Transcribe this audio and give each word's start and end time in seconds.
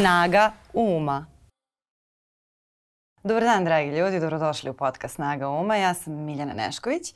Snaga 0.00 0.52
uma. 0.72 1.26
Dobar 3.22 3.42
dan, 3.42 3.64
dragi 3.64 3.90
ljudi, 3.90 4.20
dobrodošli 4.20 4.70
u 4.70 4.74
podcast 4.74 5.14
Snaga 5.14 5.48
uma. 5.48 5.76
Ja 5.76 5.94
sam 5.94 6.12
Miljana 6.12 6.52
Nešković, 6.54 7.14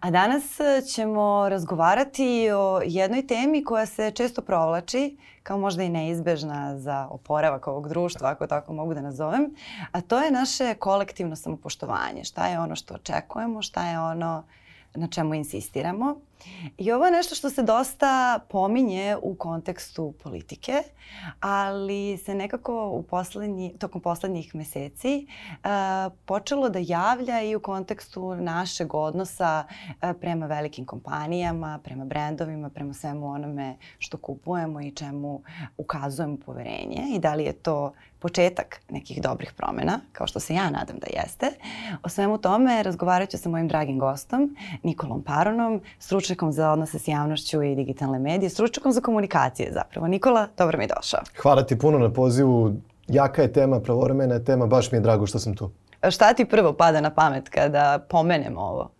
a 0.00 0.10
danas 0.10 0.60
e, 0.60 0.82
ćemo 0.82 1.48
razgovarati 1.48 2.50
o 2.50 2.80
jednoj 2.84 3.26
temi 3.26 3.64
koja 3.64 3.86
se 3.86 4.10
često 4.10 4.42
provlači 4.42 5.16
kao 5.42 5.58
možda 5.58 5.82
i 5.82 5.88
neizbežna 5.88 6.78
za 6.78 7.08
oporavak 7.10 7.66
ovog 7.66 7.88
društva, 7.88 8.30
ako 8.30 8.46
tako 8.46 8.72
mogu 8.72 8.94
da 8.94 9.00
nazovem, 9.00 9.54
a 9.92 10.00
to 10.00 10.20
je 10.20 10.30
naše 10.30 10.74
kolektivno 10.74 11.36
samopoštovanje. 11.36 12.24
Šta 12.24 12.46
je 12.46 12.60
ono 12.60 12.76
što 12.76 12.94
očekujemo, 12.94 13.62
šta 13.62 13.88
je 13.88 14.00
ono 14.00 14.44
na 14.96 15.08
čemu 15.08 15.34
insistiramo. 15.34 16.16
I 16.78 16.92
ovo 16.92 17.04
je 17.04 17.12
nešto 17.12 17.34
što 17.34 17.50
se 17.50 17.62
dosta 17.62 18.38
pominje 18.48 19.16
u 19.22 19.34
kontekstu 19.34 20.14
politike, 20.22 20.82
ali 21.40 22.16
se 22.16 22.34
nekako 22.34 22.88
u 22.88 23.02
poslednji, 23.02 23.74
tokom 23.78 24.00
poslednjih 24.00 24.54
meseci 24.54 25.26
uh, 25.50 26.12
počelo 26.24 26.68
da 26.68 26.78
javlja 26.82 27.42
i 27.42 27.56
u 27.56 27.60
kontekstu 27.60 28.34
našeg 28.34 28.94
odnosa 28.94 29.64
uh, 29.66 30.10
prema 30.20 30.46
velikim 30.46 30.84
kompanijama, 30.84 31.80
prema 31.84 32.04
brendovima, 32.04 32.70
prema 32.70 32.94
svemu 32.94 33.26
onome 33.26 33.76
što 33.98 34.18
kupujemo 34.18 34.80
i 34.80 34.90
čemu 34.90 35.42
ukazujemo 35.76 36.36
poverenje 36.46 37.02
i 37.14 37.18
da 37.18 37.34
li 37.34 37.44
je 37.44 37.52
to 37.52 37.92
početak 38.26 38.80
nekih 38.90 39.22
dobrih 39.22 39.52
promena, 39.56 40.00
kao 40.12 40.26
što 40.26 40.40
se 40.40 40.54
ja 40.54 40.70
nadam 40.70 40.96
da 40.98 41.06
jeste. 41.20 41.46
O 42.02 42.08
svemu 42.08 42.38
tome 42.38 42.82
razgovarat 42.82 43.30
ću 43.30 43.38
sa 43.38 43.48
mojim 43.48 43.68
dragim 43.68 43.98
gostom, 43.98 44.56
Nikolom 44.82 45.22
Paronom, 45.22 45.80
stručnjakom 45.98 46.52
za 46.52 46.70
odnose 46.70 46.98
s 46.98 47.08
javnošću 47.08 47.62
i 47.62 47.74
digitalne 47.74 48.18
medije, 48.18 48.50
stručnjakom 48.50 48.92
za 48.92 49.00
komunikacije 49.00 49.72
zapravo. 49.72 50.08
Nikola, 50.08 50.48
dobro 50.58 50.78
mi 50.78 50.86
došao. 50.96 51.20
Hvala 51.42 51.62
ti 51.62 51.78
puno 51.78 51.98
na 51.98 52.12
pozivu. 52.12 52.72
Jaka 53.08 53.42
je 53.42 53.52
tema, 53.52 53.80
pravovremena 53.80 54.34
je 54.34 54.44
tema, 54.44 54.66
baš 54.66 54.92
mi 54.92 54.98
je 54.98 55.02
drago 55.02 55.26
što 55.26 55.38
sam 55.38 55.54
tu. 55.54 55.70
Šta 56.10 56.34
ti 56.34 56.44
prvo 56.44 56.72
pada 56.72 57.00
na 57.00 57.14
pamet 57.14 57.48
kada 57.48 57.98
pomenemo 58.08 58.60
ovo? 58.60 58.90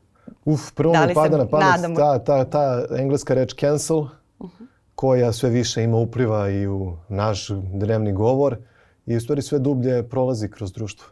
Uf, 0.45 0.73
prvo 0.75 0.93
da 0.93 1.07
mi 1.07 1.15
pada 1.15 1.37
na 1.37 1.47
pamet 1.47 1.67
nadamo... 1.67 1.97
ta, 1.97 2.19
ta, 2.19 2.45
ta 2.45 2.87
engleska 2.99 3.35
reč 3.35 3.55
cancel, 3.61 3.99
uh 3.99 4.09
-huh. 4.39 4.67
koja 4.95 5.33
sve 5.33 5.51
više 5.51 5.83
ima 5.83 5.97
upliva 5.97 6.49
i 6.49 6.67
u 6.67 6.97
naš 7.09 7.49
dnevni 7.73 8.13
govor 8.13 8.57
i 9.07 9.17
u 9.17 9.21
stvari 9.21 9.43
sve 9.43 9.59
dublje 9.59 10.09
prolazi 10.09 10.49
kroz 10.49 10.73
društvo. 10.73 11.09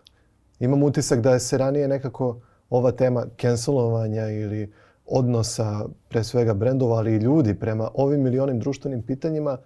Imam 0.60 0.82
utisak 0.82 1.20
da 1.20 1.32
je 1.32 1.40
se 1.40 1.58
ranije 1.58 1.88
nekako 1.88 2.40
ova 2.70 2.92
tema 2.92 3.26
cancelovanja 3.40 4.28
ili 4.28 4.72
odnosa 5.06 5.84
pre 6.08 6.24
svega 6.24 6.54
brendova, 6.54 6.96
ali 6.96 7.14
i 7.14 7.18
ljudi 7.18 7.54
prema 7.54 7.90
ovim 7.94 8.26
ili 8.26 8.38
onim 8.38 8.58
društvenim 8.58 9.02
pitanjima 9.02 9.52
e, 9.52 9.58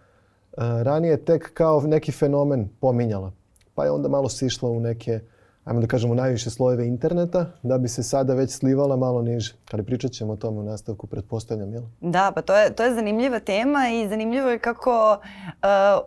ranije 0.59 1.25
tek 1.25 1.55
kao 1.55 1.81
neki 1.81 2.13
fenomen 2.13 2.69
pominjala. 2.81 3.33
Pa 3.75 3.85
je 3.85 3.91
onda 3.91 4.09
malo 4.09 4.29
sišla 4.29 4.71
u 4.71 4.81
neke, 4.81 5.21
ajmo 5.69 5.81
da 5.81 5.87
kažemo, 5.87 6.15
najviše 6.15 6.51
slojeve 6.51 6.87
interneta, 6.87 7.47
da 7.63 7.79
bi 7.79 7.89
se 7.89 8.03
sada 8.03 8.35
već 8.35 8.51
slivala 8.51 8.97
malo 8.97 9.23
niže. 9.23 9.55
Ali 9.73 9.83
pričat 9.83 10.13
ćemo 10.13 10.33
o 10.33 10.37
tome 10.37 10.59
u 10.59 10.63
nastavku, 10.63 11.07
pretpostavljam, 11.07 11.73
jel? 11.73 11.83
Da, 12.01 12.33
pa 12.35 12.43
to 12.43 12.57
je, 12.57 12.75
to 12.75 12.85
je 12.85 12.95
zanimljiva 12.95 13.41
tema 13.41 13.89
i 13.89 14.09
zanimljivo 14.09 14.51
je 14.51 14.59
kako 14.59 15.19
uh, 15.21 15.59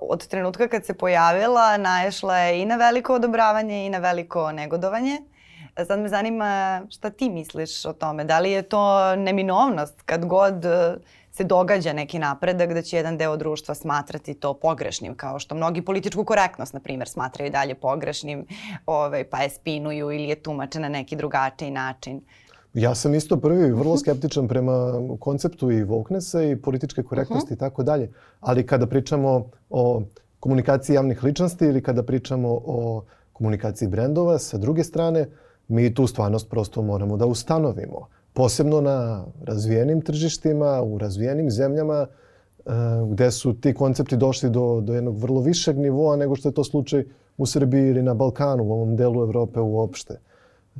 od 0.02 0.28
trenutka 0.28 0.68
kad 0.68 0.86
se 0.86 0.94
pojavila 0.94 1.78
naišla 1.78 2.38
je 2.38 2.62
i 2.62 2.66
na 2.66 2.76
veliko 2.76 3.16
odobravanje 3.16 3.86
i 3.86 3.90
na 3.90 3.98
veliko 3.98 4.52
negodovanje. 4.52 5.18
Sad 5.88 6.00
me 6.00 6.09
zanima 6.09 6.81
šta 6.90 7.09
ti 7.09 7.30
misliš 7.30 7.86
o 7.86 7.94
tome. 7.94 8.23
Da 8.23 8.40
li 8.40 8.52
je 8.52 8.62
to 8.62 9.16
neminovnost 9.16 10.02
kad 10.02 10.25
god 10.25 10.66
e, 10.66 10.96
se 11.32 11.44
događa 11.44 11.94
neki 11.94 12.20
napredak 12.20 12.74
da 12.74 12.82
će 12.82 12.98
jedan 12.98 13.18
deo 13.18 13.38
društva 13.38 13.76
smatrati 13.76 14.34
to 14.34 14.54
pogrešnim, 14.54 15.16
kao 15.16 15.40
što 15.40 15.56
mnogi 15.56 15.82
političku 15.82 16.26
korektnost, 16.26 16.74
na 16.74 16.80
primjer, 16.80 17.08
smatraju 17.08 17.52
dalje 17.52 17.76
pogrešnim, 17.76 18.46
ovaj, 18.86 19.24
pa 19.24 19.42
je 19.42 19.50
spinuju 19.50 20.12
ili 20.12 20.24
je 20.24 20.36
tumače 20.36 20.80
na 20.80 20.90
neki 20.90 21.16
drugačiji 21.16 21.72
način. 21.72 22.22
Ja 22.74 22.96
sam 22.96 23.16
isto 23.16 23.38
prvi 23.38 23.72
vrlo 23.72 23.97
skeptičan 23.97 24.47
prema 24.47 24.94
konceptu 25.19 25.72
i 25.72 25.84
wokenessa 25.84 26.52
i 26.52 26.62
političke 26.62 27.03
korektnosti 27.03 27.53
i 27.53 27.58
tako 27.58 27.84
dalje. 27.84 28.12
Ali 28.40 28.66
kada 28.66 28.88
pričamo 28.88 29.50
o 29.69 30.02
komunikaciji 30.40 30.94
javnih 30.94 31.24
ličnosti 31.24 31.66
ili 31.66 31.84
kada 31.84 32.03
pričamo 32.03 32.62
o 32.66 33.03
komunikaciji 33.34 33.88
brendova, 33.88 34.40
sa 34.40 34.58
druge 34.58 34.84
strane, 34.84 35.28
mi 35.68 35.94
tu 35.94 36.08
stvarnost 36.08 36.50
prosto 36.50 36.81
moramo 36.81 37.18
da 37.18 37.25
ustanovimo. 37.25 38.08
Posebno 38.34 38.81
na 38.81 39.25
razvijenim 39.44 40.02
tržištima, 40.02 40.81
u 40.81 40.97
razvijenim 40.97 41.52
zemljama, 41.52 42.08
e, 42.08 42.72
gde 43.12 43.31
su 43.31 43.53
ti 43.53 43.74
koncepti 43.74 44.18
došli 44.18 44.50
do, 44.50 44.81
do 44.81 44.94
jednog 44.94 45.18
vrlo 45.18 45.42
višeg 45.42 45.78
nivoa 45.78 46.16
nego 46.16 46.36
što 46.36 46.50
je 46.50 46.53
to 46.53 46.64
slučaj 46.64 47.06
u 47.38 47.46
Srbiji 47.46 47.90
ili 47.90 48.03
na 48.03 48.14
Balkanu, 48.14 48.64
u 48.64 48.72
ovom 48.72 48.96
delu 48.96 49.24
Evrope 49.24 49.59
uopšte. 49.59 50.14
E, 50.14 50.80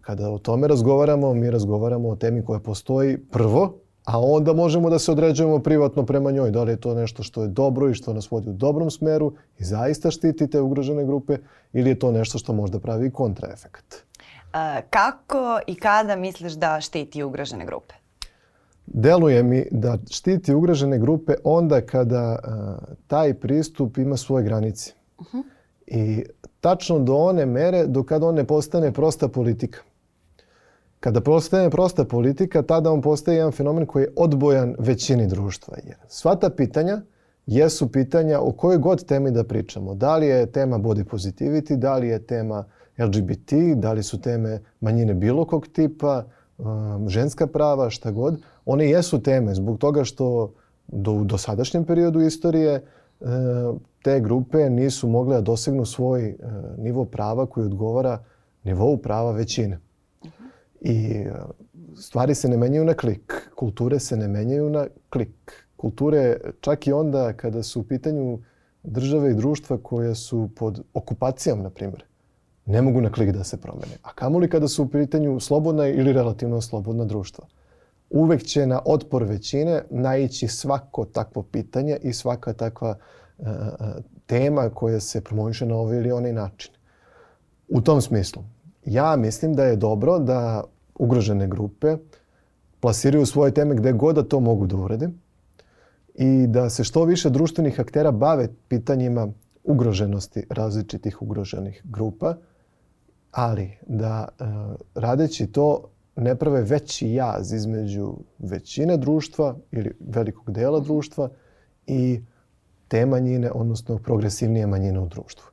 kada 0.00 0.30
o 0.30 0.38
tome 0.38 0.68
razgovaramo, 0.68 1.34
mi 1.34 1.50
razgovaramo 1.50 2.08
o 2.08 2.16
temi 2.16 2.44
koja 2.44 2.60
postoji 2.60 3.18
prvo, 3.18 3.74
a 4.04 4.20
onda 4.20 4.52
možemo 4.52 4.90
da 4.90 4.98
se 4.98 5.12
određujemo 5.12 5.58
privatno 5.58 6.06
prema 6.06 6.30
njoj. 6.30 6.50
Da 6.50 6.62
li 6.62 6.72
je 6.72 6.80
to 6.80 6.94
nešto 6.94 7.22
što 7.22 7.42
je 7.42 7.48
dobro 7.48 7.90
i 7.90 7.94
što 7.94 8.12
nas 8.12 8.30
vodi 8.30 8.50
u 8.50 8.52
dobrom 8.52 8.90
smeru 8.90 9.32
i 9.58 9.64
zaista 9.64 10.10
štiti 10.10 10.50
te 10.50 10.60
ugrožene 10.60 11.04
grupe 11.04 11.38
ili 11.72 11.90
je 11.90 11.98
to 11.98 12.12
nešto 12.12 12.38
što 12.38 12.52
možda 12.52 12.78
pravi 12.78 13.10
kontraefekt 13.10 14.04
kako 14.90 15.60
i 15.66 15.74
kada 15.74 16.16
misliš 16.16 16.52
da 16.52 16.80
štiti 16.80 17.22
ugrožene 17.22 17.66
grupe? 17.66 17.94
Deluje 18.86 19.42
mi 19.42 19.66
da 19.70 19.98
štiti 20.10 20.54
ugrožene 20.54 20.98
grupe 20.98 21.34
onda 21.44 21.80
kada 21.80 22.38
uh, 22.38 22.94
taj 23.06 23.34
pristup 23.34 23.98
ima 23.98 24.16
svoje 24.16 24.44
granice. 24.44 24.92
Uh 25.18 25.26
-huh. 25.26 25.42
I 25.86 26.24
tačno 26.60 26.98
do 26.98 27.16
one 27.16 27.46
mere 27.46 27.86
do 27.86 28.02
kada 28.02 28.26
on 28.26 28.34
ne 28.34 28.44
postane 28.44 28.92
prosta 28.92 29.28
politika. 29.28 29.78
Kada 31.00 31.20
postane 31.20 31.70
prosta 31.70 32.04
politika, 32.04 32.62
tada 32.62 32.90
on 32.90 33.02
postaje 33.02 33.36
jedan 33.36 33.52
fenomen 33.52 33.86
koji 33.86 34.02
je 34.02 34.12
odbojan 34.16 34.74
većini 34.78 35.26
društva. 35.26 35.76
Jer 35.84 35.96
sva 36.08 36.36
ta 36.36 36.50
pitanja 36.50 37.00
jesu 37.46 37.92
pitanja 37.92 38.40
o 38.40 38.52
kojoj 38.52 38.78
god 38.78 39.04
temi 39.04 39.30
da 39.30 39.44
pričamo. 39.44 39.94
Da 39.94 40.16
li 40.16 40.26
je 40.26 40.52
tema 40.52 40.78
body 40.78 41.04
positivity, 41.04 41.76
da 41.76 41.96
li 41.96 42.08
je 42.08 42.26
tema 42.26 42.58
uh, 42.58 42.81
LGBT, 42.98 43.52
da 43.76 43.92
li 43.92 44.02
su 44.02 44.20
teme 44.20 44.60
manjine 44.80 45.14
bilo 45.14 45.44
kog 45.44 45.66
tipa, 45.66 46.24
um, 46.58 47.08
ženska 47.08 47.46
prava, 47.46 47.90
šta 47.90 48.10
god. 48.10 48.40
One 48.64 48.90
jesu 48.90 49.22
teme 49.22 49.54
zbog 49.54 49.78
toga 49.78 50.04
što 50.04 50.52
do, 50.88 51.12
u 51.12 51.24
dosadašnjem 51.24 51.84
periodu 51.84 52.20
istorije 52.20 52.84
uh, 53.20 53.28
te 54.02 54.20
grupe 54.20 54.70
nisu 54.70 55.08
mogle 55.08 55.34
da 55.36 55.40
dosegnu 55.40 55.84
svoj 55.84 56.30
uh, 56.38 56.78
nivo 56.78 57.04
prava 57.04 57.46
koji 57.46 57.66
odgovara 57.66 58.24
nivou 58.64 58.96
prava 58.96 59.32
većine. 59.32 59.78
I 60.80 61.24
uh, 61.26 61.36
stvari 61.96 62.34
se 62.34 62.48
ne 62.48 62.56
menjaju 62.56 62.84
na 62.84 62.94
klik, 62.94 63.50
kulture 63.56 63.98
se 63.98 64.16
ne 64.16 64.28
menjaju 64.28 64.70
na 64.70 64.86
klik. 65.10 65.66
Kulture 65.76 66.36
čak 66.60 66.86
i 66.86 66.92
onda 66.92 67.32
kada 67.32 67.62
su 67.62 67.80
u 67.80 67.84
pitanju 67.84 68.38
države 68.82 69.30
i 69.30 69.34
društva 69.34 69.78
koje 69.82 70.14
su 70.14 70.48
pod 70.56 70.84
okupacijom, 70.94 71.62
na 71.62 71.70
primjer 71.70 72.04
ne 72.66 72.82
mogu 72.82 73.00
na 73.00 73.12
klik 73.12 73.30
da 73.30 73.44
se 73.44 73.56
promene. 73.56 73.92
A 74.02 74.12
kamoli 74.14 74.50
kada 74.50 74.68
su 74.68 74.82
u 74.82 74.88
pitanju 74.88 75.40
slobodna 75.40 75.88
ili 75.88 76.12
relativno 76.12 76.60
slobodna 76.60 77.04
društva. 77.04 77.46
Uvek 78.10 78.42
će 78.42 78.66
na 78.66 78.80
otpor 78.84 79.24
većine 79.24 79.82
naići 79.90 80.48
svako 80.48 81.04
takvo 81.04 81.42
pitanje 81.42 81.98
i 82.02 82.12
svaka 82.12 82.52
takva 82.52 82.96
uh, 83.38 83.46
tema 84.26 84.70
koja 84.70 85.00
se 85.00 85.20
promoviše 85.20 85.66
na 85.66 85.76
ovaj 85.76 85.98
ili 85.98 86.12
onaj 86.12 86.32
način. 86.32 86.72
U 87.68 87.80
tom 87.80 88.00
smislu, 88.00 88.42
ja 88.84 89.16
mislim 89.16 89.54
da 89.54 89.64
je 89.64 89.76
dobro 89.76 90.18
da 90.18 90.64
ugrožene 90.94 91.46
grupe 91.48 91.96
plasiraju 92.80 93.26
svoje 93.26 93.54
teme 93.54 93.74
gde 93.74 93.92
god 93.92 94.14
da 94.14 94.22
to 94.22 94.40
mogu 94.40 94.66
da 94.66 94.76
urede 94.76 95.08
i 96.14 96.46
da 96.46 96.70
se 96.70 96.84
što 96.84 97.04
više 97.04 97.30
društvenih 97.30 97.80
aktera 97.80 98.10
bave 98.10 98.48
pitanjima 98.68 99.28
ugroženosti 99.64 100.46
različitih 100.50 101.22
ugroženih 101.22 101.82
grupa– 101.84 102.36
ali 103.32 103.78
da 103.86 104.28
e, 104.28 104.44
radeći 104.94 105.46
to 105.46 105.88
ne 106.16 106.34
prave 106.34 106.62
veći 106.62 107.12
jaz 107.12 107.52
između 107.52 108.14
većine 108.38 108.96
društva 108.96 109.56
ili 109.70 109.96
velikog 110.00 110.52
dela 110.52 110.80
društva 110.80 111.28
i 111.86 112.20
te 112.88 113.06
manjine, 113.06 113.50
odnosno 113.50 113.98
progresivnije 113.98 114.66
manjine 114.66 115.00
u 115.00 115.06
društvu. 115.06 115.46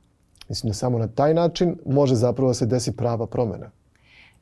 Mislim 0.48 0.70
da 0.70 0.74
samo 0.74 0.98
na 0.98 1.08
taj 1.08 1.34
način 1.34 1.78
može 1.86 2.14
zapravo 2.14 2.50
da 2.50 2.54
se 2.54 2.66
desi 2.66 2.96
prava 2.96 3.26
promena. 3.26 3.70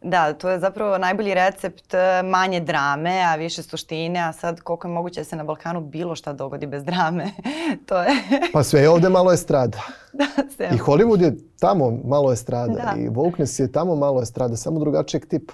Da, 0.03 0.33
to 0.33 0.51
je 0.51 0.59
zapravo 0.59 0.99
najbolji 0.99 1.35
recept 1.35 1.95
e, 1.95 2.23
manje 2.23 2.61
drame, 2.61 3.23
a 3.23 3.35
više 3.35 3.63
suštine, 3.63 4.21
a 4.21 4.33
sad 4.33 4.61
koliko 4.61 4.89
je 4.89 4.95
moguće 4.95 5.21
da 5.21 5.25
se 5.25 5.37
na 5.37 5.45
Balkanu 5.45 5.81
bilo 5.81 6.15
šta 6.15 6.33
dogodi 6.33 6.67
bez 6.67 6.85
drame. 6.85 7.31
to 7.89 8.03
je... 8.03 8.09
pa 8.53 8.63
sve 8.63 8.81
je 8.81 8.91
ovde 8.91 9.09
malo 9.09 9.33
estrada. 9.33 9.79
da, 10.13 10.27
sve. 10.57 10.71
I 10.75 10.79
Hollywood 10.79 11.23
je 11.23 11.37
tamo 11.61 11.99
malo 12.05 12.33
estrada 12.33 12.75
da. 12.75 12.95
i 12.99 13.09
Wokeness 13.09 13.61
je 13.61 13.73
tamo 13.73 13.97
malo 13.97 14.23
estrada, 14.23 14.57
samo 14.57 14.81
drugačijeg 14.81 15.27
tipa. 15.27 15.53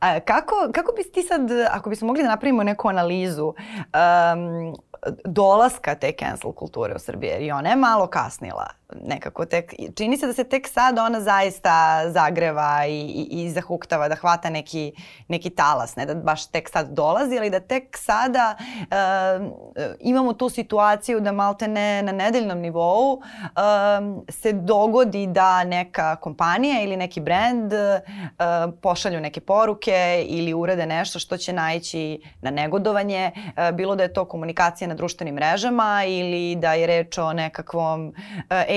A 0.00 0.20
kako, 0.20 0.54
kako 0.72 0.92
bi 0.92 1.10
ti 1.12 1.22
sad, 1.22 1.40
ako 1.70 1.90
bismo 1.90 2.06
mogli 2.06 2.22
da 2.22 2.28
napravimo 2.28 2.62
neku 2.62 2.88
analizu 2.88 3.46
um, 3.46 4.76
dolaska 5.24 5.94
te 5.94 6.12
cancel 6.18 6.52
kulture 6.52 6.94
u 6.94 6.98
Srbiji, 6.98 7.28
jer 7.28 7.42
i 7.42 7.50
ona 7.50 7.70
je 7.70 7.76
malo 7.76 8.06
kasnila. 8.06 8.79
Nekako 9.02 9.44
tek, 9.46 9.74
čini 9.94 10.16
se 10.16 10.26
da 10.26 10.32
se 10.32 10.44
tek 10.44 10.68
sad 10.68 10.98
ona 10.98 11.20
zaista 11.20 12.02
zagreva 12.10 12.86
i, 12.86 13.00
i, 13.00 13.44
i 13.44 13.50
zahuktava, 13.50 14.08
da 14.08 14.14
hvata 14.14 14.50
neki, 14.50 14.92
neki 15.28 15.50
talas, 15.50 15.96
ne 15.96 16.06
da 16.06 16.14
baš 16.14 16.46
tek 16.46 16.70
sad 16.70 16.88
dolazi, 16.90 17.38
ali 17.38 17.50
da 17.50 17.60
tek 17.60 17.96
sada 17.96 18.56
uh, 18.58 19.96
imamo 20.00 20.32
tu 20.32 20.48
situaciju 20.48 21.20
da 21.20 21.32
malte 21.32 21.68
ne 21.68 22.02
na 22.02 22.12
nedeljnom 22.12 22.58
nivou 22.58 23.12
uh, 23.12 23.22
se 24.28 24.52
dogodi 24.52 25.26
da 25.26 25.64
neka 25.64 26.16
kompanija 26.16 26.82
ili 26.82 26.96
neki 26.96 27.20
brand 27.20 27.72
uh, 27.72 28.74
pošalju 28.82 29.20
neke 29.20 29.40
poruke 29.40 30.24
ili 30.28 30.54
urade 30.54 30.86
nešto 30.86 31.18
što 31.18 31.36
će 31.36 31.52
naići 31.52 32.20
na 32.40 32.50
negodovanje, 32.50 33.30
uh, 33.34 33.76
bilo 33.76 33.96
da 33.96 34.02
je 34.02 34.12
to 34.12 34.24
komunikacija 34.24 34.88
na 34.88 34.94
društvenim 34.94 35.34
mrežama 35.34 36.04
ili 36.06 36.56
da 36.56 36.74
je 36.74 36.86
reč 36.86 37.18
o 37.18 37.32
nekakvom 37.32 38.08
uh, 38.08 38.14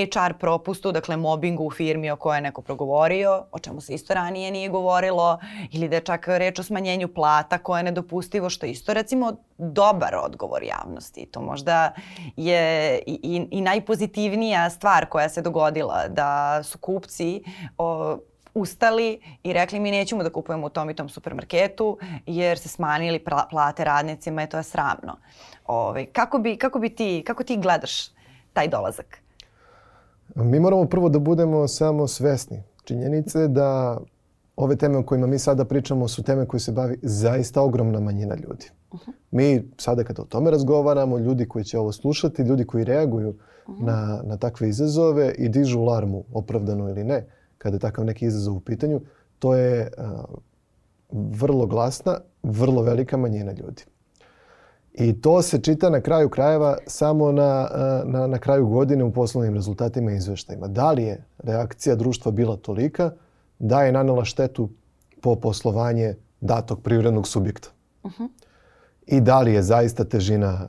HR 0.05 0.33
propustu, 0.39 0.91
dakle 0.91 1.17
mobbingu 1.17 1.63
u 1.63 1.71
firmi 1.71 2.11
o 2.11 2.15
kojoj 2.15 2.37
je 2.37 2.41
neko 2.41 2.61
progovorio, 2.61 3.45
o 3.51 3.59
čemu 3.59 3.81
se 3.81 3.93
isto 3.93 4.13
ranije 4.13 4.51
nije 4.51 4.69
govorilo, 4.69 5.39
ili 5.71 5.89
da 5.89 5.95
je 5.95 6.01
čak 6.01 6.27
reč 6.27 6.59
o 6.59 6.63
smanjenju 6.63 7.07
plata 7.07 7.57
koje 7.57 7.79
je 7.79 7.83
nedopustivo, 7.83 8.49
što 8.49 8.65
je 8.65 8.71
isto 8.71 8.93
recimo 8.93 9.33
dobar 9.57 10.15
odgovor 10.15 10.63
javnosti. 10.63 11.25
To 11.25 11.41
možda 11.41 11.91
je 12.37 12.99
i, 13.07 13.19
i, 13.23 13.47
i 13.51 13.61
najpozitivnija 13.61 14.69
stvar 14.69 15.05
koja 15.05 15.29
se 15.29 15.41
dogodila, 15.41 16.07
da 16.07 16.63
su 16.63 16.77
kupci 16.77 17.43
o, 17.77 18.17
ustali 18.53 19.19
i 19.43 19.53
rekli 19.53 19.79
mi 19.79 19.91
nećemo 19.91 20.23
da 20.23 20.29
kupujemo 20.29 20.67
u 20.67 20.69
tom 20.69 20.89
i 20.89 20.95
tom 20.95 21.09
supermarketu 21.09 21.97
jer 22.25 22.59
se 22.59 22.69
smanjili 22.69 23.25
plate 23.49 23.83
radnicima 23.83 24.43
i 24.43 24.49
to 24.49 24.57
je 24.57 24.63
sramno. 24.63 25.17
Ove, 25.65 26.05
kako, 26.05 26.37
bi, 26.37 26.57
kako, 26.57 26.79
bi 26.79 26.95
ti, 26.95 27.23
kako 27.27 27.43
ti 27.43 27.57
gledaš 27.57 28.07
taj 28.53 28.67
dolazak? 28.67 29.22
Mi 30.35 30.59
moramo 30.59 30.85
prvo 30.85 31.09
da 31.09 31.19
budemo 31.19 31.67
samo 31.67 32.07
svesni 32.07 32.63
činjenice 32.83 33.47
da 33.47 33.97
ove 34.55 34.75
teme 34.75 34.97
o 34.97 35.03
kojima 35.03 35.27
mi 35.27 35.39
sada 35.39 35.65
pričamo 35.65 36.07
su 36.07 36.23
teme 36.23 36.45
koje 36.45 36.59
se 36.59 36.71
bavi 36.71 36.99
zaista 37.01 37.61
ogromna 37.61 37.99
manjina 37.99 38.35
ljudi. 38.35 38.65
Uh 38.91 38.99
-huh. 38.99 39.11
Mi 39.31 39.71
sada 39.77 40.03
kada 40.03 40.21
o 40.21 40.25
tome 40.25 40.51
razgovaramo, 40.51 41.17
ljudi 41.17 41.47
koji 41.47 41.65
će 41.65 41.79
ovo 41.79 41.91
slušati, 41.91 42.41
ljudi 42.41 42.65
koji 42.65 42.83
reaguju 42.83 43.29
uh 43.29 43.35
-huh. 43.75 43.85
na, 43.85 44.21
na 44.23 44.37
takve 44.37 44.69
izazove 44.69 45.33
i 45.37 45.49
dižu 45.49 45.81
larmu, 45.81 46.23
opravdano 46.33 46.89
ili 46.89 47.03
ne, 47.03 47.25
kada 47.57 47.75
je 47.75 47.79
takav 47.79 48.05
neki 48.05 48.25
izazov 48.25 48.55
u 48.55 48.59
pitanju, 48.59 49.01
to 49.39 49.55
je 49.55 49.91
uh, 49.97 50.05
vrlo 51.11 51.65
glasna, 51.65 52.19
vrlo 52.43 52.81
velika 52.81 53.17
manjina 53.17 53.51
ljudi. 53.51 53.83
I 54.93 55.21
to 55.21 55.41
se 55.41 55.61
čita 55.61 55.89
na 55.89 56.01
kraju 56.01 56.29
krajeva 56.29 56.77
samo 56.87 57.31
na, 57.31 57.69
na, 58.05 58.27
na 58.27 58.37
kraju 58.37 58.67
godine 58.67 59.03
u 59.03 59.13
poslovnim 59.13 59.53
rezultatima 59.53 60.11
i 60.11 60.15
izveštajima. 60.15 60.67
Da 60.67 60.91
li 60.91 61.03
je 61.03 61.23
reakcija 61.37 61.95
društva 61.95 62.31
bila 62.31 62.57
tolika 62.57 63.11
da 63.59 63.83
je 63.83 63.91
nanela 63.91 64.25
štetu 64.25 64.69
po 65.21 65.35
poslovanje 65.35 66.15
datog 66.41 66.81
privrednog 66.81 67.27
subjekta? 67.27 67.69
Uh 68.03 68.11
-huh. 68.11 68.27
I 69.07 69.21
da 69.21 69.41
li 69.41 69.53
je 69.53 69.63
zaista 69.63 70.03
težina 70.03 70.67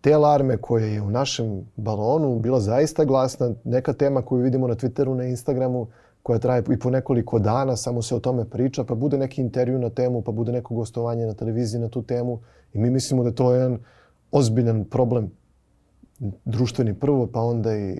te 0.00 0.12
alarme 0.12 0.56
koja 0.56 0.86
je 0.86 1.02
u 1.02 1.10
našem 1.10 1.66
balonu 1.76 2.38
bila 2.38 2.60
zaista 2.60 3.04
glasna, 3.04 3.54
neka 3.64 3.92
tema 3.92 4.22
koju 4.22 4.42
vidimo 4.42 4.68
na 4.68 4.74
Twitteru, 4.74 5.14
na 5.14 5.24
Instagramu, 5.24 5.86
koja 6.24 6.38
traje 6.38 6.62
i 6.72 6.78
po 6.78 6.90
nekoliko 6.90 7.38
dana, 7.38 7.76
samo 7.76 8.02
se 8.02 8.14
o 8.14 8.20
tome 8.20 8.44
priča, 8.44 8.84
pa 8.84 8.94
bude 8.94 9.18
neki 9.18 9.40
intervju 9.40 9.78
na 9.78 9.90
temu, 9.90 10.22
pa 10.22 10.32
bude 10.32 10.52
neko 10.52 10.74
gostovanje 10.74 11.26
na 11.26 11.34
televiziji 11.34 11.80
na 11.80 11.88
tu 11.88 12.02
temu. 12.02 12.38
I 12.72 12.78
mi 12.78 12.90
mislimo 12.90 13.24
da 13.24 13.32
to 13.32 13.52
je 13.52 13.58
jedan 13.58 13.78
ozbiljan 14.32 14.84
problem 14.84 15.30
društveni 16.44 16.94
prvo, 16.94 17.26
pa 17.26 17.40
onda 17.40 17.76
i, 17.76 17.92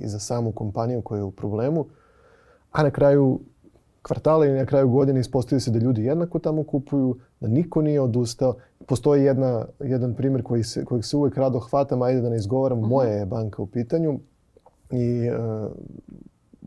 i 0.00 0.08
za 0.08 0.18
samu 0.18 0.52
kompaniju 0.52 1.02
koja 1.02 1.18
je 1.18 1.24
u 1.24 1.30
problemu. 1.30 1.86
A 2.72 2.82
na 2.82 2.90
kraju 2.90 3.40
kvartala 4.02 4.46
i 4.46 4.52
na 4.52 4.66
kraju 4.66 4.88
godine 4.88 5.20
ispostavio 5.20 5.60
se 5.60 5.70
da 5.70 5.78
ljudi 5.78 6.04
jednako 6.04 6.38
tamo 6.38 6.64
kupuju, 6.64 7.16
da 7.40 7.48
niko 7.48 7.82
nije 7.82 8.00
odustao. 8.00 8.54
Postoji 8.86 9.24
jedna, 9.24 9.64
jedan 9.80 10.14
primjer 10.14 10.42
koji 10.42 10.64
se, 10.64 10.84
kojeg 10.84 11.04
se 11.04 11.16
uvek 11.16 11.36
rado 11.36 11.58
hvatam, 11.58 12.02
ajde 12.02 12.20
da 12.20 12.30
ne 12.30 12.36
izgovaram, 12.36 12.78
mhm. 12.78 12.88
moja 12.88 13.10
je 13.10 13.26
banka 13.26 13.62
u 13.62 13.66
pitanju 13.66 14.20
i 14.90 15.30
uh, 15.30 15.70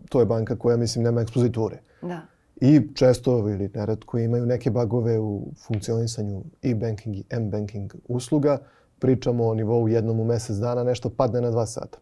to 0.10 0.20
je 0.20 0.26
banka 0.26 0.56
koja, 0.56 0.78
mislim, 0.78 1.04
nema 1.04 1.22
ekspoziture. 1.22 1.80
Da. 2.02 2.22
I 2.62 2.82
često 2.96 3.50
ili 3.50 3.70
neretko 3.74 4.18
imaju 4.18 4.46
neke 4.46 4.72
bagove 4.72 5.20
u 5.20 5.48
funkcionisanju 5.68 6.44
e-banking 6.64 7.16
i 7.16 7.24
m-banking 7.30 7.96
usluga. 8.08 8.58
Pričamo 9.00 9.48
o 9.48 9.54
nivou 9.54 9.88
jednom 9.88 10.20
u 10.20 10.26
mesec 10.26 10.56
dana, 10.58 10.84
nešto 10.84 11.10
padne 11.10 11.42
na 11.42 11.52
dva 11.52 11.66
sata. 11.66 11.98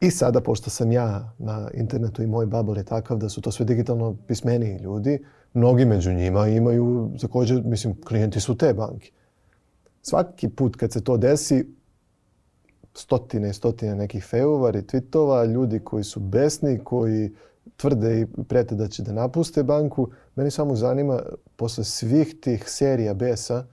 I 0.00 0.10
sada, 0.10 0.40
pošto 0.40 0.70
sam 0.70 0.92
ja 0.92 1.32
na 1.38 1.70
internetu 1.74 2.22
i 2.22 2.26
moj 2.26 2.46
bubble 2.46 2.80
je 2.80 2.84
takav 2.84 3.18
da 3.18 3.28
su 3.28 3.40
to 3.40 3.50
sve 3.50 3.66
digitalno 3.66 4.16
pismeniji 4.26 4.78
ljudi, 4.78 5.24
mnogi 5.54 5.84
među 5.84 6.12
njima 6.12 6.48
imaju, 6.48 7.10
također, 7.20 7.62
mislim, 7.64 8.00
klijenti 8.02 8.40
su 8.40 8.56
te 8.56 8.74
banke. 8.74 9.10
Svaki 10.02 10.48
put 10.48 10.76
kad 10.76 10.92
se 10.92 11.04
to 11.04 11.16
desi, 11.16 11.75
stotine 12.96 13.50
i 13.50 13.52
stotine 13.52 13.94
nekih 13.94 14.24
fejova, 14.24 14.70
retvitova, 14.70 15.44
ljudi 15.44 15.78
koji 15.78 16.04
su 16.04 16.20
besni, 16.20 16.80
koji 16.84 17.30
tvrde 17.76 18.20
i 18.20 18.26
prete 18.48 18.74
da 18.74 18.88
će 18.88 19.02
da 19.02 19.12
napuste 19.12 19.62
banku. 19.62 20.08
Meni 20.34 20.50
samo 20.50 20.74
zanima, 20.76 21.20
posle 21.56 21.84
svih 21.84 22.36
tih 22.40 22.64
serija 22.66 23.14
besa, 23.14 23.64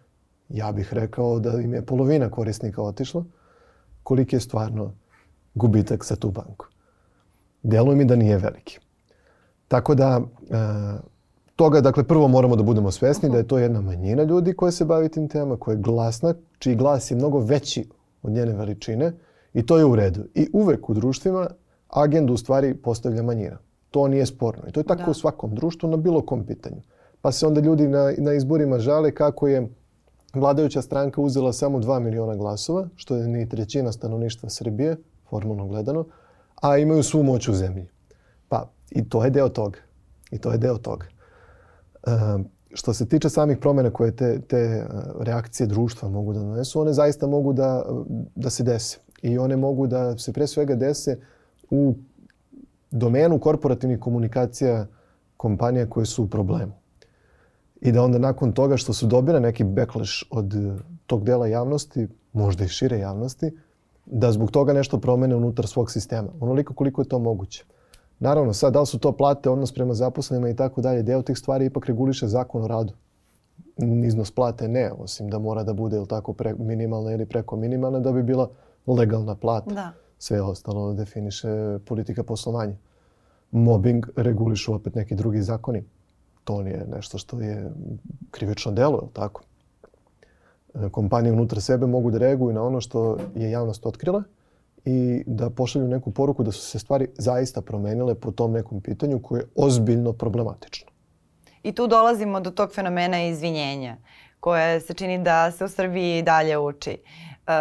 ja 0.50 0.72
bih 0.72 0.94
rekao 0.94 1.40
da 1.40 1.62
im 1.62 1.74
je 1.74 1.86
polovina 1.86 2.30
korisnika 2.30 2.82
otišla, 2.82 3.24
koliki 4.04 4.36
je 4.36 4.40
stvarno 4.40 4.94
gubitak 5.56 6.06
za 6.06 6.16
tu 6.16 6.32
banku. 6.32 6.66
Deluje 7.64 7.96
mi 7.96 8.06
da 8.06 8.16
nije 8.16 8.38
veliki. 8.38 8.80
Tako 9.68 9.96
da, 9.96 10.22
e, 10.50 10.56
toga, 11.56 11.82
dakle, 11.82 12.04
prvo 12.04 12.28
moramo 12.28 12.56
da 12.56 12.64
budemo 12.64 12.92
svesni 12.92 13.30
da 13.30 13.38
je 13.38 13.48
to 13.48 13.58
jedna 13.58 13.82
manjina 13.82 14.24
ljudi 14.24 14.54
koja 14.54 14.72
se 14.72 14.86
bavi 14.86 15.10
tim 15.10 15.28
temama, 15.28 15.58
koja 15.58 15.74
je 15.76 15.82
glasna, 15.82 16.34
čiji 16.60 16.76
glas 16.76 17.12
je 17.12 17.18
mnogo 17.18 17.40
veći 17.40 17.90
od 18.24 18.32
njene 18.32 18.54
veličine 18.54 19.14
i 19.54 19.66
to 19.66 19.78
je 19.78 19.86
u 19.86 19.96
redu. 19.96 20.24
I 20.34 20.48
uvek 20.54 20.90
u 20.90 20.94
društvima 20.94 21.48
agendu 21.90 22.34
u 22.34 22.38
stvari 22.38 22.74
postavlja 22.74 23.24
manjina. 23.24 23.58
To 23.92 24.08
nije 24.08 24.26
sporno. 24.26 24.64
I 24.68 24.72
to 24.72 24.80
je 24.80 24.84
tako 24.84 25.04
da. 25.06 25.12
u 25.12 25.14
svakom 25.14 25.56
društvu 25.56 25.90
na 25.90 25.98
bilo 25.98 26.22
kom 26.22 26.46
pitanju. 26.46 26.82
Pa 27.22 27.32
se 27.32 27.48
onda 27.48 27.62
ljudi 27.62 27.88
na, 27.88 28.14
na 28.18 28.34
izborima 28.34 28.80
žale 28.80 29.12
kako 29.12 29.48
je 29.48 29.70
vladajuća 30.34 30.82
stranka 30.82 31.22
uzela 31.22 31.54
samo 31.54 31.80
2 31.80 32.00
miliona 32.00 32.36
glasova, 32.36 32.88
što 32.96 33.16
je 33.16 33.28
ni 33.28 33.50
trećina 33.50 33.92
stanovništva 33.92 34.50
Srbije, 34.50 34.98
formalno 35.30 35.68
gledano, 35.68 36.06
a 36.62 36.78
imaju 36.78 37.04
svu 37.04 37.24
moć 37.24 37.48
u 37.48 37.54
zemlji. 37.54 37.88
Pa 38.50 38.70
i 38.92 39.10
to 39.10 39.24
je 39.24 39.30
deo 39.30 39.50
toga. 39.50 39.80
I 40.32 40.38
to 40.38 40.52
je 40.52 40.58
deo 40.58 40.78
toga. 40.78 41.06
Um, 42.08 42.46
što 42.74 42.94
se 42.94 43.06
tiče 43.06 43.30
samih 43.30 43.58
promjena 43.58 43.90
koje 43.90 44.16
te, 44.16 44.42
te 44.42 44.58
e, 44.58 44.86
reakcije 45.20 45.68
društva 45.68 46.10
mogu 46.10 46.34
da 46.34 46.40
donesu, 46.40 46.82
one 46.82 46.94
zaista 46.94 47.28
mogu 47.28 47.54
da, 47.54 47.86
da 48.36 48.50
se 48.50 48.64
dese. 48.64 48.98
I 49.22 49.38
one 49.38 49.58
mogu 49.58 49.88
da 49.88 50.18
se 50.18 50.34
pre 50.34 50.48
svega 50.48 50.76
dese 50.76 51.18
u 51.70 51.96
domenu 52.92 53.40
korporativnih 53.40 54.00
komunikacija 54.00 54.88
kompanija 55.38 55.90
koje 55.90 56.06
su 56.06 56.24
u 56.24 56.28
problemu. 56.28 56.74
I 57.82 57.92
da 57.92 58.04
onda 58.04 58.18
nakon 58.18 58.52
toga 58.52 58.78
što 58.78 58.94
su 58.94 59.08
dobile 59.08 59.40
neki 59.40 59.64
backlash 59.64 60.24
od 60.30 60.54
tog 61.06 61.24
dela 61.24 61.48
javnosti, 61.48 62.08
možda 62.34 62.64
i 62.64 62.68
šire 62.68 63.00
javnosti, 63.00 63.52
da 64.06 64.32
zbog 64.32 64.52
toga 64.52 64.74
nešto 64.74 65.00
promene 65.00 65.36
unutar 65.36 65.68
svog 65.68 65.92
sistema. 65.92 66.30
Onoliko 66.40 66.74
koliko 66.74 67.02
je 67.02 67.08
to 67.08 67.20
moguće. 67.20 67.66
Naravno, 68.24 68.54
sad 68.54 68.74
da 68.74 68.80
li 68.80 68.86
su 68.86 69.00
to 69.00 69.12
plate, 69.12 69.50
odnos 69.50 69.74
prema 69.74 69.94
zaposlenima 69.94 70.50
i 70.50 70.56
tako 70.56 70.82
dalje, 70.82 71.04
deo 71.04 71.22
tih 71.22 71.38
stvari 71.38 71.66
ipak 71.66 71.86
reguliše 71.86 72.28
zakon 72.28 72.64
o 72.64 72.68
radu. 72.68 72.94
Iznos 74.06 74.32
plate 74.32 74.68
ne, 74.68 74.92
osim 74.92 75.30
da 75.30 75.40
mora 75.40 75.64
da 75.64 75.74
bude 75.74 75.98
ili 75.98 76.08
tako 76.08 76.34
pre, 76.34 76.54
minimalna 76.60 77.12
ili 77.12 77.26
preko 77.26 77.56
minimalna 77.56 78.00
da 78.00 78.12
bi 78.12 78.24
bila 78.24 78.50
legalna 78.88 79.36
plata. 79.36 79.74
Da. 79.74 79.92
Sve 80.18 80.42
ostalo 80.42 80.94
definiše 80.94 81.80
politika 81.86 82.24
poslovanja. 82.24 82.76
Mobbing 83.52 84.06
regulišu 84.16 84.74
opet 84.74 84.96
neki 84.96 85.16
drugi 85.16 85.42
zakoni. 85.42 85.84
To 86.44 86.62
nije 86.62 86.86
nešto 86.96 87.18
što 87.18 87.40
je 87.40 87.72
krivično 88.32 88.72
delo, 88.72 89.02
je 89.04 89.14
tako? 89.14 89.42
Kompanije 90.92 91.34
unutar 91.34 91.62
sebe 91.62 91.86
mogu 91.86 92.12
da 92.12 92.18
reaguju 92.18 92.54
na 92.54 92.64
ono 92.64 92.82
što 92.82 93.18
je 93.36 93.52
javnost 93.52 93.86
otkrila 93.86 94.24
i 94.86 95.24
da 95.26 95.50
pošalju 95.50 95.88
neku 95.88 96.12
poruku 96.12 96.44
da 96.44 96.52
su 96.52 96.62
se 96.62 96.80
stvari 96.80 97.08
zaista 97.18 97.62
promenile 97.62 98.16
po 98.16 98.32
tom 98.32 98.52
nekom 98.52 98.82
pitanju 98.82 99.20
koje 99.20 99.40
je 99.40 99.48
ozbiljno 99.56 100.14
problematično. 100.14 100.92
I 101.64 101.72
tu 101.72 101.88
dolazimo 101.88 102.40
do 102.40 102.52
tog 102.52 102.74
fenomena 102.74 103.24
izvinjenja 103.24 103.98
koje 104.40 104.80
se 104.80 104.94
čini 104.94 105.24
da 105.24 105.52
se 105.52 105.66
u 105.66 105.70
Srbiji 105.70 106.22
dalje 106.22 106.58
uči. 106.58 106.98
Uh, 107.48 107.54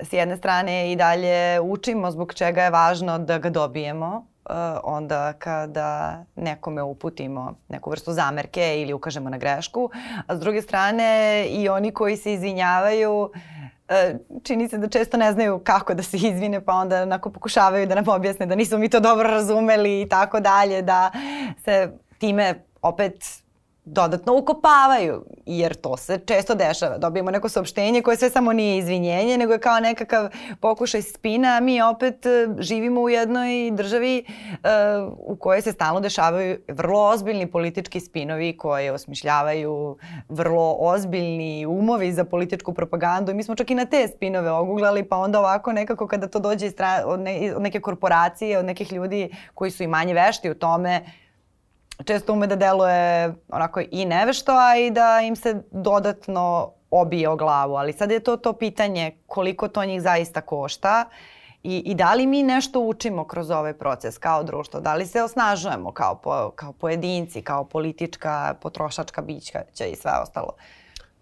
s 0.00 0.12
jedne 0.12 0.36
strane 0.36 0.92
i 0.92 0.96
dalje 0.96 1.60
učimo 1.60 2.10
zbog 2.10 2.34
čega 2.34 2.62
je 2.62 2.70
važno 2.70 3.18
da 3.18 3.38
ga 3.38 3.50
dobijemo, 3.50 4.26
uh, 4.50 4.54
onda 4.82 5.32
kada 5.32 6.24
nekome 6.36 6.82
uputimo 6.82 7.54
neku 7.68 7.90
vrstu 7.90 8.12
zamerke 8.12 8.82
ili 8.82 8.92
ukažemo 8.92 9.30
na 9.30 9.38
grešku, 9.38 9.90
a 10.26 10.36
s 10.36 10.40
druge 10.40 10.62
strane 10.62 11.44
i 11.48 11.68
oni 11.68 11.92
koji 11.92 12.16
se 12.16 12.32
izvinjavaju 12.32 13.30
e, 13.34 13.38
čini 14.42 14.68
se 14.68 14.78
da 14.78 14.88
često 14.88 15.16
ne 15.16 15.32
znaju 15.32 15.58
kako 15.58 15.94
da 15.94 16.02
se 16.02 16.16
izvine 16.16 16.64
pa 16.64 16.72
onda 16.72 17.02
onako 17.02 17.30
pokušavaju 17.30 17.86
da 17.86 17.94
nam 17.94 18.08
objasne 18.08 18.46
da 18.46 18.54
nismo 18.54 18.78
mi 18.78 18.88
to 18.88 19.00
dobro 19.00 19.30
razumeli 19.30 20.02
i 20.02 20.08
tako 20.08 20.40
dalje, 20.40 20.82
da 20.82 21.10
se 21.64 21.92
time 22.18 22.54
opet 22.82 23.43
dodatno 23.84 24.38
ukopavaju, 24.38 25.24
jer 25.46 25.74
to 25.74 25.96
se 25.96 26.18
često 26.26 26.54
dešava. 26.54 26.98
Dobijemo 26.98 27.30
neko 27.30 27.48
saopštenje 27.48 28.02
koje 28.02 28.16
sve 28.16 28.30
samo 28.30 28.52
nije 28.52 28.78
izvinjenje, 28.78 29.38
nego 29.38 29.52
je 29.52 29.58
kao 29.58 29.80
nekakav 29.80 30.28
pokušaj 30.60 31.02
spina, 31.02 31.56
a 31.56 31.60
mi 31.60 31.82
opet 31.82 32.26
e, 32.26 32.48
živimo 32.58 33.00
u 33.00 33.08
jednoj 33.08 33.70
državi 33.70 34.24
uh, 34.52 35.12
u 35.18 35.36
kojoj 35.36 35.62
se 35.62 35.72
stalno 35.72 36.00
dešavaju 36.00 36.58
vrlo 36.68 37.08
ozbiljni 37.08 37.46
politički 37.46 38.00
spinovi 38.00 38.56
koje 38.56 38.92
osmišljavaju 38.92 39.96
vrlo 40.28 40.76
ozbiljni 40.78 41.66
umovi 41.66 42.12
za 42.12 42.24
političku 42.24 42.74
propagandu 42.74 43.30
i 43.30 43.34
mi 43.34 43.42
smo 43.42 43.54
čak 43.54 43.70
i 43.70 43.74
na 43.74 43.84
te 43.84 44.08
spinove 44.08 44.50
oguglali, 44.50 45.04
pa 45.04 45.16
onda 45.16 45.38
ovako 45.38 45.72
nekako 45.72 46.06
kada 46.06 46.28
to 46.28 46.38
dođe 46.38 46.66
iz 46.66 46.74
od, 47.04 47.20
ne, 47.20 47.52
od 47.56 47.62
neke 47.62 47.80
korporacije, 47.80 48.58
od 48.58 48.64
nekih 48.64 48.92
ljudi 48.92 49.30
koji 49.54 49.70
su 49.70 49.82
i 49.82 49.86
manje 49.86 50.14
vešti 50.14 50.50
u 50.50 50.54
tome, 50.54 51.04
često 52.04 52.32
ume 52.32 52.46
da 52.46 52.56
deluje 52.56 53.34
onako 53.48 53.80
i 53.90 54.04
nevešto, 54.04 54.52
a 54.52 54.76
i 54.76 54.90
da 54.90 55.20
im 55.20 55.36
se 55.36 55.62
dodatno 55.70 56.72
obije 56.90 57.28
o 57.28 57.36
glavu. 57.36 57.74
Ali 57.74 57.92
sad 57.92 58.10
je 58.10 58.20
to 58.20 58.36
to 58.36 58.52
pitanje 58.52 59.12
koliko 59.26 59.68
to 59.68 59.84
njih 59.84 60.02
zaista 60.02 60.40
košta 60.40 61.04
i, 61.62 61.78
i 61.78 61.94
da 61.94 62.14
li 62.14 62.26
mi 62.26 62.42
nešto 62.42 62.80
učimo 62.80 63.24
kroz 63.24 63.50
ovaj 63.50 63.72
proces 63.72 64.18
kao 64.18 64.42
društvo, 64.42 64.80
da 64.80 64.94
li 64.94 65.06
se 65.06 65.22
osnažujemo 65.22 65.92
kao, 65.92 66.14
po, 66.14 66.50
kao 66.54 66.72
pojedinci, 66.72 67.42
kao 67.42 67.64
politička, 67.64 68.54
potrošačka 68.62 69.22
bićka 69.22 69.62
i 69.92 69.96
sve 69.96 70.12
ostalo. 70.22 70.52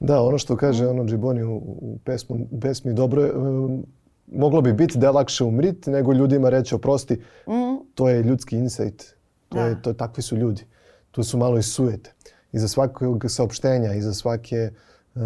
Da, 0.01 0.23
ono 0.23 0.39
što 0.39 0.57
kaže 0.57 0.87
ono 0.87 1.05
Džiboni 1.05 1.43
u, 1.43 1.57
u, 1.57 1.99
pesmu, 2.05 2.37
u 2.51 2.61
pesmi 2.61 2.93
dobro 2.93 3.23
je, 3.23 3.37
um, 3.37 3.87
moglo 4.27 4.61
bi 4.61 4.73
biti 4.73 4.99
da 4.99 5.07
je 5.07 5.13
lakše 5.13 5.45
umriti 5.45 5.91
nego 5.91 6.13
ljudima 6.13 6.49
reći 6.49 6.75
oprosti. 6.75 7.15
Mm. 7.49 7.93
To 7.95 8.09
je 8.09 8.23
ljudski 8.23 8.57
insight 8.57 9.22
To, 9.53 9.59
da. 9.59 9.67
je, 9.67 9.83
to, 9.83 9.93
takvi 9.93 10.23
su 10.23 10.37
ljudi. 10.37 10.67
Tu 11.11 11.25
su 11.25 11.39
malo 11.39 11.59
i 11.59 11.63
sujete. 11.63 12.13
Iza 12.53 12.69
svakog 12.69 13.25
saopštenja, 13.29 13.95
iza 13.95 14.15
svake, 14.15 14.71
uh, 15.15 15.23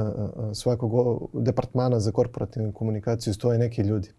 svakog 0.54 0.92
departmana 1.32 2.00
za 2.00 2.12
korporativnu 2.12 2.72
komunikaciju 2.72 3.34
stoje 3.34 3.58
neki 3.58 3.82
ljudi. 3.82 4.10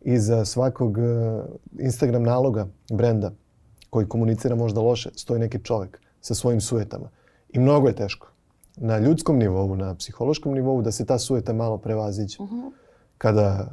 Iza 0.00 0.44
svakog 0.44 0.98
uh, 0.98 1.44
Instagram 1.78 2.22
naloga 2.22 2.66
brenda 2.92 3.32
koji 3.90 4.08
komunicira 4.08 4.54
možda 4.54 4.80
loše, 4.80 5.10
stoji 5.16 5.40
neki 5.40 5.58
čovjek 5.64 6.00
sa 6.20 6.34
svojim 6.34 6.60
sujetama. 6.60 7.10
I 7.48 7.58
mnogo 7.58 7.88
je 7.88 7.96
teško. 7.96 8.28
Na 8.76 8.98
ljudskom 8.98 9.38
nivou, 9.38 9.76
na 9.76 9.94
psihološkom 9.94 10.54
nivou 10.54 10.82
da 10.82 10.92
se 10.92 11.06
ta 11.06 11.18
sujeta 11.18 11.52
malo 11.52 11.78
prevaziđe. 11.78 12.36
Uh 12.40 12.50
mhm. 12.50 12.60
-huh. 12.60 12.70
Kada 13.18 13.70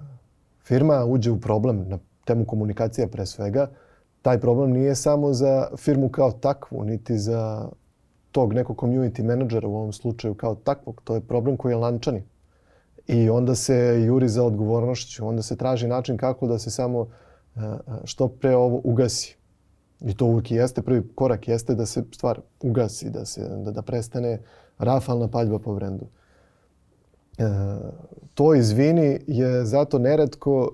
firma 0.64 1.06
uđe 1.06 1.32
u 1.32 1.40
problem 1.40 1.86
na 1.88 2.00
temu 2.26 2.46
komunikacija 2.46 3.08
pre 3.08 3.26
svega, 3.26 3.68
uh, 3.72 3.78
taj 4.26 4.40
problem 4.40 4.72
nije 4.72 4.96
samo 4.96 5.34
za 5.34 5.68
firmu 5.78 6.10
kao 6.10 6.32
takvu, 6.32 6.84
niti 6.84 7.18
za 7.18 7.70
tog 8.32 8.54
nekog 8.54 8.78
community 8.78 9.24
menadžera 9.24 9.68
u 9.68 9.76
ovom 9.76 9.94
slučaju 9.94 10.34
kao 10.34 10.56
takvog. 10.56 11.02
To 11.04 11.16
je 11.16 11.22
problem 11.22 11.58
koji 11.58 11.72
je 11.72 11.78
lančani. 11.78 12.24
I 13.08 13.30
onda 13.30 13.56
se 13.56 14.02
juri 14.06 14.30
za 14.30 14.44
odgovornošću, 14.44 15.28
onda 15.28 15.42
se 15.42 15.56
traži 15.56 15.88
način 15.88 16.18
kako 16.18 16.48
da 16.48 16.60
se 16.60 16.72
samo 16.72 17.08
e, 17.56 17.60
e, 17.60 17.76
što 18.04 18.28
pre 18.28 18.56
ovo 18.56 18.82
ugasi. 18.84 19.38
I 20.02 20.18
to 20.18 20.26
uvijek 20.26 20.52
jeste, 20.52 20.82
prvi 20.82 21.04
korak 21.16 21.48
jeste 21.48 21.76
da 21.76 21.86
se 21.86 22.04
stvar 22.12 22.40
ugasi, 22.62 23.10
da, 23.10 23.26
se, 23.26 23.50
da, 23.50 23.72
da 23.72 23.82
prestane 23.82 24.40
rafalna 24.78 25.28
paljba 25.28 25.60
po 25.60 25.74
vrendu. 25.74 26.06
E, 27.38 27.44
to 28.34 28.56
izvini 28.56 29.20
je 29.28 29.66
zato 29.66 30.00
neretko 30.00 30.72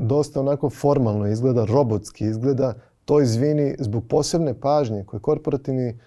dosta 0.00 0.40
onako 0.40 0.70
formalno 0.70 1.26
izgleda, 1.26 1.64
robotski 1.64 2.24
izgleda, 2.24 2.74
to 3.04 3.20
izvini 3.20 3.76
zbog 3.78 4.04
posebne 4.08 4.54
pažnje 4.60 5.04
koje 5.04 5.20
korporativni, 5.20 5.98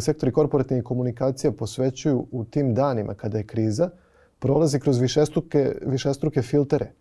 sektori 0.00 0.32
korporativnih 0.32 0.84
komunikacija 0.84 1.52
posvećuju 1.52 2.26
u 2.30 2.44
tim 2.44 2.74
danima 2.74 3.14
kada 3.14 3.38
je 3.38 3.46
kriza, 3.46 3.90
prolazi 4.38 4.80
kroz 4.80 4.98
višestruke, 4.98 5.74
višestruke 5.86 6.42
filtere. 6.42 6.92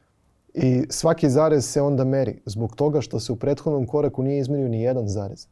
I 0.53 0.83
svaki 0.89 1.29
zarez 1.29 1.65
se 1.65 1.81
onda 1.81 2.03
meri 2.05 2.41
zbog 2.45 2.75
toga 2.75 3.01
što 3.01 3.19
se 3.19 3.31
u 3.31 3.35
prethodnom 3.35 3.87
koraku 3.87 4.23
nije 4.23 4.39
izmerio 4.39 4.67
ni 4.67 4.81
jedan 4.81 5.07
zarez. 5.07 5.47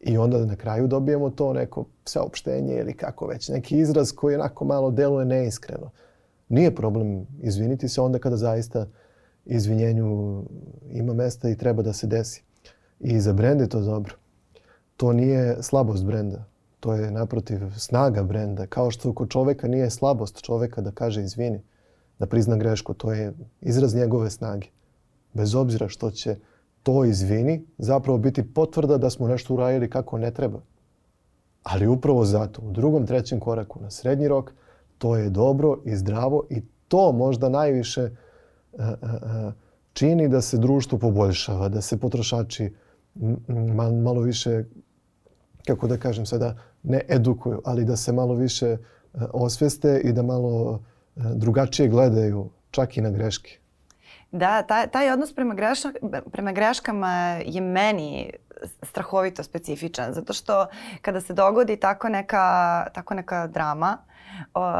I 0.00 0.18
onda 0.18 0.44
na 0.46 0.56
kraju 0.56 0.86
dobijemo 0.86 1.30
to 1.30 1.52
neko 1.52 1.84
saopštenje 2.04 2.74
ili 2.74 2.92
kako 2.92 3.26
već, 3.26 3.48
neki 3.48 3.78
izraz 3.78 4.12
koji 4.12 4.34
onako 4.34 4.64
malo 4.64 4.90
deluje 4.90 5.26
neiskreno. 5.26 5.90
Nije 6.48 6.74
problem 6.74 7.26
izviniti 7.42 7.88
se 7.88 8.00
onda 8.00 8.18
kada 8.18 8.36
zaista 8.36 8.86
izvinjenju 9.50 10.42
ima 10.92 11.14
mesta 11.14 11.48
i 11.48 11.56
treba 11.56 11.82
da 11.82 11.92
se 11.92 12.06
desi. 12.06 12.42
I 13.00 13.20
za 13.20 13.32
brend 13.32 13.60
je 13.60 13.68
to 13.68 13.80
dobro. 13.80 14.14
To 14.96 15.12
nije 15.12 15.62
slabost 15.62 16.04
brenda. 16.04 16.44
To 16.80 16.94
je 16.94 17.10
naprotiv 17.10 17.58
snaga 17.76 18.22
brenda. 18.22 18.66
Kao 18.66 18.90
što 18.90 19.12
kod 19.12 19.28
čoveka 19.28 19.68
nije 19.68 19.90
slabost 19.90 20.42
čoveka 20.42 20.80
da 20.80 20.90
kaže 20.90 21.22
izvini, 21.22 21.62
da 22.18 22.26
prizna 22.26 22.56
grešku. 22.56 22.94
To 22.94 23.12
je 23.12 23.32
izraz 23.60 23.94
njegove 23.94 24.30
snage. 24.30 24.66
Bez 25.32 25.54
obzira 25.54 25.88
što 25.88 26.10
će 26.10 26.36
to 26.82 27.04
izvini 27.04 27.64
zapravo 27.78 28.18
biti 28.18 28.54
potvrda 28.54 28.98
da 28.98 29.10
smo 29.10 29.28
nešto 29.28 29.54
uradili 29.54 29.90
kako 29.90 30.18
ne 30.18 30.30
treba. 30.30 30.60
Ali 31.62 31.86
upravo 31.86 32.24
zato 32.24 32.62
u 32.62 32.70
drugom, 32.70 33.06
trećem 33.06 33.40
koraku 33.40 33.80
na 33.80 33.90
srednji 33.90 34.28
rok 34.28 34.52
to 34.98 35.16
je 35.16 35.30
dobro 35.30 35.78
i 35.84 35.96
zdravo 35.96 36.44
i 36.50 36.62
to 36.88 37.12
možda 37.12 37.48
najviše 37.48 38.10
čini 39.92 40.28
da 40.28 40.40
se 40.40 40.58
društvo 40.58 40.98
poboljšava, 40.98 41.68
da 41.68 41.80
se 41.80 42.00
potrošači 42.00 42.74
malo 44.02 44.20
više, 44.20 44.64
kako 45.66 45.86
da 45.86 45.96
kažem 45.96 46.26
sada, 46.26 46.56
ne 46.82 47.00
edukuju, 47.08 47.62
ali 47.64 47.84
da 47.84 47.96
se 47.96 48.12
malo 48.12 48.34
više 48.34 48.76
osveste 49.32 50.00
i 50.04 50.12
da 50.12 50.22
malo 50.22 50.82
drugačije 51.16 51.88
gledaju 51.88 52.50
čak 52.70 52.96
i 52.96 53.00
na 53.00 53.10
greške. 53.10 53.58
Da, 54.32 54.62
taj, 54.62 54.86
taj 54.90 55.10
odnos 55.10 55.34
prema, 55.34 55.54
grešak, 55.54 55.96
prema 56.32 56.52
greškama 56.52 57.40
je 57.46 57.60
meni 57.60 58.32
strahovito 58.82 59.42
specifičan, 59.42 60.12
zato 60.14 60.32
što 60.32 60.66
kada 61.02 61.20
se 61.20 61.34
dogodi 61.34 61.76
tako 61.76 62.08
neka, 62.08 62.86
tako 62.94 63.14
neka 63.14 63.46
drama, 63.46 63.98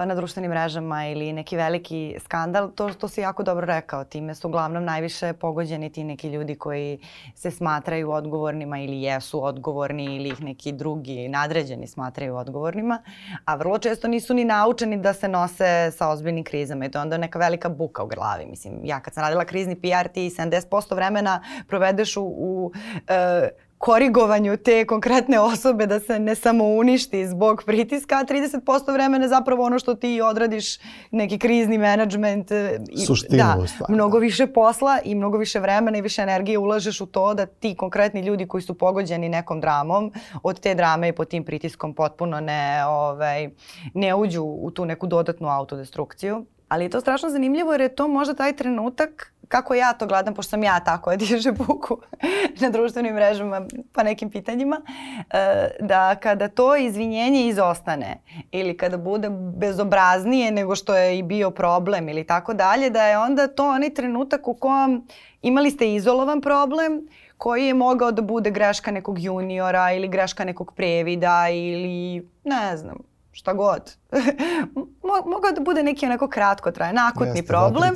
na 0.07 0.14
društvenim 0.14 0.50
mrežama 0.50 1.07
ili 1.07 1.33
neki 1.33 1.57
veliki 1.57 2.16
skandal, 2.25 2.71
to, 2.71 2.95
to 2.95 3.09
si 3.09 3.21
jako 3.21 3.42
dobro 3.42 3.66
rekao. 3.66 4.04
Time 4.04 4.35
su 4.35 4.49
uglavnom 4.49 4.85
najviše 4.85 5.33
pogođeni 5.33 5.90
ti 5.90 6.04
neki 6.04 6.28
ljudi 6.28 6.54
koji 6.54 6.99
se 7.35 7.50
smatraju 7.50 8.11
odgovornima 8.11 8.78
ili 8.78 9.02
jesu 9.02 9.45
odgovorni 9.45 10.04
ili 10.04 10.28
ih 10.28 10.42
neki 10.42 10.73
drugi 10.73 11.28
nadređeni 11.28 11.87
smatraju 11.87 12.37
odgovornima, 12.37 13.02
a 13.45 13.54
vrlo 13.54 13.78
često 13.78 14.09
nisu 14.09 14.35
ni 14.35 14.45
naučeni 14.45 14.97
da 14.97 15.12
se 15.12 15.28
nose 15.28 15.90
sa 15.97 16.09
ozbiljnim 16.09 16.45
krizama 16.45 16.85
i 16.85 16.90
to 16.90 16.99
je 16.99 17.02
onda 17.02 17.19
neka 17.19 17.38
velika 17.38 17.69
buka 17.69 18.02
u 18.02 18.07
glavi. 18.07 18.47
Mislim, 18.47 18.80
ja 18.85 19.00
kad 19.00 19.14
sam 19.14 19.23
radila 19.23 19.45
krizni 19.45 19.76
PR, 19.76 20.09
ti 20.14 20.30
70% 20.30 20.95
vremena 20.95 21.42
provedeš 21.69 22.16
u, 22.16 22.23
u 22.23 22.66
uh, 22.66 23.70
korigovanju 23.81 24.57
te 24.57 24.85
konkretne 24.87 25.41
osobe 25.41 25.87
da 25.87 26.01
se 26.01 26.19
ne 26.19 26.35
samo 26.35 26.65
uništi 26.65 27.27
zbog 27.27 27.63
pritiska, 27.67 28.15
a 28.15 28.25
30% 28.25 28.93
vremena 28.93 29.25
je 29.25 29.29
zapravo 29.29 29.65
ono 29.65 29.79
što 29.79 29.95
ti 29.95 30.21
odradiš 30.21 30.79
neki 31.11 31.39
krizni 31.39 31.79
menadžment. 31.79 32.51
E, 32.51 32.79
Suštinu 33.07 33.39
da, 33.39 33.67
stvar, 33.67 33.91
mnogo 33.91 34.19
više 34.19 34.47
posla 34.47 34.99
i 35.05 35.15
mnogo 35.15 35.39
više 35.39 35.61
vremena 35.61 35.99
i 35.99 36.01
više 36.01 36.23
energije 36.23 36.59
ulažeš 36.59 37.01
u 37.01 37.07
to 37.07 37.35
da 37.35 37.47
ti 37.47 37.75
konkretni 37.75 38.21
ljudi 38.21 38.47
koji 38.47 38.63
su 38.63 38.75
pogođeni 38.75 39.29
nekom 39.29 39.61
dramom 39.61 40.13
od 40.43 40.61
te 40.61 40.75
drame 40.75 41.09
i 41.09 41.13
pod 41.13 41.29
tim 41.29 41.45
pritiskom 41.45 41.95
potpuno 41.95 42.41
ne, 42.41 42.87
ovaj, 42.87 43.51
ne 43.95 44.15
uđu 44.15 44.43
u 44.43 44.71
tu 44.71 44.85
neku 44.85 45.07
dodatnu 45.07 45.49
autodestrukciju. 45.49 46.45
Ali 46.69 46.85
je 46.85 46.89
to 46.89 47.01
strašno 47.01 47.31
zanimljivo 47.31 47.73
jer 47.73 47.81
je 47.81 47.95
to 47.95 48.09
možda 48.09 48.35
taj 48.35 48.57
trenutak 48.57 49.33
kako 49.50 49.75
ja 49.75 49.92
to 49.92 50.07
gledam, 50.07 50.35
pošto 50.35 50.50
sam 50.50 50.62
ja 50.62 50.80
tako 50.80 51.16
diže 51.16 51.52
buku 51.52 51.99
na 52.61 52.71
društvenim 52.71 53.14
mrežama 53.14 53.66
pa 53.92 54.02
nekim 54.02 54.30
pitanjima, 54.30 54.80
e, 55.30 55.69
da 55.80 56.14
kada 56.14 56.49
to 56.49 56.76
izvinjenje 56.76 57.47
izostane 57.47 58.21
ili 58.52 58.76
kada 58.76 58.97
bude 58.97 59.30
bezobraznije 59.57 60.50
nego 60.50 60.76
što 60.76 60.97
je 60.97 61.19
i 61.19 61.23
bio 61.23 61.50
problem 61.50 62.09
ili 62.09 62.25
tako 62.25 62.54
dalje, 62.54 62.90
da 62.90 63.02
je 63.02 63.19
onda 63.19 63.47
to 63.47 63.71
onaj 63.71 63.95
trenutak 63.95 64.49
u 64.49 64.54
kom 64.54 65.07
imali 65.42 65.71
ste 65.71 65.95
izolovan 65.95 66.40
problem 66.40 67.09
koji 67.37 67.66
je 67.66 67.75
mogao 67.75 68.12
da 68.12 68.23
bude 68.23 68.50
greška 68.50 68.90
nekog 68.90 69.19
juniora 69.19 69.92
ili 69.92 70.09
greška 70.09 70.45
nekog 70.45 70.73
previda 70.76 71.49
ili 71.50 72.28
ne 72.45 72.76
znam, 72.76 73.10
šta 73.41 73.53
god. 73.53 73.97
Mogao 75.33 75.53
da 75.53 75.61
bude 75.61 75.83
neki 75.83 76.07
onako 76.07 76.29
kratko 76.29 76.71
traje, 76.71 76.93
nakutni 76.93 77.29
Jeste, 77.29 77.47
problem, 77.47 77.95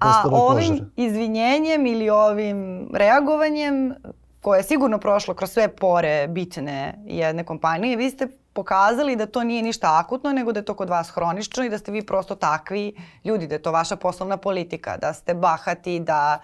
a 0.00 0.22
ovim 0.32 0.68
požar. 0.68 0.86
izvinjenjem 0.96 1.86
ili 1.86 2.10
ovim 2.10 2.88
reagovanjem 2.94 3.94
koje 4.40 4.58
je 4.58 4.62
sigurno 4.62 4.98
prošlo 4.98 5.34
kroz 5.34 5.50
sve 5.50 5.68
pore 5.76 6.28
bitne 6.28 6.94
jedne 7.06 7.44
kompanije, 7.44 7.96
vi 7.96 8.10
ste 8.10 8.28
pokazali 8.54 9.16
da 9.16 9.26
to 9.26 9.44
nije 9.44 9.62
ništa 9.62 10.00
akutno, 10.04 10.32
nego 10.32 10.52
da 10.52 10.60
je 10.60 10.64
to 10.64 10.74
kod 10.74 10.88
vas 10.88 11.10
hronično 11.10 11.64
i 11.64 11.68
da 11.68 11.78
ste 11.78 11.92
vi 11.92 12.06
prosto 12.06 12.34
takvi 12.34 12.96
ljudi, 13.24 13.46
da 13.46 13.54
je 13.54 13.62
to 13.62 13.72
vaša 13.72 13.96
poslovna 13.96 14.36
politika, 14.36 14.96
da 14.96 15.12
ste 15.12 15.34
bahati, 15.34 16.00
da, 16.00 16.38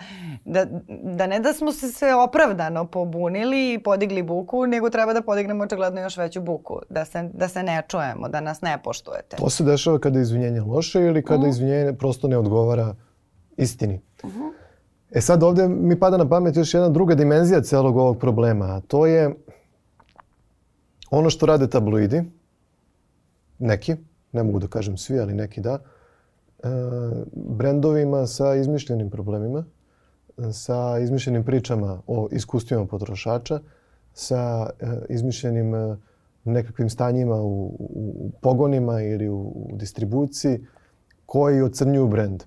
da, 0.45 0.67
da 0.89 1.27
ne 1.27 1.41
da 1.41 1.53
smo 1.53 1.73
se 1.73 1.93
sve 1.93 2.15
opravdano 2.15 2.87
pobunili 2.87 3.73
i 3.73 3.79
podigli 3.79 4.23
buku, 4.23 4.67
nego 4.67 4.91
treba 4.91 5.13
da 5.13 5.23
podignemo 5.23 5.65
očigledno 5.65 6.01
još 6.01 6.17
veću 6.17 6.41
buku, 6.41 6.81
da 6.89 7.05
se, 7.05 7.31
da 7.35 7.49
se 7.49 7.63
ne 7.63 7.83
čujemo, 7.89 8.29
da 8.29 8.41
nas 8.41 8.61
ne 8.61 8.79
poštujete. 8.85 9.37
To 9.37 9.51
se 9.51 9.65
dešava 9.65 9.99
kada 9.99 10.19
je 10.19 10.23
izvinjenje 10.23 10.61
loše 10.61 11.01
ili 11.01 11.25
kada. 11.25 11.43
-huh. 11.43 11.49
izvinjenje 11.49 11.93
prosto 11.93 12.29
ne 12.29 12.39
odgovara 12.39 12.95
istini. 13.57 14.01
Mhm. 14.25 14.39
-huh. 14.39 14.53
E 15.11 15.21
sad 15.21 15.43
ovde 15.43 15.69
mi 15.69 15.99
pada 15.99 16.17
na 16.17 16.29
pamet 16.29 16.57
još 16.57 16.75
jedna 16.75 16.89
druga 16.89 17.15
dimenzija 17.15 17.63
celog 17.63 17.97
ovog 17.97 18.19
problema, 18.19 18.65
a 18.65 18.81
to 18.81 19.07
je 19.07 19.35
ono 21.11 21.31
što 21.31 21.47
rade 21.47 21.67
tabloidi, 21.71 22.23
neki, 23.59 23.97
ne 24.33 24.43
mogu 24.43 24.59
da 24.59 24.69
kažem 24.69 24.97
svi, 24.97 25.21
ali 25.21 25.35
neki 25.35 25.61
da, 25.61 25.79
e, 25.79 26.69
brendovima 27.35 28.27
sa 28.27 28.55
izmišljenim 28.55 29.11
problemima, 29.11 29.65
sa 30.53 30.99
izmišljenim 30.99 31.45
pričama 31.45 32.01
o 32.07 32.29
iskustvima 32.33 32.87
potrošača, 32.87 33.61
sa 34.15 34.71
e, 34.81 34.87
izmišljenim 35.09 35.75
e, 35.75 35.97
nekakvim 36.45 36.91
stanjima 36.91 37.43
u, 37.43 37.67
u 37.79 38.31
pogonima 38.41 39.03
ili 39.03 39.29
u, 39.29 39.39
u 39.39 39.77
distribuciji 39.77 40.67
koji 41.27 41.63
ocrnjuju 41.63 42.09
brend. 42.09 42.45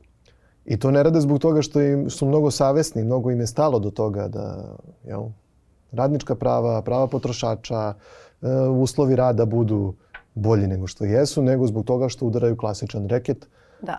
I 0.65 0.79
to 0.79 0.91
ne 0.91 1.03
rade 1.03 1.22
zbog 1.22 1.39
toga 1.39 1.62
što 1.62 1.82
im 1.82 2.10
su 2.10 2.25
mnogo 2.25 2.51
savesni, 2.51 3.03
mnogo 3.03 3.32
im 3.32 3.39
je 3.39 3.48
stalo 3.48 3.79
do 3.79 3.91
toga 3.91 4.27
da 4.27 4.75
jel, 5.03 5.24
radnička 5.91 6.36
prava, 6.36 6.82
prava 6.82 7.08
potrošača, 7.08 7.93
e, 7.93 7.93
uslovi 8.80 9.16
rada 9.16 9.46
budu 9.46 9.94
bolji 10.36 10.68
nego 10.68 10.88
što 10.88 11.06
jesu, 11.06 11.42
nego 11.42 11.68
zbog 11.68 11.86
toga 11.86 12.10
što 12.10 12.26
udaraju 12.26 12.58
klasičan 12.58 13.08
reket 13.08 13.48
da. 13.82 13.98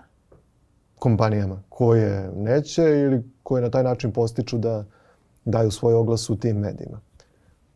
kompanijama 0.99 1.63
koje 1.69 2.31
neće 2.37 2.83
ili 2.83 3.23
koje 3.43 3.63
na 3.63 3.71
taj 3.71 3.83
način 3.83 4.13
postiču 4.13 4.59
da 4.59 4.85
daju 5.45 5.71
svoj 5.71 5.95
oglas 5.95 6.31
u 6.31 6.37
tim 6.37 6.57
medijima. 6.57 7.01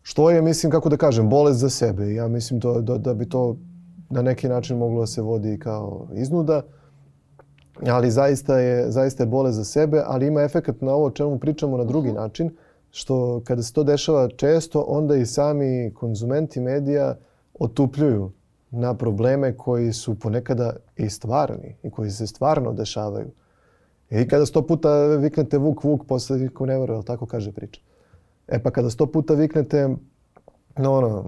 Što 0.03 0.31
je, 0.31 0.43
mislim, 0.43 0.73
kako 0.73 0.89
da 0.89 0.97
kažem, 0.97 1.29
bolest 1.29 1.61
za 1.61 1.71
sebe. 1.71 2.15
Ja 2.15 2.29
mislim 2.29 2.61
to, 2.61 2.81
da, 2.81 2.99
da 2.99 3.15
bi 3.15 3.29
to 3.29 3.57
na 4.11 4.23
neki 4.23 4.49
način 4.49 4.79
moglo 4.79 5.01
da 5.01 5.07
se 5.07 5.23
vodi 5.23 5.59
kao 5.59 6.07
iznuda 6.13 6.63
ali 7.87 8.11
zaista 8.11 8.59
je, 8.59 8.91
zaista 8.91 9.23
je 9.23 9.27
bole 9.27 9.53
za 9.53 9.65
sebe, 9.65 10.03
ali 10.07 10.27
ima 10.27 10.43
efekat 10.43 10.81
na 10.81 10.93
ovo 10.93 11.07
o 11.07 11.11
čemu 11.11 11.39
pričamo 11.39 11.77
na 11.77 11.85
drugi 11.85 12.09
mhm. 12.09 12.17
način, 12.17 12.51
što 12.91 13.43
kada 13.45 13.63
se 13.63 13.73
to 13.73 13.85
dešava 13.85 14.29
često, 14.29 14.81
onda 14.81 15.17
i 15.17 15.27
sami 15.27 15.93
konzumenti 15.95 16.61
medija 16.61 17.17
otupljuju 17.59 18.31
na 18.71 18.95
probleme 18.95 19.57
koji 19.57 19.93
su 19.93 20.19
ponekada 20.19 20.77
i 20.97 21.11
stvarni 21.11 21.77
i 21.83 21.91
koji 21.91 22.11
se 22.11 22.27
stvarno 22.27 22.73
dešavaju. 22.73 23.31
I 24.11 24.29
kada 24.29 24.47
sto 24.47 24.67
puta 24.67 25.07
viknete 25.07 25.59
vuk, 25.59 25.85
vuk, 25.85 26.07
posle 26.07 26.39
niko 26.39 26.67
ne 26.67 26.79
veruje, 26.79 27.03
tako 27.03 27.27
kaže 27.27 27.53
priča. 27.53 27.81
E 28.49 28.63
pa 28.63 28.71
kada 28.71 28.91
sto 28.91 29.07
puta 29.07 29.35
viknete 29.35 29.89
no, 30.77 30.93
ono, 30.93 31.25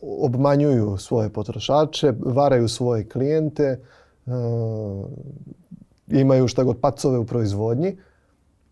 obmanjuju 0.00 0.96
svoje 0.96 1.28
potrošače, 1.28 2.12
varaju 2.20 2.68
svoje 2.68 3.08
klijente, 3.08 3.80
uh, 4.26 4.32
imaju 6.06 6.48
šta 6.48 6.64
god 6.64 6.80
pacove 6.80 7.18
u 7.18 7.24
proizvodnji. 7.24 7.96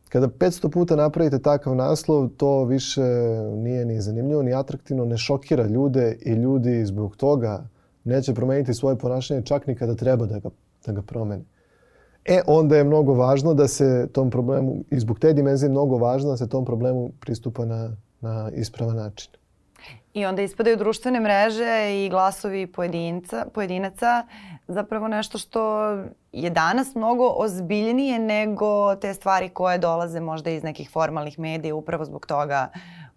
Kada 0.08 0.28
500 0.28 0.70
puta 0.70 0.96
napravite 0.96 1.38
takav 1.38 1.74
naslov, 1.74 2.28
to 2.28 2.64
više 2.64 3.02
nije 3.56 3.84
ni 3.84 4.00
zanimljivo, 4.00 4.42
ni 4.42 4.54
atraktivno, 4.54 5.04
ne 5.04 5.16
šokira 5.16 5.66
ljude 5.66 6.18
i 6.20 6.32
ljudi 6.32 6.84
zbog 6.84 7.16
toga 7.16 7.68
neće 8.04 8.34
promeniti 8.34 8.74
svoje 8.74 8.98
ponašanje 8.98 9.42
čak 9.42 9.66
ni 9.66 9.74
kada 9.74 9.94
treba 9.94 10.26
da 10.26 10.38
ga, 10.38 10.48
da 10.86 10.92
ga 10.92 11.02
promene. 11.02 11.44
E, 12.24 12.40
onda 12.46 12.76
je 12.76 12.84
mnogo 12.84 13.14
važno 13.14 13.54
da 13.54 13.68
se 13.68 14.08
tom 14.12 14.30
problemu, 14.30 14.84
i 14.90 15.00
zbog 15.00 15.18
te 15.18 15.32
dimenzije 15.32 15.70
mnogo 15.70 15.96
važno 15.96 16.30
da 16.30 16.36
se 16.36 16.48
tom 16.48 16.64
problemu 16.64 17.10
pristupa 17.20 17.64
na, 17.64 17.96
na 18.20 18.50
ispravan 18.54 18.96
način. 18.96 19.30
I 20.16 20.26
onda 20.26 20.42
ispadaju 20.42 20.76
društvene 20.76 21.20
mreže 21.20 22.04
i 22.04 22.08
glasovi 22.08 22.66
pojedinca, 22.66 23.46
pojedinaca 23.54 24.26
zapravo 24.68 25.08
nešto 25.08 25.38
što 25.38 25.90
je 26.32 26.50
danas 26.50 26.94
mnogo 26.94 27.28
ozbiljnije 27.36 28.18
nego 28.18 28.96
te 28.96 29.14
stvari 29.14 29.48
koje 29.48 29.78
dolaze 29.78 30.20
možda 30.20 30.50
iz 30.50 30.62
nekih 30.62 30.90
formalnih 30.90 31.38
medija 31.38 31.74
upravo 31.74 32.04
zbog 32.04 32.26
toga 32.26 32.68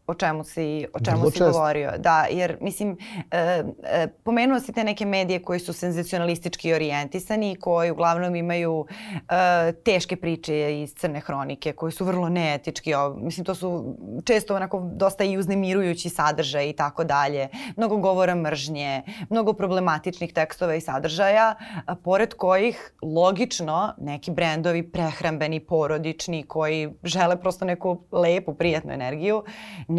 o 0.10 0.14
čemu 0.14 0.44
si, 0.44 0.86
o 0.94 1.00
čemu 1.00 1.32
si 1.32 1.40
govorio. 1.40 1.92
Da, 1.98 2.26
jer 2.30 2.58
mislim, 2.62 2.98
e, 3.32 3.64
e, 3.84 4.08
pomenuo 4.24 4.60
si 4.60 4.74
te 4.74 4.84
neke 4.84 5.06
medije 5.06 5.42
koji 5.42 5.60
su 5.60 5.74
senzacionalistički 5.74 6.74
orijentisani 6.74 7.52
i 7.52 7.56
koji 7.56 7.92
uglavnom 7.92 8.36
imaju 8.36 8.86
e, 9.12 9.72
teške 9.72 10.16
priče 10.16 10.82
iz 10.82 10.94
crne 10.96 11.20
hronike, 11.20 11.74
koji 11.74 11.92
su 11.92 12.06
vrlo 12.06 12.30
neetički. 12.30 12.94
O, 12.94 13.14
mislim, 13.14 13.46
to 13.46 13.56
su 13.56 13.96
često 14.26 14.56
onako 14.56 14.80
dosta 14.94 15.24
i 15.24 15.38
uznemirujući 15.38 16.10
sadržaj 16.10 16.70
i 16.70 16.74
tako 16.74 17.04
dalje. 17.04 17.48
Mnogo 17.76 17.98
govora 17.98 18.36
mržnje, 18.36 19.02
mnogo 19.30 19.54
problematičnih 19.54 20.34
tekstova 20.34 20.76
i 20.76 20.82
sadržaja, 20.82 21.56
a, 21.86 21.96
pored 21.96 22.34
kojih 22.34 22.92
logično 23.02 23.94
neki 23.98 24.32
brendovi 24.32 24.92
prehrambeni, 24.92 25.60
porodični, 25.60 26.44
koji 26.44 26.90
žele 27.04 27.42
prosto 27.42 27.66
neku 27.66 28.02
lepu, 28.12 28.54
prijatnu 28.54 28.94
energiju, 28.94 29.44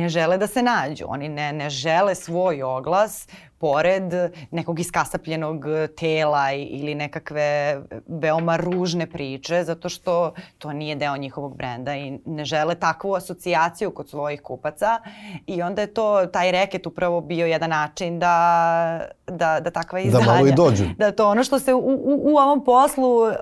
ne 0.00 0.08
žele 0.08 0.38
da 0.38 0.46
se 0.46 0.62
nađu. 0.62 1.04
Oni 1.08 1.28
ne, 1.28 1.52
ne 1.52 1.70
žele 1.70 2.14
svoj 2.14 2.62
oglas 2.62 3.28
pored 3.60 4.02
nekog 4.50 4.80
iskasapljenog 4.80 5.64
tela 5.96 6.52
ili 6.52 6.94
nekakve 6.94 7.80
veoma 8.06 8.56
ružne 8.56 9.06
priče, 9.06 9.64
zato 9.64 9.88
što 9.88 10.34
to 10.58 10.72
nije 10.72 10.96
deo 10.96 11.16
njihovog 11.16 11.56
brenda 11.56 11.96
i 11.96 12.18
ne 12.26 12.44
žele 12.44 12.74
takvu 12.74 13.14
asocijaciju 13.14 13.90
kod 13.90 14.08
svojih 14.08 14.42
kupaca 14.42 14.98
i 15.46 15.62
onda 15.62 15.82
je 15.82 15.94
to, 15.94 16.26
taj 16.26 16.52
reket 16.52 16.86
upravo 16.86 17.20
bio 17.20 17.46
jedan 17.46 17.70
način 17.70 18.18
da, 18.18 19.08
da, 19.26 19.60
da 19.60 19.70
takva 19.70 20.00
izdanja... 20.00 20.24
Da 20.24 20.32
malo 20.32 20.46
i 20.46 20.52
dođu. 20.52 20.84
Da 20.98 21.12
to 21.12 21.28
ono 21.28 21.44
što 21.44 21.58
se 21.58 21.74
u, 21.74 21.78
u, 21.78 22.32
u 22.32 22.36
ovom 22.36 22.64
poslu 22.64 23.22
uh, 23.22 23.32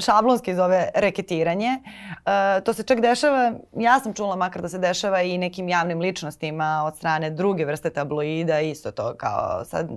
šablonski 0.00 0.54
zove 0.54 0.88
reketiranje, 0.94 1.70
uh, 1.78 2.64
to 2.64 2.72
se 2.72 2.82
čak 2.82 3.00
dešava, 3.00 3.52
ja 3.76 4.00
sam 4.00 4.14
čula 4.14 4.36
makar 4.36 4.62
da 4.62 4.68
se 4.68 4.78
dešava 4.78 5.22
i 5.22 5.38
nekim 5.38 5.68
javnim 5.68 6.00
ličnostima 6.00 6.84
od 6.86 6.96
strane 6.96 7.30
druge 7.30 7.64
vrste 7.64 7.90
tabloida, 7.90 8.60
isto 8.60 8.90
to 8.90 9.14
kao 9.16 9.64
sad 9.66 9.88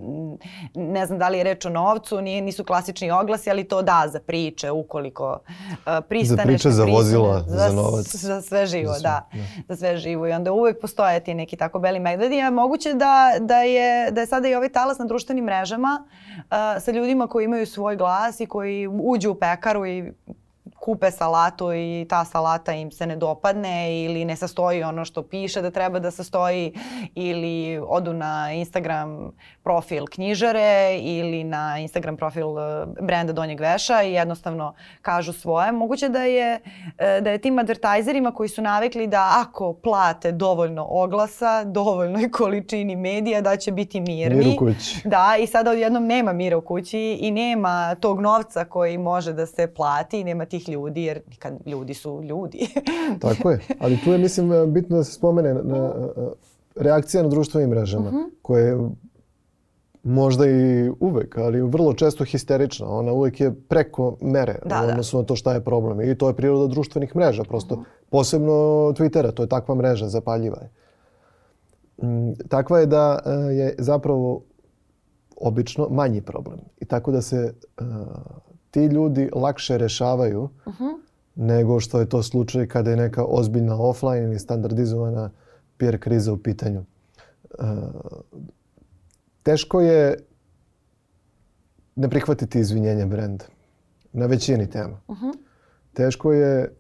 ne 0.76 1.06
znam 1.06 1.20
da 1.20 1.30
li 1.30 1.38
je 1.38 1.44
reč 1.44 1.66
o 1.66 1.70
novcu, 1.70 2.22
nije, 2.22 2.42
nisu 2.42 2.64
klasični 2.64 3.12
oglasi, 3.12 3.50
ali 3.50 3.64
to 3.64 3.82
da 3.82 4.06
za 4.08 4.20
priče 4.20 4.72
ukoliko 4.72 5.40
uh, 5.40 5.76
pristaneš. 6.10 6.44
Za 6.44 6.48
priče, 6.48 6.72
za 6.72 6.84
vozila, 6.86 7.44
za, 7.48 7.58
za 7.58 7.76
novac. 7.76 8.16
Za 8.16 8.42
sve 8.42 8.66
živo, 8.66 8.94
za 8.94 9.00
sve, 9.00 9.10
da, 9.10 9.30
da. 9.34 9.40
Za 9.68 9.76
sve 9.76 9.98
živo 9.98 10.28
i 10.28 10.32
onda 10.32 10.52
uvek 10.52 10.82
postoje 10.82 11.20
ti 11.24 11.34
neki 11.34 11.58
tako 11.58 11.80
beli 11.80 12.00
medvedi, 12.00 12.42
a 12.42 12.52
moguće 12.52 12.94
da, 12.94 13.32
da, 13.40 13.62
je, 13.62 14.12
da 14.12 14.22
je 14.22 14.28
sada 14.28 14.48
i 14.48 14.56
ovaj 14.56 14.70
talas 14.70 14.98
na 14.98 15.06
društvenim 15.06 15.46
mrežama 15.46 16.04
uh, 16.38 16.44
sa 16.84 16.92
ljudima 16.92 17.28
koji 17.28 17.46
imaju 17.46 17.66
svoj 17.66 17.96
glas 17.96 18.40
i 18.40 18.46
koji 18.46 18.88
uđu 18.88 19.32
u 19.32 19.36
pekaru 19.36 19.86
i 19.86 20.12
kupe 20.80 21.12
salatu 21.12 21.74
i 21.74 22.06
ta 22.10 22.26
salata 22.26 22.74
im 22.74 22.92
se 22.92 23.06
ne 23.06 23.16
dopadne 23.16 24.04
ili 24.04 24.26
ne 24.26 24.36
sastoji 24.36 24.84
ono 24.84 25.06
što 25.06 25.24
piše 25.24 25.62
da 25.62 25.72
treba 25.72 26.00
da 26.00 26.12
sastoji 26.12 26.74
ili 27.16 27.82
odu 27.88 28.14
na 28.14 28.54
Instagram 28.54 29.32
profil 29.64 30.06
knjižare 30.06 31.00
ili 31.02 31.44
na 31.44 31.80
Instagram 31.80 32.18
profil 32.18 32.48
e, 32.60 32.86
brenda 33.02 33.34
Donjeg 33.34 33.60
veša 33.60 34.04
i 34.04 34.14
jednostavno 34.14 34.74
kažu 35.02 35.34
svoje. 35.34 35.72
Moguće 35.72 36.10
da 36.10 36.24
je, 36.24 36.60
e, 36.98 37.22
da 37.22 37.30
je 37.30 37.38
tim 37.38 37.60
advertajzerima 37.60 38.32
koji 38.32 38.50
su 38.50 38.62
navikli 38.62 39.08
da 39.08 39.46
ako 39.48 39.74
plate 39.74 40.32
dovoljno 40.32 40.88
oglasa, 40.90 41.64
dovoljnoj 41.64 42.32
količini 42.38 42.96
medija 42.96 43.42
da 43.42 43.58
će 43.58 43.72
biti 43.72 44.00
mirni. 44.02 44.46
Mir 44.46 44.48
u 44.48 44.58
kući. 44.58 45.02
Da, 45.06 45.36
i 45.40 45.48
sada 45.48 45.72
odjednom 45.72 46.06
nema 46.06 46.34
mira 46.34 46.58
u 46.58 46.62
kući 46.62 47.18
i 47.22 47.32
nema 47.32 47.96
tog 47.96 48.22
novca 48.22 48.66
koji 48.66 48.98
može 48.98 49.34
da 49.34 49.46
se 49.46 49.74
plati 49.74 50.20
i 50.20 50.24
nema 50.24 50.46
tih 50.46 50.59
ljudi 50.68 51.04
jer 51.04 51.22
kad 51.40 51.60
ljudi 51.66 51.94
su 51.94 52.22
ljudi. 52.24 52.68
Tako 53.22 53.52
je, 53.52 53.60
ali 53.80 54.00
tu 54.04 54.12
je 54.12 54.18
mislim 54.18 54.74
bitno 54.74 54.98
da 54.98 55.04
se 55.04 55.14
spomene 55.14 55.54
na, 55.54 55.62
na 55.64 55.94
reakcija 56.76 57.24
na 57.24 57.30
društvenim 57.30 57.70
mrežama 57.70 58.08
uh 58.08 58.14
mhm. 58.14 58.24
-huh. 58.24 58.30
koje 58.42 58.78
možda 60.04 60.46
i 60.46 60.90
uvek, 61.00 61.38
ali 61.38 61.62
vrlo 61.62 61.94
često 61.94 62.26
histerična. 62.26 62.90
Ona 62.90 63.12
uvek 63.12 63.40
je 63.40 63.54
preko 63.68 64.18
mere 64.22 64.60
da, 64.66 64.82
da. 64.82 64.88
odnosno 64.88 65.20
na 65.20 65.26
to 65.26 65.36
šta 65.36 65.54
je 65.54 65.64
problem. 65.64 66.02
I 66.02 66.18
to 66.18 66.28
je 66.28 66.36
priroda 66.36 66.68
društvenih 66.68 67.16
mreža, 67.16 67.44
prosto. 67.44 67.76
Uh 67.76 67.82
mhm. 67.82 67.90
-huh. 67.90 68.10
Posebno 68.10 68.54
Twittera, 68.98 69.32
to 69.34 69.44
je 69.44 69.50
takva 69.50 69.76
mreža, 69.76 70.08
zapaljiva 70.08 70.58
je. 70.62 70.70
Mm, 72.08 72.34
takva 72.50 72.80
je 72.80 72.86
da 72.86 73.20
e, 73.26 73.32
je 73.32 73.76
zapravo 73.78 74.42
obično 75.36 75.88
manji 75.90 76.22
problem. 76.22 76.60
I 76.80 76.86
tako 76.86 77.12
da 77.12 77.22
se 77.22 77.54
uh, 77.82 77.86
ti 78.72 78.86
ljudi 78.86 79.30
lakše 79.36 79.78
rešavaju 79.78 80.44
uh 80.44 80.74
mhm. 80.74 80.84
-huh. 80.84 81.00
nego 81.36 81.80
što 81.80 82.00
je 82.00 82.10
to 82.10 82.24
slučaj 82.24 82.68
kada 82.68 82.92
je 82.92 82.98
neka 82.98 83.26
ozbiljna 83.26 83.82
offline 83.82 84.24
ili 84.24 84.40
standardizovana 84.40 85.30
PR 85.78 85.98
kriza 85.98 86.34
u 86.34 86.38
pitanju. 86.38 86.86
Uh, 87.60 87.66
teško 89.44 89.82
je 89.82 90.18
ne 91.96 92.10
prihvatiti 92.10 92.60
izvinjenje 92.60 93.06
brenda 93.06 93.46
na 94.14 94.26
većini 94.26 94.70
tema. 94.70 95.02
Uh 95.08 95.18
-huh. 95.18 95.34
Teško 95.94 96.34
je 96.34 96.76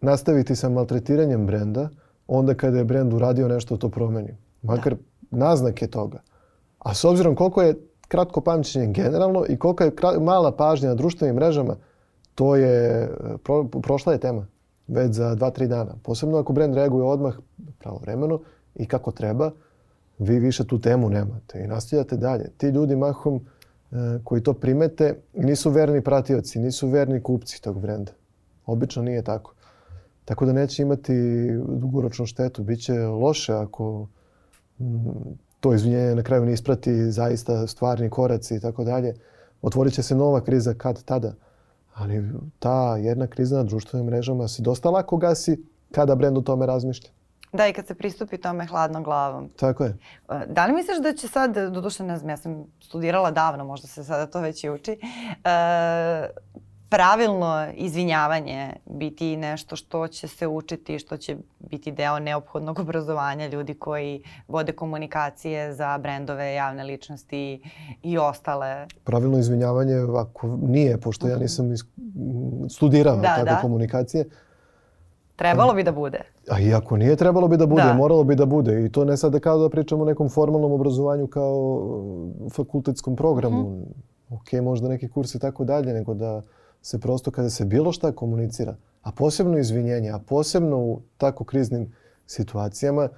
nastaviti 0.00 0.56
sa 0.56 0.68
maltretiranjem 0.68 1.46
brenda 1.46 1.88
onda 2.26 2.54
kada 2.54 2.78
je 2.78 2.84
brend 2.84 3.12
uradio 3.12 3.48
nešto 3.48 3.76
to 3.76 3.88
promeni. 3.88 4.36
Makar 4.62 4.94
da. 4.94 5.36
naznake 5.36 5.86
toga. 5.86 6.22
A 6.78 6.94
s 6.94 7.04
obzirom 7.04 7.34
koliko 7.34 7.62
je 7.62 7.74
kratko 8.08 8.40
pamćenje 8.40 8.92
generalno 8.92 9.44
i 9.48 9.56
koliko 9.56 9.84
je 9.84 9.92
mala 10.20 10.52
pažnja 10.56 10.88
na 10.88 10.94
društvenim 10.94 11.36
mrežama, 11.36 11.76
to 12.34 12.56
je, 12.56 13.08
pro, 13.44 13.64
prošla 13.64 14.12
je 14.12 14.20
tema 14.20 14.46
već 14.88 15.12
za 15.12 15.34
dva, 15.34 15.50
tri 15.50 15.66
dana. 15.66 15.94
Posebno 16.02 16.38
ako 16.38 16.52
brend 16.52 16.74
reaguje 16.74 17.04
odmah 17.04 17.34
pravovremeno 17.78 18.40
i 18.74 18.86
kako 18.86 19.10
treba, 19.10 19.50
vi 20.18 20.38
više 20.38 20.66
tu 20.66 20.80
temu 20.80 21.10
nemate 21.10 21.60
i 21.64 21.66
nastavljate 21.66 22.16
dalje. 22.16 22.50
Ti 22.56 22.66
ljudi 22.66 22.96
mahom 22.96 23.36
e, 23.36 23.96
koji 24.24 24.42
to 24.42 24.52
primete 24.52 25.14
nisu 25.34 25.70
verni 25.70 26.00
pratioci, 26.00 26.58
nisu 26.58 26.88
verni 26.88 27.22
kupci 27.22 27.62
tog 27.62 27.80
brenda. 27.80 28.12
Obično 28.66 29.02
nije 29.02 29.22
tako. 29.22 29.52
Tako 30.24 30.46
da 30.46 30.52
neće 30.52 30.82
imati 30.82 31.12
dugoročnu 31.68 32.26
štetu. 32.26 32.62
Biće 32.62 32.98
loše 32.98 33.52
ako 33.52 34.06
to 35.60 35.74
izvinjenje 35.74 36.14
na 36.14 36.22
kraju 36.22 36.44
ne 36.44 36.52
isprati 36.52 37.10
zaista 37.10 37.66
stvarni 37.66 38.10
koraci 38.10 38.54
i 38.54 38.60
tako 38.60 38.84
dalje. 38.84 39.14
Otvorit 39.62 39.94
će 39.94 40.02
se 40.02 40.14
nova 40.14 40.40
kriza 40.40 40.74
kad 40.74 41.04
tada. 41.04 41.34
Ali 41.94 42.24
ta 42.58 42.96
jedna 42.96 43.26
kriza 43.26 43.56
na 43.56 43.62
društvenim 43.62 44.06
mrežama 44.06 44.48
se 44.48 44.62
dosta 44.62 44.90
lako 44.90 45.16
gasi 45.16 45.64
kada 45.92 46.14
brend 46.14 46.38
o 46.38 46.40
tome 46.40 46.66
razmišlja. 46.66 47.10
Da, 47.52 47.68
i 47.68 47.72
kad 47.72 47.86
se 47.86 47.94
pristupi 47.94 48.38
tome 48.38 48.66
hladnom 48.66 49.02
glavom. 49.02 49.48
Tako 49.56 49.84
je. 49.84 49.96
E, 50.30 50.46
da 50.46 50.66
li 50.66 50.72
misliš 50.72 50.98
da 51.02 51.12
će 51.12 51.28
sad, 51.28 51.54
doduše 51.54 52.04
ne 52.04 52.16
znam, 52.18 52.30
ja 52.30 52.36
sam 52.36 52.64
studirala 52.80 53.30
davno, 53.30 53.64
možda 53.64 53.88
se 53.88 54.04
sada 54.04 54.26
to 54.26 54.40
već 54.40 54.64
i 54.64 54.70
uči, 54.70 54.92
e, 54.92 54.98
pravilno 56.88 57.66
izvinjavanje 57.74 58.72
biti 58.86 59.36
nešto 59.36 59.76
što 59.76 60.08
će 60.08 60.28
se 60.28 60.46
učiti, 60.46 60.98
što 60.98 61.16
će 61.16 61.36
biti 61.58 61.92
deo 61.92 62.18
neophodnog 62.18 62.78
obrazovanja 62.78 63.46
ljudi 63.46 63.74
koji 63.74 64.22
vode 64.48 64.72
komunikacije 64.72 65.74
za 65.74 65.98
brendove, 65.98 66.54
javne 66.54 66.84
ličnosti 66.84 67.62
i 68.02 68.18
ostale. 68.18 68.86
Pravilno 69.04 69.38
izvinjavanje, 69.38 69.94
ako 70.16 70.58
nije, 70.62 71.00
pošto 71.00 71.28
ja 71.28 71.34
mhm. 71.34 71.42
nisam 71.42 71.74
studirao 72.70 73.16
da, 73.16 73.22
tako 73.22 73.44
da. 73.44 73.60
komunikacije, 73.60 74.24
Trebalo 75.36 75.74
bi 75.74 75.82
da 75.82 75.92
bude. 75.92 76.20
A 76.50 76.60
i 76.60 76.74
ako 76.74 76.96
nije, 76.96 77.16
trebalo 77.16 77.48
bi 77.48 77.56
da 77.56 77.66
bude, 77.66 77.82
da. 77.82 77.94
moralo 77.94 78.24
bi 78.24 78.34
da 78.34 78.46
bude. 78.46 78.84
I 78.84 78.92
to 78.92 79.04
ne 79.04 79.16
sada 79.16 79.38
kao 79.38 79.58
da 79.58 79.68
pričamo 79.68 80.02
o 80.02 80.06
nekom 80.06 80.28
formalnom 80.28 80.72
obrazovanju 80.72 81.26
kao 81.26 81.82
fakultetskom 82.52 83.16
programu. 83.16 83.62
Mm 83.62 83.66
-hmm. 83.66 83.84
Ok, 84.30 84.62
možda 84.62 84.88
neki 84.88 85.08
kurs 85.08 85.34
i 85.34 85.38
tako 85.38 85.64
dalje, 85.64 85.92
nego 85.92 86.14
da 86.14 86.42
se 86.82 87.00
prosto 87.00 87.30
kada 87.30 87.50
se 87.50 87.64
bilo 87.64 87.92
šta 87.92 88.12
komunicira, 88.12 88.76
a 89.02 89.12
posebno 89.12 89.58
izvinjenje, 89.58 90.10
a 90.10 90.18
posebno 90.18 90.76
u 90.76 91.00
tako 91.16 91.44
kriznim 91.44 91.92
situacijama, 92.26 93.08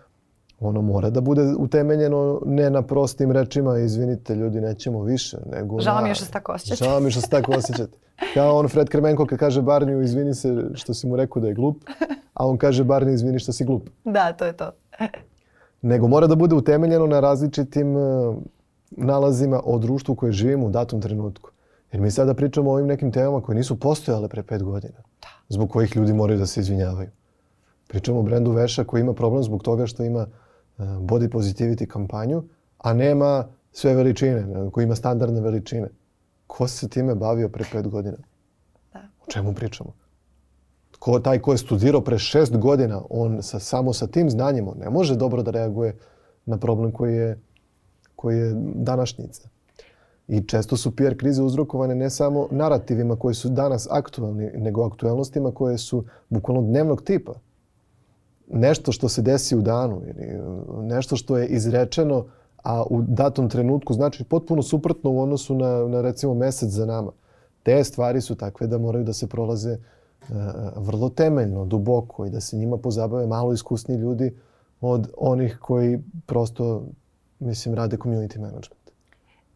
ono 0.60 0.82
mora 0.82 1.10
da 1.10 1.20
bude 1.20 1.42
utemeljeno 1.58 2.42
ne 2.46 2.70
na 2.70 2.82
prostim 2.82 3.32
rečima 3.32 3.78
izvinite 3.78 4.34
ljudi 4.34 4.60
nećemo 4.60 5.02
više 5.02 5.36
nego 5.52 5.80
Žao 5.80 6.02
mi 6.02 6.08
je 6.08 6.14
što 6.14 6.24
se 6.24 6.30
tako 6.30 6.52
osjećate. 6.52 6.84
Žao 6.84 7.00
mi 7.00 7.06
je 7.06 7.10
što 7.10 7.20
se 7.20 7.28
tako 7.28 7.52
osjećate. 7.52 7.98
Kao 8.34 8.58
on 8.58 8.68
Fred 8.68 8.88
Kremenko 8.88 9.26
kad 9.26 9.38
kaže 9.38 9.62
Barniju 9.62 10.02
izvini 10.02 10.34
se 10.34 10.64
što 10.74 10.94
si 10.94 11.06
mu 11.06 11.16
rekao 11.16 11.42
da 11.42 11.48
je 11.48 11.54
glup, 11.54 11.76
a 12.34 12.46
on 12.46 12.58
kaže 12.58 12.84
Barni 12.84 13.12
izvini 13.12 13.38
što 13.38 13.52
si 13.52 13.64
glup. 13.64 13.88
Da, 14.04 14.32
to 14.32 14.44
je 14.44 14.52
to. 14.52 14.70
nego 15.82 16.08
mora 16.08 16.26
da 16.26 16.34
bude 16.34 16.54
utemeljeno 16.54 17.06
na 17.06 17.20
različitim 17.20 17.96
uh, 17.96 18.36
nalazima 18.90 19.60
o 19.64 19.78
društvu 19.78 20.14
koje 20.14 20.32
živimo 20.32 20.66
u 20.66 20.70
datom 20.70 21.00
trenutku. 21.00 21.50
Jer 21.92 22.02
mi 22.02 22.10
sada 22.10 22.34
pričamo 22.34 22.70
o 22.70 22.74
ovim 22.74 22.86
nekim 22.86 23.12
temama 23.12 23.40
koje 23.40 23.56
nisu 23.56 23.80
postojale 23.80 24.28
pre 24.28 24.42
pet 24.42 24.62
godina. 24.62 24.98
Da. 25.22 25.28
Zbog 25.48 25.70
kojih 25.70 25.96
ljudi 25.96 26.12
moraju 26.12 26.38
da 26.38 26.46
se 26.46 26.60
izvinjavaju. 26.60 27.10
Pričamo 27.88 28.18
o 28.18 28.22
brendu 28.22 28.52
Veša 28.52 28.84
koji 28.84 29.00
ima 29.00 29.14
problem 29.14 29.42
zbog 29.42 29.62
toga 29.62 29.86
što 29.86 30.04
ima 30.04 30.26
uh, 30.26 30.84
body 30.84 31.28
positivity 31.28 31.86
kampanju, 31.86 32.42
a 32.78 32.94
nema 32.94 33.48
sve 33.72 33.94
veličine, 33.94 34.70
koji 34.72 34.84
ima 34.84 34.94
standardne 34.94 35.40
veličine. 35.40 35.88
Ko 36.46 36.68
se 36.68 36.88
time 36.88 37.14
bavio 37.14 37.48
pre 37.48 37.64
pet 37.72 37.88
godina? 37.88 38.16
Da. 38.92 38.98
O 38.98 39.30
čemu 39.30 39.54
pričamo? 39.54 39.92
Ko, 40.98 41.20
taj 41.20 41.38
ko 41.38 41.52
je 41.52 41.58
studirao 41.58 42.00
pre 42.00 42.18
šest 42.18 42.56
godina, 42.56 43.02
on 43.10 43.42
sa, 43.42 43.58
samo 43.58 43.92
sa 43.92 44.06
tim 44.06 44.30
znanjem, 44.30 44.68
on 44.68 44.78
ne 44.78 44.90
može 44.90 45.16
dobro 45.16 45.42
da 45.42 45.50
reaguje 45.50 45.96
na 46.46 46.58
problem 46.58 46.92
koji 46.92 47.14
je, 47.16 47.38
koji 48.16 48.38
je 48.38 48.54
današnjica. 48.74 49.48
I 50.28 50.40
često 50.40 50.76
su 50.76 50.96
PR 50.96 51.16
krize 51.16 51.42
uzrokovane 51.42 51.94
ne 51.94 52.10
samo 52.10 52.48
narativima 52.50 53.16
koji 53.16 53.34
su 53.34 53.48
danas 53.48 53.88
aktualni, 53.90 54.50
nego 54.54 54.86
aktualnostima 54.86 55.52
koje 55.52 55.78
su 55.78 56.04
bukvalno 56.28 56.62
dnevnog 56.62 57.02
tipa. 57.02 57.34
Nešto 58.50 58.92
što 58.92 59.08
se 59.08 59.22
desi 59.22 59.56
u 59.56 59.62
danu 59.62 60.02
ili 60.06 60.38
nešto 60.82 61.16
što 61.16 61.38
je 61.38 61.46
izrečeno, 61.46 62.24
a 62.64 62.82
u 62.90 63.02
datom 63.02 63.48
trenutku 63.48 63.92
znači 63.92 64.24
potpuno 64.24 64.62
suprotno 64.62 65.10
u 65.10 65.20
odnosu 65.20 65.54
na, 65.54 65.88
na 65.88 66.00
recimo 66.00 66.34
mesec 66.34 66.68
za 66.68 66.86
nama. 66.86 67.12
Te 67.62 67.84
stvari 67.84 68.20
su 68.20 68.34
takve 68.34 68.66
da 68.66 68.78
moraju 68.78 69.04
da 69.04 69.12
se 69.12 69.26
prolaze 69.26 69.72
uh, 69.72 70.36
vrlo 70.76 71.08
temeljno, 71.08 71.64
duboko 71.64 72.26
i 72.26 72.30
da 72.30 72.40
se 72.40 72.56
njima 72.56 72.76
pozabave 72.76 73.26
malo 73.26 73.52
iskusni 73.52 73.96
ljudi 73.96 74.34
od 74.80 75.10
onih 75.16 75.58
koji 75.62 75.98
prosto, 76.26 76.82
mislim, 77.38 77.74
rade 77.74 77.96
community 77.96 78.38
management. 78.38 78.77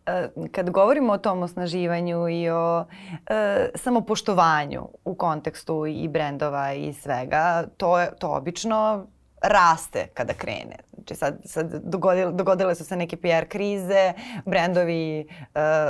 E, 0.06 0.28
kad 0.52 0.70
govorimo 0.70 1.12
o 1.12 1.18
tom 1.18 1.42
osnaživanju 1.42 2.28
i 2.28 2.50
o 2.50 2.84
e, 3.30 3.68
samopoštovanju 3.74 4.88
u 5.04 5.14
kontekstu 5.14 5.86
i 5.86 6.08
brendova 6.08 6.72
i 6.72 6.92
svega, 6.92 7.64
to, 7.76 8.00
je, 8.00 8.10
to 8.18 8.28
obično 8.28 9.06
raste 9.42 10.06
kada 10.14 10.34
krene. 10.34 10.76
Znači 10.94 11.14
sad, 11.14 11.38
sad 11.44 11.82
dogodile, 11.84 12.32
dogodile 12.32 12.74
su 12.74 12.84
se 12.84 12.96
neke 12.96 13.16
PR 13.16 13.48
krize, 13.48 14.12
brendovi 14.46 15.20
e, 15.20 15.24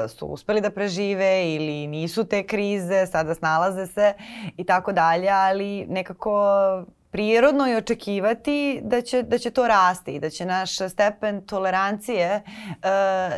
su 0.08 0.26
uspeli 0.26 0.60
da 0.60 0.70
prežive 0.70 1.54
ili 1.54 1.86
nisu 1.86 2.24
te 2.24 2.46
krize, 2.46 3.06
sada 3.06 3.34
snalaze 3.34 3.86
se 3.86 4.14
i 4.56 4.64
tako 4.64 4.92
dalje, 4.92 5.28
ali 5.28 5.86
nekako 5.88 6.42
prirodno 7.12 7.66
je 7.66 7.76
očekivati 7.76 8.80
da 8.84 9.00
će, 9.00 9.22
da 9.22 9.38
će 9.38 9.50
to 9.50 9.68
rasti 9.68 10.14
i 10.14 10.20
da 10.20 10.30
će 10.30 10.46
naš 10.46 10.76
stepen 10.76 11.46
tolerancije 11.46 12.42
uh, 12.44 12.72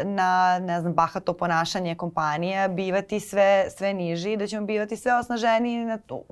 na 0.05 0.59
ne 0.59 0.81
znam, 0.81 0.93
bahato 0.93 1.33
ponašanje 1.33 1.95
kompanija 1.95 2.69
bivati 2.69 3.21
sve, 3.21 3.67
sve 3.71 3.95
niži 3.95 4.33
i 4.33 4.37
da 4.37 4.47
ćemo 4.47 4.67
bivati 4.67 4.97
sve 4.97 5.15
osnaženiji 5.15 5.85
na, 5.85 5.99
tu, 5.99 6.25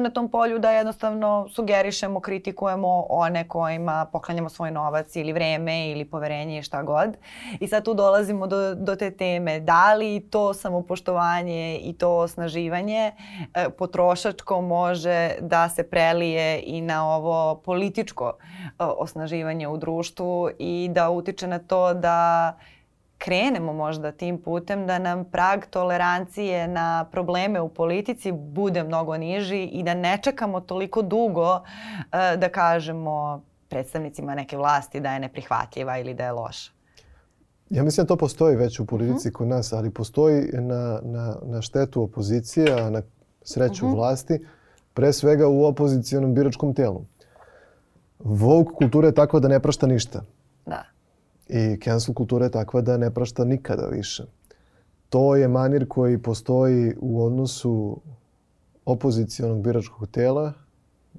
na 0.00 0.10
tom 0.10 0.30
polju 0.30 0.58
da 0.58 0.70
jednostavno 0.70 1.48
sugerišemo, 1.54 2.20
kritikujemo 2.20 3.06
one 3.08 3.48
kojima 3.48 4.06
poklanjamo 4.12 4.48
svoj 4.48 4.70
novac 4.70 5.16
ili 5.16 5.32
vreme 5.32 5.90
ili 5.90 6.04
poverenje 6.04 6.58
i 6.58 6.62
šta 6.62 6.82
god. 6.82 7.16
I 7.60 7.68
sad 7.68 7.84
tu 7.84 7.94
dolazimo 7.94 8.46
do, 8.46 8.74
do 8.74 8.96
te 8.96 9.10
teme 9.10 9.60
da 9.60 9.94
li 9.94 10.28
to 10.30 10.54
samopoštovanje 10.54 11.78
i 11.82 11.92
to 11.92 12.16
osnaživanje 12.16 13.12
uh, 13.40 13.72
potrošačko 13.78 14.60
može 14.60 15.30
da 15.40 15.68
se 15.68 15.82
prelije 15.82 16.69
i 16.76 16.80
na 16.80 17.08
ovo 17.08 17.54
političko 17.64 18.32
osnaživanje 18.78 19.68
u 19.68 19.76
društvu 19.76 20.50
i 20.58 20.90
da 20.92 21.10
utiče 21.10 21.46
na 21.46 21.58
to 21.58 21.94
da 21.94 22.58
krenemo 23.18 23.72
možda 23.72 24.12
tim 24.12 24.42
putem 24.42 24.86
da 24.86 24.98
nam 24.98 25.24
prag 25.24 25.64
tolerancije 25.70 26.68
na 26.68 27.04
probleme 27.12 27.60
u 27.60 27.68
politici 27.68 28.32
bude 28.32 28.84
mnogo 28.84 29.16
niži 29.16 29.64
i 29.64 29.82
da 29.82 29.94
ne 29.94 30.18
čekamo 30.22 30.60
toliko 30.60 31.02
dugo 31.02 31.60
da 32.12 32.48
kažemo 32.48 33.42
predstavnicima 33.68 34.34
neke 34.34 34.56
vlasti 34.56 35.00
da 35.00 35.12
je 35.12 35.20
neprihvatljiva 35.20 35.98
ili 35.98 36.14
da 36.14 36.24
je 36.24 36.32
loša. 36.32 36.72
Ja 37.70 37.82
mislim 37.84 38.04
da 38.04 38.08
to 38.08 38.16
postoji 38.16 38.56
već 38.56 38.80
u 38.80 38.86
politici 38.86 39.28
uh 39.28 39.32
mhm. 39.32 39.34
-huh. 39.34 39.38
kod 39.38 39.48
nas, 39.48 39.72
ali 39.72 39.90
postoji 39.90 40.48
na, 40.52 41.00
na, 41.02 41.36
na 41.42 41.62
štetu 41.62 42.02
opozicije, 42.02 42.72
a 42.82 42.90
na 42.90 43.02
sreću 43.42 43.84
uh 43.84 43.90
mhm. 43.90 43.92
-huh. 43.92 43.96
vlasti 43.96 44.46
pre 44.94 45.12
svega 45.12 45.48
u 45.48 45.64
opozicijonom 45.64 46.34
biračkom 46.34 46.74
telu. 46.74 47.04
Vogue 48.18 48.74
kultura 48.74 49.08
je 49.08 49.14
takva 49.14 49.40
da 49.40 49.48
ne 49.48 49.60
prašta 49.60 49.86
ništa. 49.86 50.24
Da. 50.66 50.84
I 51.48 51.78
cancel 51.84 52.14
kultura 52.14 52.44
je 52.44 52.50
takva 52.50 52.80
da 52.80 52.96
ne 52.96 53.10
prašta 53.10 53.44
nikada 53.44 53.86
više. 53.86 54.24
To 55.08 55.36
je 55.36 55.48
manir 55.48 55.88
koji 55.88 56.18
postoji 56.18 56.94
u 57.00 57.24
odnosu 57.24 58.00
opozicijonog 58.84 59.62
biračkog 59.62 60.08
tela 60.08 60.52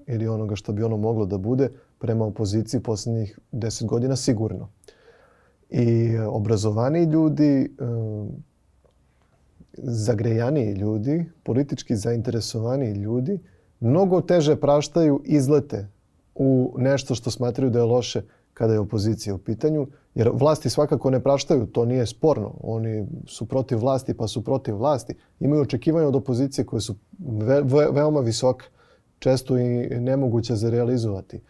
ili 0.07 0.27
onoga 0.27 0.55
što 0.55 0.73
bi 0.73 0.83
ono 0.83 0.97
moglo 0.97 1.25
da 1.25 1.37
bude 1.37 1.69
prema 1.99 2.25
opoziciji 2.25 2.81
poslednjih 2.81 3.39
deset 3.51 3.87
godina 3.87 4.15
sigurno. 4.15 4.69
I 5.69 6.17
obrazovani 6.17 7.03
ljudi, 7.03 7.75
zagrejaniji 9.77 10.73
ljudi, 10.73 11.25
politički 11.43 11.95
zainteresovani 11.95 12.91
ljudi 12.91 13.39
mnogo 13.81 14.21
teže 14.21 14.55
praštaju 14.55 15.21
izlete 15.25 15.87
u 16.35 16.75
nešto 16.77 17.15
što 17.15 17.31
smatraju 17.31 17.71
da 17.71 17.79
je 17.79 17.85
loše 17.85 18.21
kada 18.53 18.73
je 18.73 18.79
opozicija 18.79 19.35
u 19.35 19.37
pitanju 19.37 19.87
Jer 20.15 20.29
vlasti 20.33 20.69
svakako 20.69 21.09
ne 21.09 21.19
praštaju, 21.19 21.65
to 21.65 21.85
nije 21.85 22.05
sporno. 22.05 22.53
Oni 22.61 23.07
su 23.27 23.45
protiv 23.45 23.79
vlasti 23.79 24.13
pa 24.13 24.27
su 24.27 24.43
protiv 24.43 24.75
vlasti. 24.75 25.15
Imaju 25.39 25.61
očekivanja 25.61 26.07
od 26.07 26.15
opozicije 26.15 26.65
koje 26.65 26.81
su 26.81 26.95
ve, 27.19 27.61
ve, 27.61 27.87
veoma 27.91 28.19
visoke, 28.19 28.65
često 29.19 29.57
i 29.57 29.89
nemoguće 29.99 30.55
za 30.55 30.69
realizovati. 30.69 31.41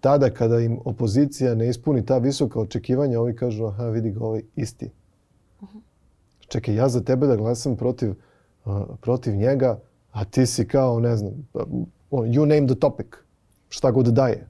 Tada 0.00 0.30
kada 0.30 0.60
im 0.60 0.78
opozicija 0.84 1.54
ne 1.54 1.68
ispuni 1.68 2.06
ta 2.06 2.18
visoka 2.18 2.60
očekivanja, 2.60 3.20
ovi 3.20 3.36
kažu, 3.36 3.64
aha, 3.66 3.88
vidi 3.88 4.10
ga 4.10 4.24
ovaj 4.24 4.42
isti. 4.56 4.90
Čekaj, 6.48 6.74
ja 6.74 6.88
za 6.88 7.00
tebe 7.00 7.26
da 7.26 7.36
glasam 7.36 7.76
protiv, 7.76 8.14
uh, 8.64 8.82
protiv 9.00 9.34
njega, 9.34 9.78
a 10.14 10.24
ti 10.24 10.46
si 10.46 10.68
kao, 10.68 11.00
ne 11.00 11.16
znam, 11.16 11.32
you 12.10 12.46
name 12.46 12.66
the 12.66 12.74
topic, 12.74 13.06
šta 13.68 13.90
god 13.90 14.06
daje. 14.06 14.46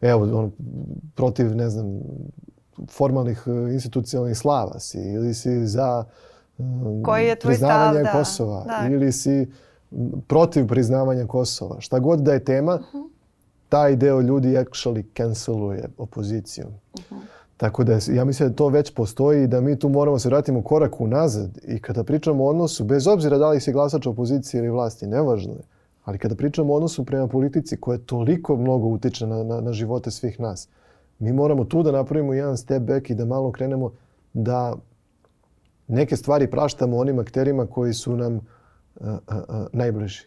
Evo, 0.00 0.38
on, 0.38 0.52
protiv, 1.14 1.56
ne 1.56 1.70
znam, 1.70 2.00
formalnih 2.90 3.44
e, 3.46 3.72
institucionalnih 3.72 4.38
slava 4.38 4.80
si 4.80 4.98
ili 4.98 5.34
si 5.34 5.66
za 5.66 6.04
um, 6.58 7.02
Koji 7.04 7.26
je 7.26 7.38
tvoj 7.38 7.50
priznavanje 7.50 8.00
stav, 8.00 8.12
da. 8.12 8.18
Kosova 8.18 8.64
Da. 8.64 8.88
ili 8.88 9.12
si 9.12 9.52
protiv 10.26 10.66
priznavanja 10.66 11.26
Kosova. 11.26 11.80
Šta 11.80 11.98
god 11.98 12.20
da 12.20 12.32
je 12.32 12.44
tema, 12.44 12.74
uh 12.74 12.80
-huh. 12.80 13.08
taj 13.68 13.96
deo 13.96 14.20
ljudi 14.20 14.48
actually 14.48 15.04
canceluje 15.16 15.88
opoziciju. 15.98 16.66
Uh 16.66 17.00
-huh. 17.10 17.20
Tako 17.58 17.84
da 17.84 17.98
ja 18.12 18.24
mislim 18.24 18.48
da 18.48 18.54
to 18.54 18.68
već 18.68 18.94
postoji 18.94 19.44
i 19.44 19.46
da 19.46 19.60
mi 19.60 19.78
tu 19.78 19.88
moramo 19.88 20.18
se 20.18 20.28
vratimo 20.28 20.62
korak 20.62 21.00
unazad 21.00 21.58
i 21.66 21.80
kada 21.80 22.04
pričamo 22.04 22.44
o 22.44 22.48
odnosu, 22.48 22.84
bez 22.84 23.06
obzira 23.06 23.38
da 23.38 23.48
li 23.48 23.60
si 23.60 23.72
glasač 23.72 24.06
opozicije 24.06 24.58
ili 24.58 24.70
vlasti, 24.70 25.06
nevažno 25.06 25.52
je. 25.52 25.62
Ali 26.04 26.18
kada 26.18 26.34
pričamo 26.34 26.72
o 26.72 26.76
odnosu 26.76 27.04
prema 27.04 27.28
politici 27.28 27.76
koja 27.76 27.98
toliko 27.98 28.56
mnogo 28.56 28.86
utiče 28.86 29.26
na, 29.26 29.42
na, 29.42 29.60
na 29.60 29.72
živote 29.72 30.10
svih 30.10 30.40
nas, 30.40 30.68
mi 31.18 31.32
moramo 31.32 31.64
tu 31.64 31.82
da 31.82 31.92
napravimo 31.92 32.32
jedan 32.32 32.56
step 32.56 32.82
back 32.82 33.10
i 33.10 33.14
da 33.14 33.24
malo 33.24 33.52
krenemo 33.52 33.92
da 34.32 34.74
neke 35.88 36.16
stvari 36.16 36.50
praštamo 36.50 36.96
onim 36.96 37.18
akterima 37.18 37.66
koji 37.66 37.94
su 37.94 38.16
nam 38.16 38.40
a, 39.00 39.18
a, 39.26 39.42
a, 39.48 39.66
najbliži. 39.72 40.26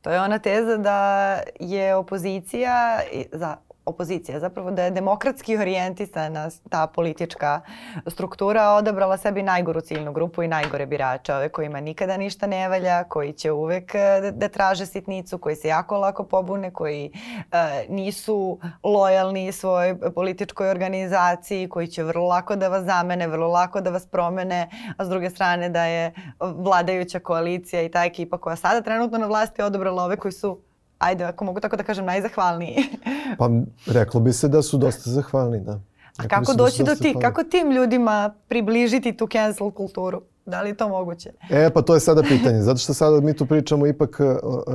To 0.00 0.10
je 0.10 0.20
ona 0.20 0.38
teza 0.38 0.76
da 0.76 1.40
je 1.60 1.94
opozicija 1.94 3.00
za 3.32 3.56
opozicija, 3.86 4.40
zapravo 4.40 4.70
da 4.70 4.82
je 4.82 4.90
demokratski 4.90 5.56
orijentisana 5.56 6.48
ta 6.70 6.86
politička 6.86 7.60
struktura 8.06 8.70
odabrala 8.70 9.16
sebi 9.16 9.42
najgoru 9.42 9.80
ciljnu 9.80 10.12
grupu 10.12 10.42
i 10.42 10.48
najgore 10.48 10.86
birače, 10.86 11.34
ove 11.34 11.48
kojima 11.48 11.80
nikada 11.80 12.16
ništa 12.16 12.46
ne 12.46 12.68
valja, 12.68 13.04
koji 13.04 13.32
će 13.32 13.52
uvek 13.52 13.92
da, 14.22 14.30
da 14.30 14.48
traže 14.48 14.86
sitnicu, 14.86 15.38
koji 15.38 15.56
se 15.56 15.68
jako 15.68 15.98
lako 15.98 16.24
pobune, 16.24 16.70
koji 16.70 17.12
uh, 17.14 17.58
nisu 17.88 18.58
lojalni 18.82 19.52
svojoj 19.52 20.12
političkoj 20.14 20.70
organizaciji, 20.70 21.68
koji 21.68 21.86
će 21.86 22.02
vrlo 22.02 22.26
lako 22.26 22.56
da 22.56 22.68
vas 22.68 22.84
zamene, 22.84 23.28
vrlo 23.28 23.48
lako 23.48 23.80
da 23.80 23.90
vas 23.90 24.06
promene, 24.06 24.68
a 24.96 25.04
s 25.04 25.08
druge 25.08 25.30
strane 25.30 25.68
da 25.68 25.84
je 25.84 26.12
vladajuća 26.40 27.18
koalicija 27.18 27.82
i 27.82 27.90
ta 27.90 28.04
ekipa 28.04 28.38
koja 28.38 28.56
sada 28.56 28.80
trenutno 28.80 29.18
na 29.18 29.26
vlasti 29.26 29.62
odabrala 29.62 30.04
ove 30.04 30.16
koji 30.16 30.32
su 30.32 30.60
ajde, 31.04 31.24
ako 31.24 31.44
mogu 31.44 31.60
tako 31.60 31.76
da 31.76 31.82
kažem, 31.82 32.04
najzahvalniji. 32.04 32.76
pa 33.38 33.50
reklo 33.86 34.20
bi 34.20 34.32
se 34.32 34.48
da 34.48 34.62
su 34.62 34.78
dosta 34.78 35.10
zahvalni, 35.10 35.60
da. 35.60 35.80
A 36.16 36.28
kako 36.28 36.52
da 36.52 36.56
doći 36.56 36.82
da 36.82 36.94
do 36.94 37.00
tih, 37.00 37.16
kako 37.20 37.44
tim 37.44 37.70
ljudima 37.70 38.34
približiti 38.48 39.16
tu 39.16 39.28
cancel 39.32 39.70
kulturu? 39.70 40.22
Da 40.46 40.62
li 40.62 40.70
je 40.70 40.76
to 40.76 40.88
moguće? 40.88 41.32
E, 41.50 41.70
pa 41.70 41.82
to 41.82 41.94
je 41.94 42.00
sada 42.00 42.22
pitanje. 42.22 42.62
Zato 42.62 42.78
što 42.78 42.94
sada 42.94 43.20
mi 43.20 43.36
tu 43.36 43.46
pričamo 43.46 43.86
ipak 43.86 44.20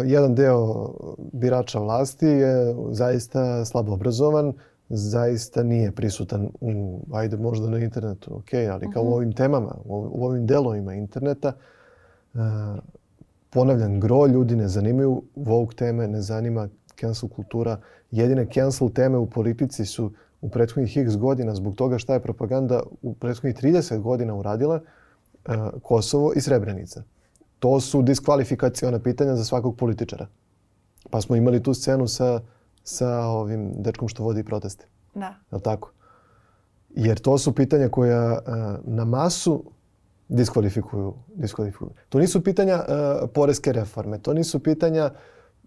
jedan 0.06 0.36
deo 0.36 0.90
birača 1.34 1.80
vlasti 1.80 2.26
je 2.26 2.76
zaista 2.92 3.66
slabo 3.66 3.94
obrazovan, 3.94 4.54
zaista 4.90 5.64
nije 5.64 5.92
prisutan 5.92 6.50
u, 6.62 7.00
ajde 7.14 7.38
možda 7.38 7.70
na 7.70 7.80
internetu, 7.80 8.36
ok, 8.36 8.54
ali 8.72 8.92
kao 8.92 9.04
uh 9.04 9.08
-huh. 9.08 9.12
u 9.12 9.12
mhm. 9.12 9.14
ovim 9.14 9.34
temama, 9.34 9.76
u, 9.86 10.26
ovim 10.26 10.46
delovima 10.46 10.94
interneta, 10.94 11.54
uh, 12.34 12.40
ponavljam, 13.50 14.00
gro 14.00 14.28
ljudi 14.28 14.56
ne 14.56 14.68
zanimaju 14.68 15.24
Vogue 15.36 15.76
teme, 15.76 16.08
ne 16.08 16.22
zanima 16.22 16.70
cancel 17.00 17.30
kultura. 17.30 17.80
Jedine 18.12 18.48
cancel 18.54 18.90
teme 18.90 19.18
u 19.18 19.30
politici 19.30 19.86
su 19.86 20.12
u 20.42 20.50
prethodnih 20.50 20.98
x 20.98 21.18
godina 21.18 21.56
zbog 21.56 21.76
toga 21.76 21.98
šta 21.98 22.14
je 22.14 22.20
propaganda 22.20 22.84
u 23.02 23.14
prethodnih 23.14 23.56
30 23.56 24.00
godina 24.00 24.36
uradila 24.36 24.76
uh, 24.76 25.56
Kosovo 25.84 26.34
i 26.36 26.42
Srebrenica. 26.42 27.04
To 27.60 27.80
su 27.80 28.02
diskvalifikaciona 28.02 29.00
pitanja 29.00 29.36
za 29.36 29.46
svakog 29.46 29.78
političara. 29.78 30.28
Pa 31.10 31.22
smo 31.22 31.36
imali 31.36 31.64
tu 31.64 31.74
scenu 31.74 32.08
sa, 32.08 32.42
sa 32.84 33.20
ovim 33.20 33.74
dečkom 33.82 34.08
što 34.08 34.24
vodi 34.24 34.44
proteste. 34.44 34.86
Da. 35.16 35.36
Je 35.52 35.60
tako? 35.60 35.92
Jer 36.90 37.20
to 37.20 37.38
su 37.38 37.56
pitanja 37.56 37.90
koja 37.90 38.32
uh, 38.32 38.44
na 38.84 39.06
masu 39.06 39.64
diskvalifikuju, 40.30 41.14
diskvalifikuju. 41.36 41.90
To 42.10 42.20
nisu 42.20 42.44
pitanja 42.44 42.76
uh, 42.76 43.30
poreske 43.34 43.74
reforme, 43.74 44.20
to 44.20 44.34
nisu 44.34 44.60
pitanja 44.60 45.10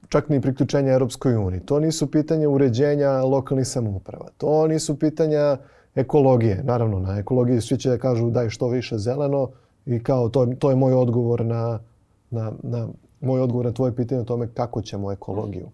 čak 0.08 0.28
ni 0.28 0.40
priključenja 0.40 0.92
Europskoj 0.92 1.36
uniji, 1.36 1.60
to 1.60 1.80
nisu 1.80 2.10
pitanja 2.10 2.48
uređenja 2.48 3.10
lokalnih 3.10 3.66
samouprava, 3.68 4.28
to 4.38 4.66
nisu 4.66 4.98
pitanja 4.98 5.56
ekologije. 5.94 6.62
Naravno, 6.64 6.98
na 6.98 7.18
ekologiji 7.18 7.60
svi 7.60 7.78
će 7.78 7.90
da 7.90 7.98
kažu 7.98 8.30
daj 8.30 8.48
što 8.48 8.68
više 8.68 8.98
zeleno 8.98 9.50
i 9.86 10.02
kao 10.02 10.28
to, 10.28 10.46
to 10.58 10.70
je 10.70 10.76
moj 10.76 10.94
odgovor 10.94 11.44
na, 11.44 11.78
na, 12.30 12.52
na 12.62 12.88
moj 13.20 13.40
odgovor 13.40 13.66
na 13.66 13.72
tvoje 13.72 13.96
pitanje 13.96 14.20
o 14.20 14.24
tome 14.24 14.48
kako 14.54 14.82
ćemo 14.82 15.12
ekologiju. 15.12 15.68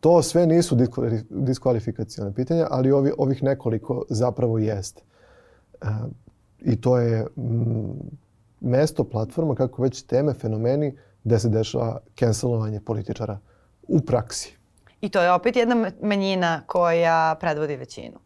To 0.00 0.22
sve 0.22 0.46
nisu 0.46 0.76
diskvalifikacijone 1.30 2.34
pitanja, 2.34 2.66
ali 2.70 2.92
ovi, 2.92 3.12
ovih 3.18 3.42
nekoliko 3.42 4.04
zapravo 4.08 4.58
jeste. 4.58 5.02
Uh, 5.82 5.88
I 6.64 6.80
to 6.80 6.98
je 6.98 7.26
mm, 7.36 7.90
mesto, 8.60 9.04
platforma, 9.04 9.54
kako 9.54 9.82
već 9.82 10.02
teme, 10.02 10.34
fenomeni 10.34 10.96
gde 11.24 11.38
se 11.38 11.48
dešava 11.48 12.00
cancelovanje 12.18 12.80
političara 12.80 13.38
u 13.88 14.00
praksi. 14.00 14.56
I 15.00 15.08
to 15.08 15.22
je 15.22 15.32
opet 15.32 15.56
jedna 15.56 15.90
manjina 16.02 16.62
koja 16.66 17.36
predvodi 17.40 17.76
većinu. 17.76 18.18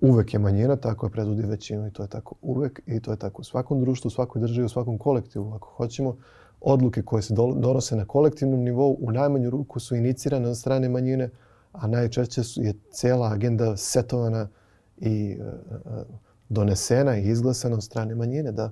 Uvek 0.00 0.34
je 0.34 0.40
manjina, 0.40 0.76
tako 0.76 1.06
je 1.06 1.10
predvodi 1.10 1.42
većinu 1.42 1.86
i 1.86 1.90
to 1.90 2.02
je 2.02 2.08
tako 2.08 2.34
uvek 2.42 2.80
i 2.86 3.00
to 3.00 3.10
je 3.10 3.16
tako 3.16 3.42
u 3.42 3.44
svakom 3.44 3.80
društvu, 3.80 4.08
u 4.08 4.10
svakoj 4.10 4.40
državi, 4.40 4.64
u 4.64 4.68
svakom 4.68 4.98
kolektivu. 4.98 5.54
Ako 5.54 5.68
hoćemo, 5.68 6.16
odluke 6.60 7.02
koje 7.02 7.22
se 7.22 7.34
donose 7.34 7.96
na 7.96 8.04
kolektivnom 8.04 8.60
nivou 8.60 8.96
u 9.00 9.12
najmanju 9.12 9.50
ruku 9.50 9.80
su 9.80 9.96
inicirane 9.96 10.48
od 10.48 10.58
strane 10.58 10.88
manjine, 10.88 11.30
a 11.72 11.86
najčešće 11.86 12.42
su, 12.42 12.62
je 12.62 12.74
cela 12.90 13.32
agenda 13.32 13.76
setovana 13.76 14.48
i 14.96 15.38
uh, 15.40 16.02
donesena 16.48 17.16
i 17.16 17.28
izglasana 17.28 17.74
od 17.74 17.84
strane 17.84 18.14
manjine, 18.14 18.52
da. 18.52 18.70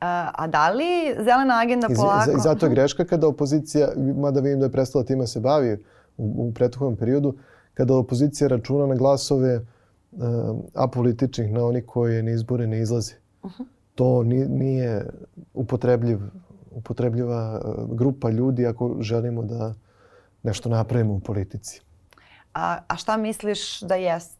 A, 0.00 0.30
a 0.34 0.46
da 0.46 0.70
li 0.70 1.14
zelena 1.24 1.60
agenda 1.62 1.88
polako... 1.96 2.30
I, 2.30 2.40
zato 2.40 2.66
je 2.66 2.70
greška 2.70 3.04
kada 3.04 3.28
opozicija, 3.28 3.88
mada 4.16 4.40
vidim 4.40 4.58
da 4.60 4.66
je 4.66 4.72
prestala 4.72 5.04
tima 5.04 5.26
se 5.26 5.40
bavi 5.40 5.84
u, 6.16 6.48
u 6.48 6.52
prethodnom 6.54 6.96
periodu, 6.96 7.34
kada 7.74 7.94
opozicija 7.94 8.48
računa 8.48 8.86
na 8.86 8.94
glasove 8.94 9.56
uh, 9.56 10.20
apolitičnih, 10.74 11.52
na 11.52 11.64
oni 11.64 11.82
koji 11.86 12.22
na 12.22 12.30
izbore 12.30 12.66
ne 12.66 12.80
izlaze. 12.80 13.14
Uh 13.42 13.50
-huh. 13.50 13.64
To 13.94 14.22
nije, 14.22 14.48
nije 14.48 15.06
upotrebljiv, 15.54 16.18
upotrebljiva 16.70 17.60
grupa 17.92 18.30
ljudi 18.30 18.66
ako 18.66 18.96
želimo 19.00 19.42
da 19.42 19.74
nešto 20.42 20.68
napravimo 20.68 21.14
u 21.14 21.20
politici. 21.20 21.80
A, 22.54 22.78
a 22.88 22.96
šta 22.96 23.16
misliš 23.16 23.80
da 23.80 23.94
jeste? 23.94 24.39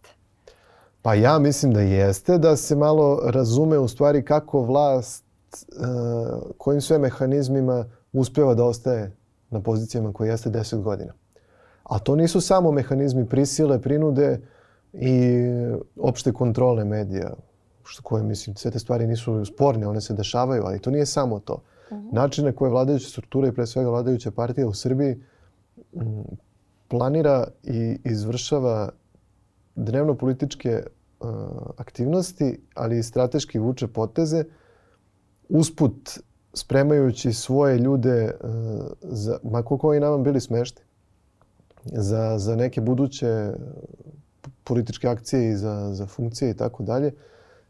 Pa 1.03 1.15
ja 1.15 1.39
mislim 1.39 1.73
da 1.73 1.81
jeste, 1.81 2.39
da 2.39 2.57
se 2.57 2.77
malo 2.77 3.21
razume 3.25 3.79
u 3.79 3.89
stvari 3.89 4.25
kako 4.25 4.63
vlast, 4.63 5.25
uh, 5.53 6.39
kojim 6.59 6.81
sve 6.81 6.99
mehanizmima 6.99 7.85
uspeva 8.13 8.55
da 8.55 8.65
ostaje 8.65 9.17
na 9.51 9.61
pozicijama 9.61 10.13
koje 10.13 10.29
jeste 10.29 10.51
10 10.51 10.83
godina. 10.83 11.13
A 11.83 11.99
to 11.99 12.17
nisu 12.17 12.41
samo 12.41 12.73
mehanizmi 12.73 13.29
prisile, 13.29 13.81
prinude 13.83 14.41
i 14.93 15.43
opšte 15.97 16.33
kontrole 16.33 16.85
medija, 16.85 17.33
što 17.85 18.03
koje 18.03 18.23
mislim, 18.23 18.57
sve 18.57 18.71
te 18.71 18.79
stvari 18.79 19.07
nisu 19.07 19.45
sporne, 19.45 19.87
one 19.87 20.01
se 20.01 20.15
dešavaju, 20.15 20.63
ali 20.67 20.79
to 20.79 20.91
nije 20.91 21.07
samo 21.07 21.39
to. 21.39 21.55
Uh 21.55 21.99
-huh. 21.99 22.13
Način 22.13 22.45
na 22.45 22.53
koje 22.53 22.71
vladajuća 22.71 23.09
struktura 23.09 23.49
i 23.49 23.53
pre 23.53 23.67
svega 23.67 23.91
vladajuća 23.91 24.31
partija 24.31 24.67
u 24.67 24.75
Srbiji 24.75 25.23
planira 26.89 27.47
i 27.63 27.99
izvršava 28.05 28.91
dnevno 29.81 30.15
političke 30.15 30.83
uh, 31.21 31.29
aktivnosti, 31.77 32.61
ali 32.75 32.99
i 32.99 33.03
strateški 33.03 33.59
vuče 33.59 33.87
poteze, 33.87 34.45
usput 35.49 36.19
spremajući 36.55 37.33
svoje 37.33 37.79
ljude, 37.79 38.35
uh, 38.45 38.51
za, 39.03 39.39
mako 39.43 39.79
koji 39.79 40.01
nama 40.01 40.19
bili 40.19 40.41
smešti, 40.41 40.83
za, 41.85 42.39
za 42.39 42.57
neke 42.57 42.81
buduće 42.81 43.53
političke 44.65 45.09
akcije 45.09 45.51
i 45.51 45.57
za, 45.57 45.95
za 45.95 46.07
funkcije 46.07 46.51
i 46.51 46.55
tako 46.55 46.83
dalje, 46.83 47.13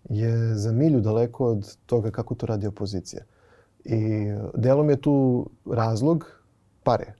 je 0.09 0.55
za 0.55 0.73
milju 0.73 1.01
daleko 1.01 1.47
od 1.47 1.77
toga 1.87 2.11
kako 2.11 2.35
to 2.35 2.47
radi 2.47 2.67
opozicija. 2.67 3.23
I 3.85 4.27
delom 4.55 4.91
je 4.91 5.01
tu 5.01 5.47
razlog 5.67 6.43
pare. 6.83 7.15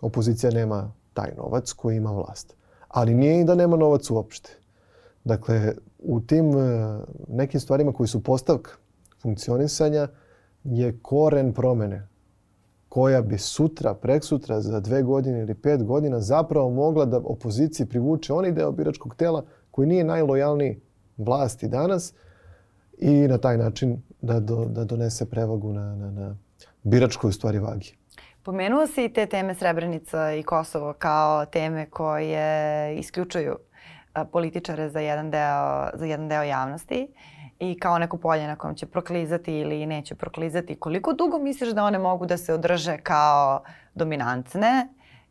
Opozicija 0.00 0.50
nema 0.52 0.92
taj 1.14 1.30
novac 1.36 1.72
koji 1.72 1.96
ima 1.96 2.10
vlast. 2.10 2.57
Ali 2.88 3.14
nije 3.14 3.40
i 3.40 3.44
da 3.44 3.54
nema 3.54 3.76
novac 3.76 4.10
uopšte. 4.10 4.50
Dakle, 5.24 5.74
u 5.98 6.20
tim 6.20 6.48
uh, 6.48 6.62
nekim 7.28 7.60
stvarima 7.60 7.92
koji 7.92 8.08
su 8.08 8.22
postavka 8.22 8.70
funkcionisanja 9.22 10.08
je 10.64 10.98
koren 11.02 11.52
promene 11.52 12.08
koja 12.88 13.22
bi 13.22 13.38
sutra, 13.38 13.94
preksutra, 13.94 14.60
za 14.60 14.80
dve 14.80 15.02
godine 15.02 15.40
ili 15.40 15.54
pet 15.54 15.84
godina 15.84 16.20
zapravo 16.20 16.70
mogla 16.70 17.04
da 17.04 17.18
opoziciji 17.18 17.86
privuče 17.86 18.32
onaj 18.32 18.52
deo 18.52 18.72
biračkog 18.72 19.14
tela 19.14 19.44
koji 19.70 19.88
nije 19.88 20.04
najlojalniji 20.04 20.80
vlasti 21.16 21.68
danas 21.68 22.14
i 22.98 23.10
na 23.10 23.38
taj 23.38 23.58
način 23.58 24.02
da, 24.20 24.40
do, 24.40 24.64
da 24.64 24.84
donese 24.84 25.26
prevagu 25.26 25.72
na, 25.72 25.94
na, 25.96 26.10
na 26.10 26.36
biračkoj 26.82 27.32
stvari 27.32 27.58
vagi. 27.58 27.97
Pomenuo 28.48 28.86
si 28.86 29.04
i 29.04 29.12
te 29.12 29.26
teme 29.26 29.54
Srebrenica 29.54 30.32
i 30.32 30.42
Kosovo 30.42 30.92
kao 30.92 31.46
teme 31.46 31.90
koje 31.90 32.96
isključuju 32.96 33.56
političare 34.32 34.88
za 34.88 35.00
jedan 35.00 35.30
deo, 35.30 35.90
za 35.94 36.06
jedan 36.06 36.28
deo 36.28 36.42
javnosti 36.42 37.08
i 37.58 37.78
kao 37.78 37.98
neko 37.98 38.16
polje 38.16 38.46
na 38.46 38.56
kojem 38.56 38.76
će 38.76 38.86
proklizati 38.86 39.54
ili 39.54 39.86
neće 39.86 40.14
proklizati. 40.14 40.76
Koliko 40.80 41.12
dugo 41.12 41.38
misliš 41.38 41.70
da 41.70 41.84
one 41.84 41.98
mogu 41.98 42.26
da 42.26 42.36
se 42.36 42.54
održe 42.54 42.96
kao 42.98 43.62
dominantne 43.94 44.88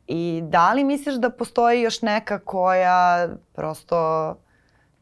i 0.08 0.42
da 0.44 0.74
li 0.74 0.84
misliš 0.84 1.16
da 1.16 1.30
postoji 1.30 1.82
još 1.82 2.02
neka 2.02 2.40
koja 2.40 3.30
prosto 3.54 4.36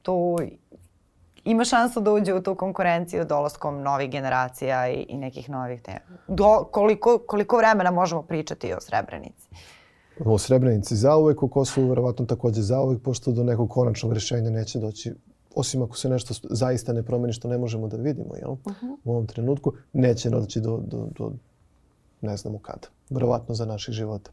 tu 0.01 0.39
ima 1.45 1.65
šansu 1.65 2.01
da 2.01 2.11
uđe 2.11 2.33
u 2.33 2.41
tu 2.41 2.55
konkurenciju 2.55 3.25
dolaskom 3.25 3.81
novih 3.81 4.11
generacija 4.11 4.89
i, 4.89 5.05
i 5.09 5.17
nekih 5.17 5.49
novih 5.49 5.81
tema. 5.81 6.17
Do, 6.27 6.67
koliko, 6.71 7.19
koliko 7.27 7.57
vremena 7.57 7.91
možemo 7.91 8.21
pričati 8.21 8.73
o 8.73 8.81
Srebrenici? 8.81 9.47
O 10.25 10.37
Srebrenici 10.37 10.95
zauvek, 10.95 11.43
o 11.43 11.47
Kosovu 11.47 11.89
verovatno 11.89 12.25
takođe 12.25 12.61
zauvek, 12.61 13.01
pošto 13.01 13.31
do 13.31 13.43
nekog 13.43 13.69
konačnog 13.69 14.13
rešenja 14.13 14.49
neće 14.49 14.79
doći 14.79 15.13
osim 15.55 15.81
ako 15.81 15.97
se 15.97 16.09
nešto 16.09 16.33
zaista 16.43 16.93
ne 16.93 17.03
promeni 17.03 17.33
što 17.33 17.47
ne 17.47 17.57
možemo 17.57 17.87
da 17.87 17.97
vidimo 17.97 18.35
jel? 18.35 18.51
Uh 18.51 18.59
-huh. 18.63 18.97
u 19.03 19.11
ovom 19.11 19.27
trenutku, 19.27 19.73
neće 19.93 20.29
doći 20.29 20.61
do, 20.61 20.81
do, 20.85 21.07
do 21.17 21.31
ne 22.21 22.37
znamo 22.37 22.59
kada. 22.59 22.87
Verovatno 23.09 23.55
za 23.55 23.65
naših 23.65 23.93
života. 23.93 24.31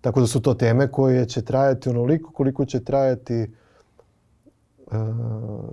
Tako 0.00 0.20
da 0.20 0.26
su 0.26 0.40
to 0.40 0.54
teme 0.54 0.90
koje 0.92 1.26
će 1.26 1.42
trajati 1.42 1.88
onoliko 1.88 2.32
koliko 2.32 2.64
će 2.64 2.84
trajati 2.84 3.50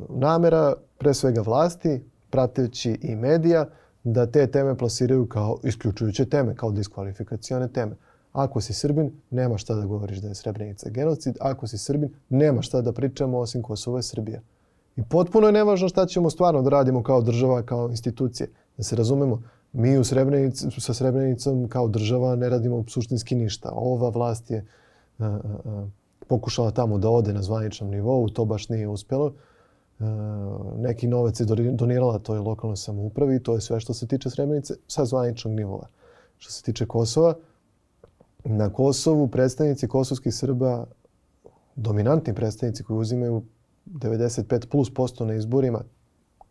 namera 0.10 0.74
pre 0.98 1.14
svega 1.14 1.42
vlasti, 1.42 2.04
prateći 2.30 3.00
i 3.02 3.16
medija, 3.16 3.66
da 4.04 4.26
te 4.26 4.48
teme 4.48 4.78
plasiraju 4.78 5.26
kao 5.28 5.58
isključujuće 5.64 6.26
teme, 6.26 6.56
kao 6.56 6.72
diskvalifikacione 6.72 7.68
teme. 7.68 7.96
Ako 8.34 8.62
si 8.62 8.74
Srbin, 8.74 9.12
nema 9.32 9.58
šta 9.58 9.76
da 9.76 9.86
govoriš 9.86 10.18
da 10.18 10.28
je 10.28 10.36
Srebrenica 10.36 10.90
genocid. 10.90 11.38
Ako 11.40 11.68
si 11.68 11.78
Srbin, 11.78 12.14
nema 12.30 12.62
šta 12.62 12.82
da 12.82 12.92
pričamo 12.92 13.40
osim 13.40 13.62
Kosovo 13.62 13.98
je 13.98 14.04
Srbija. 14.04 14.42
I 14.96 15.04
potpuno 15.04 15.48
je 15.48 15.54
nevažno 15.54 15.90
šta 15.90 16.06
ćemo 16.06 16.30
stvarno 16.30 16.62
da 16.62 16.70
radimo 16.70 17.04
kao 17.04 17.22
država, 17.22 17.64
kao 17.64 17.90
institucije. 17.90 18.50
Da 18.78 18.84
se 18.84 18.96
razumemo, 18.96 19.42
mi 19.74 19.98
u 19.98 20.04
Srebrenici, 20.04 20.68
sa 20.80 20.94
Srebrenicom 20.94 21.68
kao 21.70 21.88
država 21.88 22.36
ne 22.36 22.50
radimo 22.50 22.84
suštinski 22.88 23.36
ništa. 23.36 23.72
Ova 23.74 24.10
vlast 24.10 24.52
je 24.52 24.66
a, 25.20 25.26
a, 25.26 25.40
a, 25.66 25.88
pokušala 26.28 26.72
tamo 26.72 26.98
da 26.98 27.10
ode 27.10 27.34
na 27.34 27.42
zvaničnom 27.42 27.90
nivou, 27.90 28.30
to 28.30 28.46
baš 28.46 28.70
nije 28.70 28.88
uspjelo. 28.88 29.34
E, 30.00 30.04
neki 30.78 31.08
novac 31.08 31.40
je 31.40 31.46
donirala 31.72 32.20
toj 32.20 32.40
lokalnoj 32.40 32.78
samoupravi 32.78 33.44
to 33.44 33.54
je 33.54 33.62
sve 33.62 33.80
što 33.80 33.94
se 33.94 34.08
tiče 34.08 34.30
Srebrenice 34.30 34.74
sa 34.88 35.06
zvaničnog 35.06 35.54
nivoa. 35.54 35.88
Što 36.38 36.52
se 36.52 36.64
tiče 36.64 36.86
Kosova, 36.86 37.36
na 38.44 38.74
Kosovu 38.74 39.28
predstavnici 39.28 39.88
kosovskih 39.88 40.36
Srba, 40.36 40.86
dominantni 41.76 42.34
predstavnici 42.34 42.84
koji 42.84 42.98
uzimaju 42.98 43.44
95 43.86 44.68
plus 44.68 44.94
posto 44.94 45.26
na 45.26 45.34
izborima, 45.34 45.82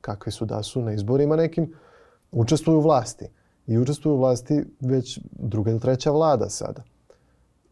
kakvi 0.00 0.32
su 0.32 0.44
da 0.44 0.62
su 0.62 0.82
na 0.82 0.92
izborima 0.92 1.36
nekim, 1.36 1.72
učestvuju 2.32 2.78
u 2.78 2.82
vlasti. 2.82 3.26
I 3.66 3.78
učestvuju 3.78 4.14
u 4.14 4.18
vlasti 4.18 4.64
već 4.80 5.20
druga 5.32 5.70
ili 5.70 5.80
treća 5.80 6.10
vlada 6.10 6.48
sada 6.48 6.82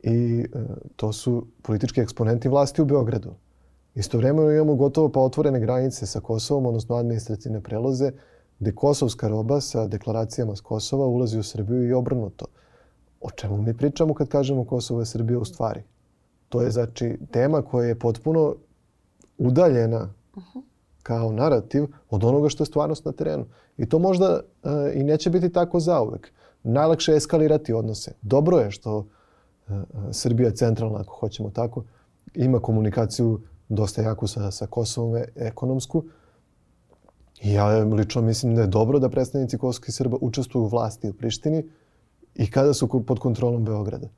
i 0.02 0.46
e, 0.54 0.58
to 0.96 1.12
su 1.12 1.46
politički 1.62 2.00
eksponenti 2.00 2.48
vlasti 2.48 2.82
u 2.82 2.84
Beogradu. 2.84 3.34
Istovremeno 3.94 4.50
imamo 4.50 4.74
gotovo 4.74 5.08
pa 5.08 5.20
otvorene 5.20 5.60
granice 5.60 6.06
sa 6.06 6.20
Kosovom, 6.20 6.66
odnosno 6.66 6.96
administrativne 6.96 7.60
preloze, 7.60 8.12
gde 8.58 8.74
kosovska 8.74 9.28
roba 9.28 9.60
sa 9.60 9.86
deklaracijama 9.86 10.56
s 10.56 10.60
Kosova 10.60 11.06
ulazi 11.06 11.38
u 11.38 11.42
Srbiju 11.42 11.88
i 11.88 11.92
obrnuto. 11.92 12.46
O 13.20 13.30
čemu 13.30 13.62
mi 13.62 13.76
pričamo 13.76 14.14
kad 14.14 14.28
kažemo 14.28 14.64
Kosovo 14.64 15.00
je 15.00 15.06
Srbija 15.06 15.38
u 15.38 15.44
stvari? 15.44 15.82
To 16.48 16.62
je 16.62 16.70
znači 16.70 17.18
tema 17.30 17.62
koja 17.62 17.88
je 17.88 17.98
potpuno 17.98 18.54
udaljena 19.38 20.08
kao 21.02 21.32
narativ 21.32 21.86
od 22.10 22.24
onoga 22.24 22.48
što 22.48 22.62
je 22.62 22.66
stvarnost 22.66 23.04
na 23.04 23.12
terenu. 23.12 23.44
I 23.76 23.88
to 23.88 23.98
možda 23.98 24.40
uh, 24.40 24.70
i 24.94 25.02
neće 25.02 25.30
biti 25.30 25.52
tako 25.52 25.80
zauvek. 25.80 26.32
Najlakše 26.62 27.12
je 27.12 27.16
eskalirati 27.16 27.72
odnose. 27.72 28.12
Dobro 28.22 28.58
je 28.58 28.70
što 28.70 29.06
Srbija 30.12 30.48
je 30.48 30.56
centralna, 30.56 31.00
ako 31.00 31.14
hoćemo 31.14 31.50
tako, 31.50 31.84
ima 32.34 32.58
komunikaciju 32.58 33.40
dosta 33.68 34.02
jaku 34.02 34.26
sa, 34.26 34.50
sa 34.50 34.66
Kosovom 34.66 35.16
e, 35.16 35.24
ekonomsku. 35.36 36.04
I 37.42 37.52
ja 37.52 37.66
lično 37.68 38.22
mislim 38.22 38.54
da 38.54 38.60
je 38.60 38.66
dobro 38.66 38.98
da 38.98 39.08
predstavnici 39.08 39.58
kosovskih 39.58 39.94
Srba 39.94 40.16
učestvuju 40.20 40.64
u 40.64 40.68
vlasti 40.68 41.10
u 41.10 41.12
Prištini 41.12 41.64
i 42.34 42.50
kada 42.50 42.74
su 42.74 43.04
pod 43.06 43.18
kontrolom 43.18 43.64
Beograda. 43.64 44.08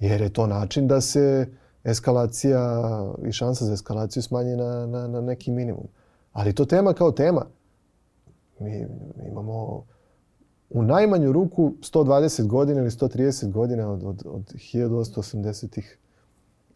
Jer 0.00 0.20
je 0.20 0.32
to 0.32 0.46
način 0.46 0.88
da 0.88 1.00
se 1.00 1.48
eskalacija 1.84 2.82
i 3.24 3.32
šansa 3.32 3.64
za 3.64 3.72
eskalaciju 3.72 4.22
smanji 4.22 4.56
na, 4.56 4.86
na, 4.86 5.06
na 5.08 5.20
neki 5.20 5.50
minimum. 5.50 5.86
Ali 6.32 6.54
to 6.54 6.64
tema 6.64 6.92
kao 6.92 7.12
tema. 7.12 7.46
Mi 8.58 8.86
imamo 9.28 9.84
u 10.74 10.82
najmanju 10.82 11.32
ruku 11.32 11.74
120 11.80 12.46
godina 12.46 12.80
ili 12.80 12.90
130 12.90 13.50
godina 13.50 13.90
od, 13.90 14.04
od, 14.04 14.22
od 14.26 14.54
1880-ih 14.54 15.98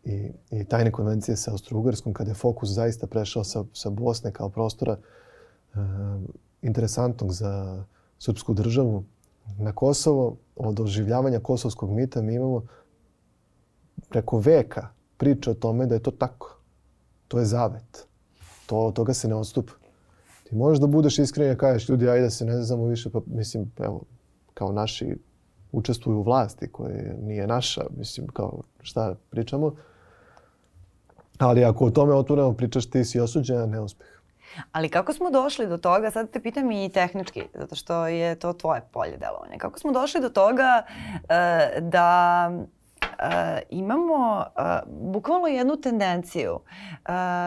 i, 0.04 0.30
i 0.50 0.64
tajne 0.64 0.92
konvencije 0.92 1.36
sa 1.36 1.52
Austro-Ugarskom, 1.52 2.12
kada 2.12 2.30
je 2.30 2.34
fokus 2.34 2.68
zaista 2.68 3.06
prešao 3.06 3.44
sa, 3.44 3.64
sa 3.72 3.90
Bosne 3.90 4.32
kao 4.32 4.48
prostora 4.48 4.96
e, 4.96 5.78
interesantnog 6.62 7.32
za 7.32 7.84
srpsku 8.18 8.54
državu 8.54 9.04
na 9.58 9.72
Kosovo, 9.72 10.36
od 10.56 10.80
oživljavanja 10.80 11.40
kosovskog 11.40 11.90
mita 11.90 12.22
mi 12.22 12.34
imamo 12.34 12.62
preko 14.08 14.38
veka 14.38 14.88
priče 15.16 15.50
o 15.50 15.54
tome 15.54 15.86
da 15.86 15.94
je 15.94 16.02
to 16.02 16.10
tako. 16.10 16.58
To 17.28 17.38
je 17.38 17.44
zavet. 17.44 18.06
To, 18.66 18.78
od 18.78 18.94
toga 18.94 19.14
se 19.14 19.28
ne 19.28 19.34
odstupa. 19.34 19.72
Ti 20.48 20.54
možeš 20.54 20.80
da 20.80 20.86
budeš 20.86 21.18
iskren 21.18 21.52
i 21.52 21.58
kažeš 21.58 21.88
ljudi 21.88 22.08
ajde 22.08 22.22
da 22.22 22.30
se 22.30 22.44
ne 22.44 22.62
znamo 22.62 22.86
više, 22.86 23.10
pa 23.10 23.20
mislim, 23.26 23.72
evo, 23.78 24.02
kao 24.54 24.72
naši 24.72 25.16
učestvuju 25.72 26.18
u 26.18 26.22
vlasti 26.22 26.68
koje 26.72 27.16
nije 27.22 27.46
naša, 27.46 27.82
mislim, 27.98 28.26
kao 28.26 28.62
šta 28.80 29.14
pričamo. 29.30 29.74
Ali 31.38 31.64
ako 31.64 31.84
o 31.84 31.90
tome 31.90 32.14
otvoreno 32.14 32.52
pričaš, 32.52 32.90
ti 32.90 33.04
si 33.04 33.20
osuđen 33.20 33.56
na 33.56 33.66
neuspeh. 33.66 34.06
Ali 34.72 34.88
kako 34.88 35.12
smo 35.12 35.30
došli 35.30 35.66
do 35.66 35.78
toga, 35.78 36.10
sad 36.10 36.30
te 36.30 36.40
pitam 36.40 36.70
i 36.70 36.90
tehnički, 36.92 37.42
zato 37.54 37.74
što 37.74 38.06
je 38.06 38.34
to 38.34 38.52
tvoje 38.52 38.82
polje 38.92 39.16
delovanja. 39.16 39.58
Kako 39.58 39.78
smo 39.78 39.92
došli 39.92 40.20
do 40.20 40.28
toga 40.28 40.82
uh, 40.86 41.28
da 41.82 42.50
imamo 43.70 44.36
uh, 44.38 44.64
bukvalno 44.86 45.46
jednu 45.46 45.76
tendenciju 45.76 46.52
uh, 46.54 46.60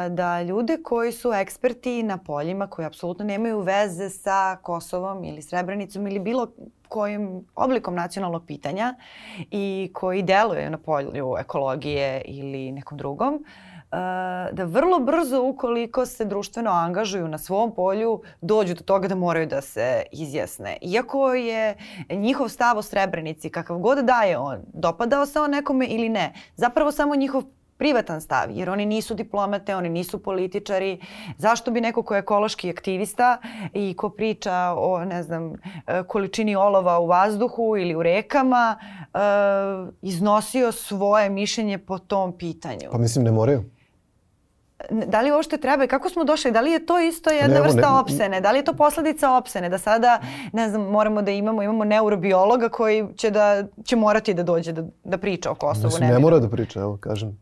da 0.10 0.42
ljude 0.42 0.78
koji 0.84 1.12
su 1.12 1.34
eksperti 1.34 2.04
na 2.04 2.18
poljima, 2.18 2.68
koji 2.68 2.86
apsolutno 2.86 3.26
nemaju 3.26 3.60
veze 3.60 4.10
sa 4.10 4.58
Kosovom 4.62 5.24
ili 5.24 5.42
Srebrenicom 5.42 6.08
ili 6.08 6.20
bilo 6.20 6.52
kojim 6.88 7.46
oblikom 7.56 7.96
nacionalnog 7.96 8.46
pitanja 8.46 8.96
i 9.52 9.92
koji 9.94 10.24
deluju 10.24 10.70
na 10.70 10.78
polju 10.78 11.36
ekologije 11.40 12.22
ili 12.26 12.72
nekom 12.72 12.98
drugom, 12.98 13.36
uh, 13.36 13.69
da 14.52 14.64
vrlo 14.66 15.00
brzo 15.00 15.42
ukoliko 15.44 16.06
se 16.06 16.26
društveno 16.26 16.72
angažuju 16.72 17.28
na 17.28 17.38
svom 17.38 17.76
polju 17.76 18.22
dođu 18.42 18.74
do 18.74 18.84
toga 18.84 19.08
da 19.08 19.16
moraju 19.16 19.48
da 19.48 19.62
se 19.62 20.04
izjasne. 20.12 20.78
Iako 20.82 21.34
je 21.34 21.76
njihov 22.10 22.50
stav 22.50 22.78
o 22.78 22.82
Srebrenici 22.82 23.50
kakav 23.50 23.78
god 23.78 23.98
da 23.98 24.22
je 24.22 24.38
on, 24.38 24.60
dopadao 24.74 25.26
se 25.26 25.40
on 25.40 25.52
nekome 25.52 25.86
ili 25.86 26.10
ne, 26.10 26.34
zapravo 26.56 26.92
samo 26.92 27.16
njihov 27.16 27.44
privatan 27.78 28.22
stav, 28.22 28.52
jer 28.52 28.70
oni 28.70 28.86
nisu 28.86 29.14
diplomate, 29.14 29.76
oni 29.76 29.90
nisu 29.90 30.24
političari. 30.24 31.00
Zašto 31.38 31.72
bi 31.72 31.82
neko 31.82 32.04
ko 32.04 32.16
je 32.16 32.20
ekološki 32.20 32.70
aktivista 32.70 33.38
i 33.74 33.94
ko 33.98 34.10
priča 34.10 34.74
o, 34.78 35.06
ne 35.06 35.24
znam, 35.24 35.54
količini 36.08 36.56
olova 36.56 37.00
u 37.00 37.08
vazduhu 37.08 37.78
ili 37.78 37.96
u 37.96 38.04
rekama, 38.04 38.78
uh, 39.14 39.90
iznosio 40.02 40.72
svoje 40.72 41.30
mišljenje 41.30 41.78
po 41.78 41.98
tom 41.98 42.38
pitanju? 42.38 42.90
Pa 42.92 42.98
mislim 42.98 43.26
ne 43.26 43.32
moraju 43.32 43.64
da 44.90 45.22
li 45.22 45.32
uopšte 45.32 45.58
treba 45.58 45.84
i 45.84 45.88
kako 45.88 46.10
smo 46.10 46.24
došli, 46.24 46.52
da 46.52 46.62
li 46.62 46.72
je 46.72 46.86
to 46.86 47.00
isto 47.00 47.30
jedna 47.30 47.56
ne, 47.56 47.62
vrsta 47.62 47.82
ne, 47.82 48.00
opsene, 48.00 48.42
da 48.42 48.52
li 48.52 48.60
je 48.60 48.66
to 48.66 48.74
posledica 48.74 49.32
opsene, 49.32 49.70
da 49.70 49.78
sada, 49.78 50.20
ne 50.54 50.70
znam, 50.70 50.82
moramo 50.82 51.22
da 51.22 51.32
imamo, 51.32 51.64
imamo 51.64 51.84
neurobiologa 51.84 52.70
koji 52.70 53.08
će, 53.16 53.32
da, 53.32 53.64
će 53.84 53.96
morati 53.96 54.34
da 54.34 54.44
dođe 54.44 54.72
da, 54.72 54.84
da 55.04 55.18
priča 55.18 55.52
o 55.52 55.56
Kosovu. 55.56 55.86
Mislim, 55.86 56.08
ne, 56.08 56.14
ne 56.14 56.20
mora 56.20 56.40
da 56.40 56.50
priča, 56.50 56.80
evo, 56.80 56.98
kažem. 56.98 57.38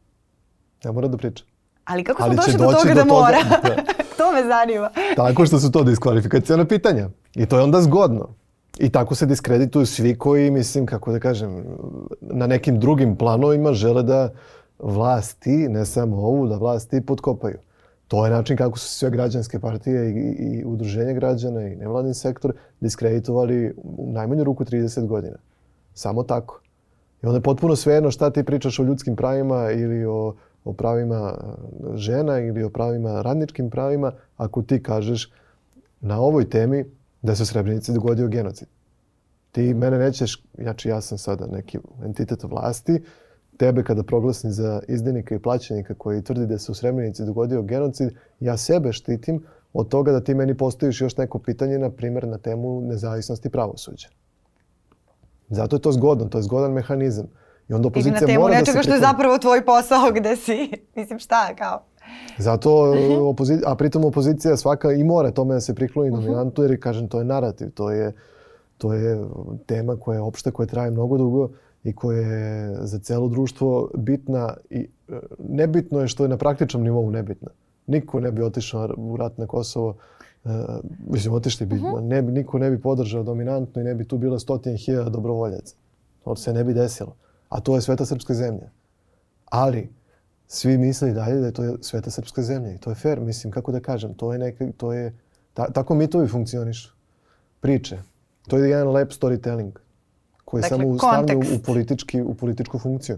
Ne 0.83 0.91
mora 0.91 1.07
da 1.07 1.17
priča. 1.17 1.43
Ali 1.85 2.03
kako 2.03 2.17
smo 2.17 2.25
Ali 2.25 2.35
došli 2.35 2.53
do 2.53 2.71
toga 2.71 2.93
do 2.93 2.93
da 2.93 3.05
mora? 3.05 3.37
da. 3.49 3.75
to 4.17 4.31
me 4.31 4.43
zanima. 4.47 4.89
Tako 5.15 5.45
što 5.45 5.59
su 5.59 5.71
to 5.71 5.83
diskvalifikacijona 5.83 6.65
pitanja. 6.65 7.09
I 7.35 7.45
to 7.45 7.57
je 7.57 7.63
onda 7.63 7.81
zgodno. 7.81 8.29
I 8.79 8.89
tako 8.89 9.15
se 9.15 9.25
diskredituju 9.25 9.85
svi 9.85 10.17
koji, 10.17 10.51
mislim, 10.51 10.85
kako 10.85 11.11
da 11.11 11.19
kažem, 11.19 11.63
na 12.21 12.47
nekim 12.47 12.79
drugim 12.79 13.15
planovima 13.15 13.73
žele 13.73 14.03
da 14.03 14.29
vlasti, 14.79 15.67
ne 15.69 15.85
samo 15.85 16.17
ovu, 16.17 16.47
da 16.47 16.57
vlasti 16.57 17.01
potkopaju. 17.01 17.57
To 18.07 18.25
je 18.25 18.31
način 18.31 18.57
kako 18.57 18.79
su 18.79 18.87
sve 18.87 19.09
građanske 19.09 19.59
partije 19.59 20.09
i, 20.09 20.35
i 20.39 20.65
udruženje 20.65 21.13
građana 21.13 21.67
i 21.67 21.75
nevladni 21.75 22.13
sektor 22.13 22.53
diskreditovali 22.79 23.73
u 23.83 24.11
najmanju 24.11 24.43
ruku 24.43 24.65
30 24.65 25.07
godina. 25.07 25.37
Samo 25.93 26.23
tako. 26.23 26.61
I 27.23 27.25
onda 27.25 27.37
je 27.37 27.43
potpuno 27.43 27.75
svejedno 27.75 28.11
šta 28.11 28.29
ti 28.29 28.43
pričaš 28.43 28.79
o 28.79 28.83
ljudskim 28.83 29.15
pravima 29.15 29.71
ili 29.71 30.05
o, 30.05 30.35
o 30.63 30.73
pravima 30.73 31.33
žena 31.93 32.39
ili 32.39 32.63
o 32.63 32.69
pravima 32.69 33.21
radničkim 33.21 33.69
pravima 33.69 34.11
ako 34.37 34.61
ti 34.61 34.83
kažeš 34.83 35.31
na 36.01 36.19
ovoj 36.19 36.49
temi 36.49 36.85
da 37.21 37.35
se 37.35 37.43
u 37.43 37.45
Srebrenici 37.45 37.93
dogodio 37.93 38.27
genocid. 38.27 38.67
Ti 39.51 39.73
mene 39.73 39.97
nećeš, 39.97 40.43
znači 40.57 40.89
ja 40.89 41.01
sam 41.01 41.17
sada 41.17 41.47
neki 41.47 41.79
entitet 42.05 42.43
vlasti, 42.43 43.01
tebe 43.57 43.83
kada 43.83 44.03
proglasim 44.03 44.51
za 44.51 44.81
izdenika 44.87 45.35
i 45.35 45.39
plaćenika 45.39 45.93
koji 45.93 46.23
tvrdi 46.23 46.45
da 46.45 46.57
se 46.57 46.71
u 46.71 46.75
Srebrenici 46.75 47.25
dogodio 47.25 47.61
genocid, 47.61 48.09
ja 48.39 48.57
sebe 48.57 48.91
štitim 48.91 49.43
od 49.73 49.89
toga 49.89 50.11
da 50.11 50.21
ti 50.21 50.33
meni 50.33 50.57
postaviš 50.57 51.01
još 51.01 51.17
neko 51.17 51.39
pitanje, 51.39 51.79
na 51.79 51.89
primjer, 51.89 52.27
na 52.27 52.37
temu 52.37 52.81
nezavisnosti 52.81 53.49
pravosuđa. 53.49 54.07
Zato 55.49 55.75
je 55.75 55.81
to 55.81 55.91
zgodno, 55.91 56.25
to 56.25 56.37
je 56.37 56.41
zgodan 56.41 56.71
mehanizam. 56.71 57.25
I 57.69 57.73
onda 57.73 57.87
opozicija 57.87 58.21
na 58.21 58.27
temu 58.27 58.39
mora 58.39 58.53
da 58.53 58.57
se 58.57 58.61
nečega 58.61 58.83
što 58.83 58.93
je 58.93 58.99
zapravo 58.99 59.37
tvoj 59.37 59.65
posao 59.65 60.11
gde 60.19 60.35
si, 60.35 60.71
mislim 60.95 61.19
šta, 61.19 61.55
kao. 61.55 61.83
Zato, 62.37 62.93
opozi... 63.31 63.59
a 63.65 63.75
pritom 63.75 64.05
opozicija 64.05 64.57
svaka 64.57 64.91
i 64.91 65.03
mora 65.03 65.31
tome 65.31 65.53
da 65.53 65.61
se 65.61 65.75
prikloni 65.75 66.11
dominantu, 66.11 66.63
jer 66.63 66.79
kažem, 66.81 67.07
to 67.07 67.19
je 67.19 67.25
narativ, 67.25 67.71
to 67.71 67.91
je, 67.91 68.13
to 68.77 68.93
je 68.93 69.19
tema 69.65 69.95
koja 69.95 70.15
je 70.15 70.21
opšta, 70.21 70.51
koja 70.51 70.67
traje 70.67 70.91
mnogo 70.91 71.17
dugo 71.17 71.49
i 71.87 71.93
koja 71.95 72.19
je 72.19 72.75
za 72.81 72.99
celo 72.99 73.27
društvo 73.27 73.91
bitna 73.95 74.53
i 74.69 74.87
e, 75.09 75.19
nebitno 75.39 75.99
je 76.01 76.07
što 76.07 76.23
je 76.23 76.29
na 76.29 76.37
praktičnom 76.37 76.83
nivou 76.83 77.11
nebitna. 77.11 77.49
Niko 77.87 78.19
ne 78.19 78.31
bi 78.31 78.43
otišao 78.43 78.89
u 78.97 79.17
rat 79.17 79.37
na 79.37 79.47
Kosovo, 79.47 79.95
uh, 80.43 80.51
mislim, 81.09 81.33
otišli 81.33 81.65
bi, 81.65 81.81
ne, 82.01 82.21
bi- 82.21 82.31
niko 82.31 82.59
ne 82.59 82.69
bi 82.71 82.81
podržao 82.81 83.23
dominantno 83.23 83.81
i 83.81 83.85
ne 83.85 83.95
bi 83.95 84.05
tu 84.07 84.17
bilo 84.17 84.39
stotine 84.39 84.77
hiljada 84.77 85.09
dobrovoljaca. 85.09 85.75
To 86.23 86.35
se 86.35 86.53
ne 86.53 86.63
bi 86.63 86.73
desilo. 86.73 87.15
A 87.49 87.59
to 87.59 87.75
je 87.75 87.81
sveta 87.81 88.05
srpska 88.05 88.33
zemlja. 88.33 88.69
Ali, 89.45 89.89
svi 90.47 90.77
misle 90.77 91.09
i 91.09 91.13
dalje 91.13 91.39
da 91.39 91.45
je 91.45 91.53
to 91.53 91.77
sveta 91.81 92.11
srpska 92.11 92.41
zemlja 92.41 92.73
i 92.73 92.77
to 92.77 92.91
je 92.91 92.95
fair, 92.95 93.19
mislim, 93.19 93.51
kako 93.53 93.71
da 93.71 93.79
kažem, 93.79 94.13
to 94.13 94.33
je 94.33 94.39
neka, 94.39 94.65
to 94.77 94.93
je, 94.93 95.13
ta, 95.53 95.71
tako 95.71 95.95
mitovi 95.95 96.27
funkcionišu. 96.27 96.89
Priče. 97.59 97.97
To 98.47 98.57
je 98.57 98.69
jedan 98.69 98.87
lep 98.91 99.11
storytelling 99.11 99.71
koji 100.47 100.61
Dakle, 100.61 100.77
samo 100.77 100.97
stavlja 100.97 101.37
u, 101.37 101.61
politički, 101.65 102.21
u 102.21 102.35
političku 102.35 102.79
funkciju. 102.79 103.17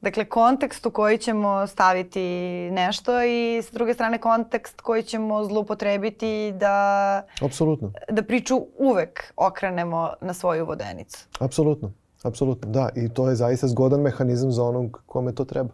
Dakle, 0.00 0.24
kontekst 0.24 0.86
u 0.86 0.90
koji 0.90 1.18
ćemo 1.18 1.66
staviti 1.66 2.20
nešto 2.72 3.22
i 3.22 3.62
s 3.62 3.72
druge 3.72 3.94
strane 3.94 4.18
kontekst 4.18 4.80
koji 4.80 5.02
ćemo 5.02 5.44
zloupotrebiti 5.44 6.52
da, 6.56 7.22
Apsolutno, 7.44 7.92
da 8.10 8.22
priču 8.22 8.66
uvek 8.78 9.32
okrenemo 9.36 10.10
na 10.20 10.34
svoju 10.34 10.66
vodenicu. 10.66 11.26
apsolutno, 11.38 11.92
apsolutno, 12.22 12.70
da. 12.70 12.88
I 12.96 13.08
to 13.08 13.28
je 13.28 13.36
zaista 13.36 13.68
zgodan 13.68 14.00
mehanizam 14.00 14.52
za 14.52 14.64
onog 14.64 15.02
kome 15.06 15.34
to 15.34 15.44
treba. 15.44 15.70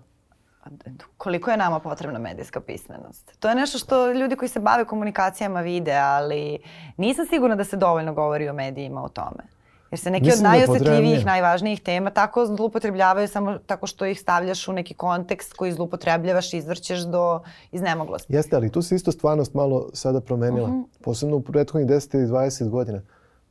Koliko 1.17 1.51
je 1.51 1.57
nama 1.57 1.81
potrebna 1.81 2.19
medijska 2.19 2.61
pismenost? 2.61 3.37
To 3.39 3.49
je 3.49 3.55
nešto 3.55 3.79
što 3.79 4.13
ljudi 4.13 4.37
koji 4.37 4.49
se 4.49 4.61
bave 4.61 4.85
komunikacijama 4.85 5.61
vide, 5.61 5.95
ali 5.95 6.59
nisam 6.97 7.27
sigurna 7.27 7.57
da 7.57 7.65
se 7.65 7.77
dovoljno 7.77 8.15
govori 8.15 8.49
o 8.49 8.53
medijima 8.53 9.03
o 9.05 9.09
tome. 9.09 9.58
Jer 9.91 9.99
se 9.99 10.11
neki 10.11 10.25
Mislim 10.25 10.39
od 10.39 10.43
da 10.43 10.49
najosetljivijih, 10.49 11.01
potrebnije. 11.01 11.25
najvažnijih 11.25 11.81
tema 11.81 12.11
tako 12.11 12.47
zloupotrebljavaju 12.47 13.29
samo 13.29 13.59
tako 13.67 13.87
što 13.87 14.07
ih 14.07 14.21
stavljaš 14.21 14.69
u 14.69 14.73
neki 14.73 14.95
kontekst 14.95 15.53
koji 15.53 15.73
zloupotrebljavaš 15.73 16.53
i 16.53 16.57
izvrćeš 16.57 17.01
do 17.01 17.41
iznemoglosti. 17.73 18.33
Jeste, 18.33 18.57
ali 18.57 18.71
tu 18.71 18.83
se 18.83 18.95
isto 18.95 19.13
stvarnost 19.13 19.55
malo 19.55 19.91
sada 19.93 20.21
promenila. 20.21 20.71
Posebno 21.05 21.37
u 21.37 21.41
prethodnih 21.41 21.89
10 21.91 22.15
ili 22.15 22.27
20 22.27 22.69
godina. 22.69 23.03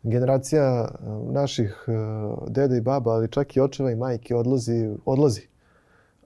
Generacija 0.04 0.88
uh, 1.00 1.34
naših 1.34 1.86
uh, 1.88 2.48
deda 2.48 2.76
i 2.76 2.82
baba, 2.82 3.12
ali 3.12 3.32
čak 3.32 3.56
i 3.56 3.60
očeva 3.62 3.92
i 3.92 3.96
majke 3.96 4.36
odlazi, 4.36 4.96
odlazi. 5.06 5.48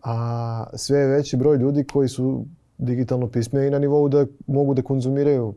A 0.03 0.65
sve 0.73 0.99
je 0.99 1.07
veći 1.07 1.37
broj 1.37 1.57
ljudi 1.57 1.83
koji 1.83 2.07
su 2.09 2.45
digitalno 2.77 3.27
pismeni 3.27 3.69
na 3.69 3.79
nivou 3.79 4.09
da 4.09 4.25
mogu 4.47 4.73
da 4.73 4.81
konzumiraju 4.81 5.53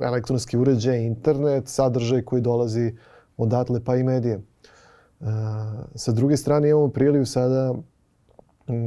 elektronski 0.00 0.56
uređaj, 0.56 0.98
internet, 0.98 1.68
sadržaj 1.68 2.22
koji 2.22 2.42
dolazi 2.42 2.94
odatle 3.36 3.80
pa 3.84 3.96
i 3.96 4.02
medije. 4.02 4.36
Uh, 4.36 5.26
sa 5.94 6.12
druge 6.12 6.36
strane 6.36 6.68
imamo 6.68 6.88
priliv 6.88 7.24
sada 7.24 7.74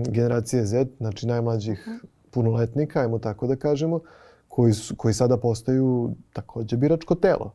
generacije 0.10 0.66
Z, 0.66 0.86
znači 0.98 1.28
najmlađih 1.28 1.88
punoletnika, 2.32 3.00
ajmo 3.00 3.20
tako 3.20 3.48
da 3.48 3.56
kažemo, 3.56 4.00
koji, 4.48 4.74
su, 4.74 4.96
koji 4.96 5.14
sada 5.14 5.38
postaju 5.38 6.16
takođe 6.34 6.78
biračko 6.78 7.16
telo. 7.16 7.54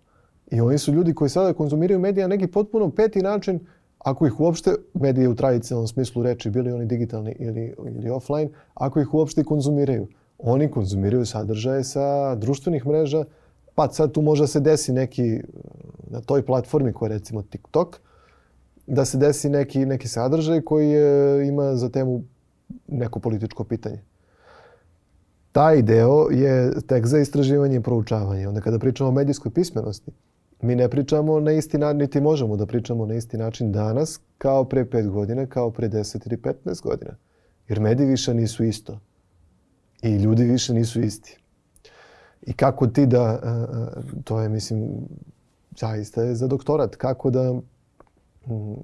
I 0.50 0.60
oni 0.60 0.78
su 0.78 0.92
ljudi 0.92 1.14
koji 1.14 1.30
sada 1.30 1.52
konzumiraju 1.52 2.00
medije 2.00 2.28
na 2.28 2.36
neki 2.36 2.46
potpuno 2.46 2.90
peti 2.90 3.22
način, 3.22 3.60
ako 3.98 4.26
ih 4.26 4.40
uopšte, 4.40 4.74
medije 4.94 5.28
u 5.28 5.34
tradicionalnom 5.34 5.88
smislu 5.88 6.22
reči, 6.22 6.50
bili 6.50 6.72
oni 6.72 6.86
digitalni 6.86 7.36
ili, 7.38 7.74
ili 7.86 8.10
offline, 8.10 8.50
ako 8.74 9.00
ih 9.00 9.14
uopšte 9.14 9.44
konzumiraju. 9.44 10.08
Oni 10.38 10.70
konzumiraju 10.70 11.26
sadržaje 11.26 11.84
sa 11.84 12.34
društvenih 12.34 12.86
mreža, 12.86 13.24
pa 13.80 13.92
sad 13.92 14.12
tu 14.12 14.22
možda 14.22 14.46
se 14.46 14.60
desi 14.60 14.92
neki 14.92 15.40
na 16.10 16.20
toj 16.20 16.42
platformi 16.46 16.92
koja 16.92 17.06
je 17.06 17.18
recimo 17.18 17.42
TikTok, 17.42 18.00
da 18.86 19.04
se 19.04 19.18
desi 19.18 19.48
neki, 19.48 19.86
neki 19.86 20.08
sadržaj 20.08 20.60
koji 20.60 20.90
je, 20.90 21.48
ima 21.48 21.76
za 21.76 21.88
temu 21.88 22.22
neko 22.88 23.20
političko 23.20 23.64
pitanje. 23.64 24.02
Taj 25.52 25.82
deo 25.82 26.28
je 26.30 26.80
tek 26.86 27.06
za 27.06 27.18
istraživanje 27.18 27.76
i 27.76 27.82
proučavanje. 27.82 28.48
Onda 28.48 28.60
kada 28.60 28.78
pričamo 28.78 29.08
o 29.08 29.12
medijskoj 29.12 29.52
pismenosti, 29.52 30.12
mi 30.62 30.76
ne 30.76 30.88
pričamo 30.88 31.40
na 31.40 31.52
isti 31.52 31.78
način, 31.78 31.98
niti 31.98 32.20
možemo 32.20 32.56
da 32.56 32.66
pričamo 32.66 33.06
na 33.06 33.14
isti 33.14 33.38
način 33.38 33.72
danas 33.72 34.20
kao 34.38 34.64
pre 34.64 34.84
5 34.84 35.08
godina, 35.08 35.46
kao 35.46 35.70
pre 35.70 35.88
10 35.88 36.26
ili 36.26 36.36
15 36.36 36.82
godina. 36.82 37.16
Jer 37.68 37.80
mediji 37.80 38.06
više 38.06 38.34
nisu 38.34 38.64
isto. 38.64 39.00
I 40.02 40.16
ljudi 40.16 40.44
više 40.44 40.74
nisu 40.74 41.00
isti. 41.00 41.39
I 42.46 42.52
kako 42.52 42.86
ti 42.86 43.06
da, 43.06 43.22
a, 43.22 43.38
a, 43.42 43.88
to 44.24 44.40
je 44.40 44.48
mislim, 44.48 44.90
zaista 45.80 46.22
je 46.22 46.34
za 46.34 46.46
doktorat, 46.46 46.96
kako 46.96 47.30
da 47.30 47.60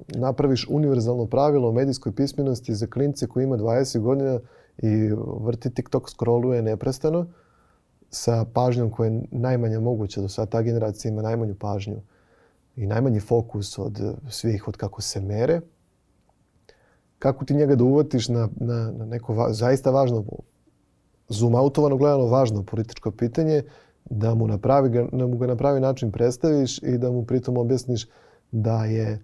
napraviš 0.08 0.66
univerzalno 0.70 1.26
pravilo 1.26 1.68
o 1.68 1.72
medijskoj 1.72 2.12
pismenosti 2.12 2.74
za 2.74 2.86
klince 2.86 3.26
koji 3.26 3.44
ima 3.44 3.56
20 3.56 4.00
godina 4.00 4.40
i 4.78 5.10
vrti 5.40 5.70
TikTok, 5.70 6.10
scrolluje 6.10 6.62
neprestano 6.62 7.26
sa 8.10 8.44
pažnjom 8.44 8.90
koja 8.90 9.10
je 9.10 9.22
najmanja 9.30 9.80
moguća. 9.80 10.20
Do 10.20 10.28
sada 10.28 10.50
ta 10.50 10.62
generacija 10.62 11.10
ima 11.10 11.22
najmanju 11.22 11.54
pažnju 11.54 11.96
i 12.76 12.86
najmanji 12.86 13.20
fokus 13.20 13.78
od 13.78 14.16
svih, 14.30 14.68
od 14.68 14.76
kako 14.76 15.02
se 15.02 15.20
mere. 15.20 15.60
Kako 17.18 17.44
ti 17.44 17.54
njega 17.54 17.76
da 17.76 17.84
uvatiš 17.84 18.28
na, 18.28 18.48
na, 18.56 18.92
na 18.92 19.06
neko 19.06 19.34
va, 19.34 19.52
zaista 19.52 19.90
važno, 19.90 20.24
zoom 21.28 21.54
autovano 21.54 21.96
gledano 21.96 22.26
važno 22.26 22.62
političko 22.62 23.10
pitanje, 23.10 23.62
da 24.10 24.34
mu, 24.34 24.46
na 24.46 24.58
pravi, 24.58 24.90
ga- 24.90 25.08
da 25.12 25.26
mu 25.26 25.38
ga 25.38 25.46
na 25.46 25.56
pravi 25.56 25.80
način 25.80 26.12
predstaviš 26.12 26.78
i 26.82 26.98
da 26.98 27.10
mu 27.10 27.24
pritom 27.24 27.56
objasniš 27.56 28.06
da 28.52 28.84
je 28.84 29.18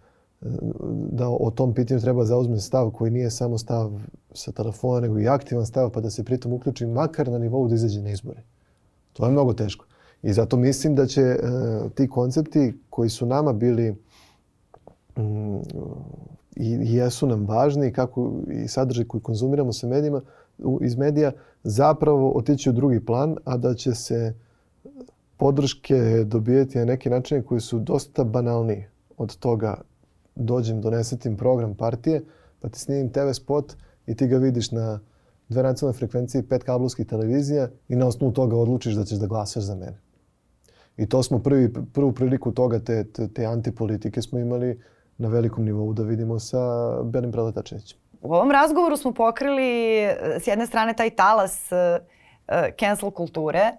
da 1.10 1.28
o 1.28 1.50
tom 1.50 1.74
pitanju 1.74 2.00
treba 2.00 2.24
zauzme 2.24 2.60
stav 2.60 2.90
koji 2.90 3.10
nije 3.10 3.30
samo 3.30 3.58
stav 3.58 4.00
sa 4.34 4.52
telefona, 4.52 5.00
nego 5.00 5.18
i 5.18 5.28
aktivan 5.28 5.66
stav, 5.66 5.90
pa 5.90 6.00
da 6.00 6.10
se 6.10 6.24
pritom 6.24 6.52
uključi 6.52 6.86
makar 6.86 7.28
na 7.28 7.38
nivou 7.38 7.68
da 7.68 7.74
izađe 7.74 8.02
na 8.02 8.10
izbore. 8.10 8.42
To 9.12 9.24
je 9.24 9.32
mnogo 9.32 9.52
teško. 9.52 9.86
I 10.22 10.32
zato 10.32 10.56
mislim 10.56 10.94
da 10.94 11.06
će 11.06 11.22
uh, 11.22 11.90
ti 11.92 12.08
koncepti 12.08 12.74
koji 12.90 13.10
su 13.10 13.26
nama 13.26 13.52
bili 13.52 13.90
mm, 15.16 15.56
i, 16.56 16.68
i 16.82 16.94
jesu 16.94 17.26
nam 17.26 17.46
važni 17.46 17.92
kako 17.92 18.32
i 18.50 18.68
sadržaj 18.68 19.04
koji 19.04 19.20
konzumiramo 19.20 19.72
sa 19.72 19.86
medijima 19.86 20.20
iz 20.80 20.96
medija 20.96 21.32
zapravo 21.62 22.30
otići 22.30 22.70
u 22.70 22.72
drugi 22.72 23.04
plan, 23.04 23.36
a 23.44 23.56
da 23.56 23.74
će 23.74 23.94
se 23.94 24.34
podrške 25.36 26.24
dobijeti 26.24 26.78
na 26.78 26.84
neki 26.84 27.10
način 27.10 27.42
koji 27.42 27.60
su 27.60 27.78
dosta 27.78 28.24
banalniji 28.24 28.84
od 29.16 29.36
toga 29.36 29.80
dođem, 30.34 30.80
donesetim 30.80 31.36
program 31.36 31.74
partije, 31.74 32.24
pa 32.60 32.68
ti 32.68 32.78
snimim 32.78 33.12
TV 33.12 33.32
spot 33.32 33.74
i 34.06 34.14
ti 34.14 34.26
ga 34.26 34.36
vidiš 34.36 34.70
na 34.70 35.00
dve 35.48 35.62
nacionalne 35.62 35.98
frekvencije, 35.98 36.48
pet 36.48 36.62
kablovskih 36.62 37.06
televizija 37.06 37.68
i 37.88 37.96
na 37.96 38.06
osnovu 38.06 38.32
toga 38.32 38.56
odlučiš 38.56 38.94
da 38.94 39.04
ćeš 39.04 39.18
da 39.18 39.26
glasaš 39.26 39.62
za 39.62 39.74
mene. 39.74 39.98
I 40.96 41.06
to 41.06 41.22
smo 41.22 41.38
prvi, 41.38 41.72
prvu 41.92 42.12
priliku 42.12 42.52
toga, 42.52 42.78
te, 42.78 43.04
te, 43.04 43.28
te 43.28 43.44
antipolitike 43.46 44.22
smo 44.22 44.38
imali 44.38 44.80
na 45.18 45.28
velikom 45.28 45.64
nivou 45.64 45.92
da 45.92 46.02
vidimo 46.02 46.38
sa 46.38 46.58
Belim 47.02 47.32
Preletačevićem. 47.32 48.01
U 48.22 48.34
ovom 48.34 48.50
razgovoru 48.50 48.96
smo 48.96 49.12
pokrili 49.12 49.98
e, 49.98 50.16
s 50.40 50.46
jedne 50.46 50.66
strane 50.66 50.94
taj 50.94 51.10
talas 51.10 51.72
e, 51.72 52.00
cancel 52.80 53.10
kulture 53.10 53.72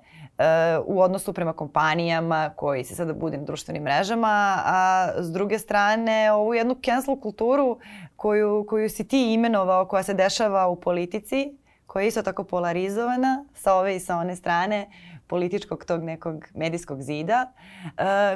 u 0.86 1.02
odnosu 1.02 1.34
prema 1.34 1.54
kompanijama 1.54 2.50
koji 2.56 2.84
se 2.84 2.96
sada 2.96 3.14
budim 3.14 3.46
društvenim 3.46 3.84
mrežama, 3.84 4.58
a 4.66 5.08
s 5.18 5.32
druge 5.32 5.60
strane 5.60 6.32
ovu 6.32 6.54
jednu 6.54 6.76
cancel 6.86 7.16
kulturu 7.20 7.78
koju, 8.16 8.66
koju 8.70 8.90
si 8.90 9.08
ti 9.08 9.34
imenovao, 9.34 9.86
koja 9.86 10.04
se 10.04 10.14
dešava 10.14 10.68
u 10.68 10.76
politici, 10.76 11.58
koja 11.88 12.04
je 12.04 12.08
isto 12.08 12.22
tako 12.22 12.44
polarizovana 12.44 13.46
sa 13.54 13.74
ove 13.74 13.96
i 13.96 14.00
sa 14.00 14.18
one 14.18 14.36
strane 14.36 14.88
političkog 15.28 15.86
tog 15.86 16.04
nekog 16.04 16.46
medijskog 16.54 17.02
zida, 17.02 17.52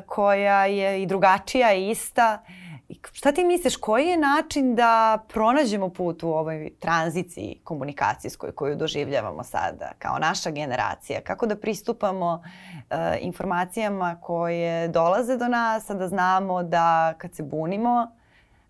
koja 0.06 0.66
je 0.66 1.02
i 1.02 1.06
drugačija 1.06 1.74
i 1.74 1.90
ista. 1.90 2.44
I 2.90 3.00
šta 3.12 3.32
ti 3.32 3.44
misliš, 3.44 3.76
koji 3.76 4.08
je 4.08 4.18
način 4.18 4.76
da 4.76 5.24
pronađemo 5.34 5.90
put 5.90 6.24
u 6.24 6.30
ovoj 6.30 6.72
tranziciji 6.80 7.60
komunikacijskoj 7.64 8.52
koju 8.52 8.76
doživljavamo 8.76 9.44
sada 9.44 9.92
kao 10.00 10.20
naša 10.20 10.52
generacija? 10.52 11.22
Kako 11.22 11.46
da 11.46 11.56
pristupamo 11.56 12.34
uh, 12.34 12.98
informacijama 13.22 14.18
koje 14.22 14.88
dolaze 14.88 15.38
do 15.38 15.48
nas, 15.48 15.90
a 15.90 15.94
da 15.94 16.08
znamo 16.08 16.64
da 16.64 17.14
kad 17.18 17.36
se 17.36 17.44
bunimo, 17.44 18.08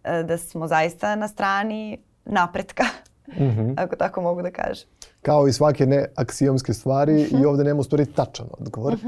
uh, 0.03 0.27
da 0.27 0.37
smo 0.37 0.67
zaista 0.67 1.15
na 1.15 1.27
strani 1.27 1.97
napretka, 2.25 2.83
mm 3.27 3.43
-hmm. 3.43 3.73
ako 3.77 3.95
tako 3.95 4.21
mogu 4.21 4.41
da 4.41 4.51
kažem 4.51 4.87
kao 5.21 5.47
i 5.47 5.53
svake 5.53 5.85
neaksijomske 5.85 6.73
stvari 6.73 7.13
uh 7.13 7.19
-huh. 7.19 7.33
i 7.33 7.35
mhm. 7.35 7.45
ovde 7.45 7.63
nema 7.63 7.79
u 7.79 7.83
stvari 7.83 8.05
tačan 8.05 8.47
odgovor. 8.59 8.93
Uh 8.93 8.99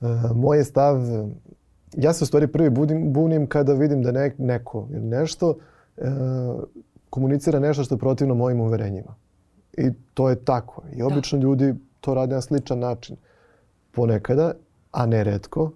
-huh. 0.00 0.30
uh, 0.30 0.36
moj 0.36 0.58
je 0.58 0.64
stav, 0.64 0.96
ja 1.96 2.12
se 2.12 2.24
u 2.24 2.26
stvari 2.26 2.46
prvi 2.46 2.70
budim, 2.70 3.12
bunim 3.12 3.46
kada 3.46 3.72
vidim 3.72 4.02
da 4.02 4.12
ne, 4.12 4.34
neko 4.38 4.88
ili 4.90 5.06
nešto 5.06 5.58
uh, 5.96 6.06
komunicira 7.10 7.60
nešto 7.60 7.84
što 7.84 7.94
je 7.94 7.98
protivno 7.98 8.34
mojim 8.34 8.60
uverenjima. 8.60 9.14
I 9.78 9.90
to 10.14 10.28
je 10.30 10.44
tako. 10.44 10.82
I 10.96 11.02
obično 11.02 11.38
da. 11.38 11.42
ljudi 11.42 11.74
to 12.00 12.14
rade 12.14 12.34
na 12.34 12.40
sličan 12.40 12.78
način. 12.78 13.16
Ponekada, 13.90 14.52
a 14.92 15.06
ne 15.06 15.24
redko, 15.24 15.70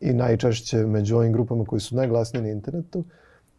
i 0.00 0.12
najčešće 0.12 0.86
među 0.86 1.16
ovim 1.16 1.32
grupama 1.32 1.64
koji 1.64 1.80
su 1.80 1.96
najglasniji 1.96 2.42
na 2.42 2.48
internetu, 2.48 3.04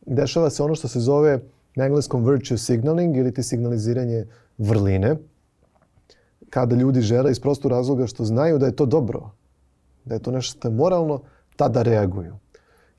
dešava 0.05 0.49
se 0.49 0.63
ono 0.63 0.75
što 0.75 0.87
se 0.87 0.99
zove 0.99 1.39
na 1.75 1.85
engleskom 1.85 2.25
virtue 2.25 2.57
signaling 2.57 3.17
ili 3.17 3.33
ti 3.33 3.43
signaliziranje 3.43 4.25
vrline 4.57 5.15
kada 6.49 6.75
ljudi 6.75 7.01
žele 7.01 7.31
iz 7.31 7.39
prostog 7.39 7.71
razloga 7.71 8.07
što 8.07 8.25
znaju 8.25 8.57
da 8.57 8.65
je 8.65 8.75
to 8.75 8.85
dobro, 8.85 9.31
da 10.05 10.15
je 10.15 10.21
to 10.21 10.31
nešto 10.31 10.71
moralno, 10.71 11.21
tada 11.57 11.81
reaguju. 11.81 12.37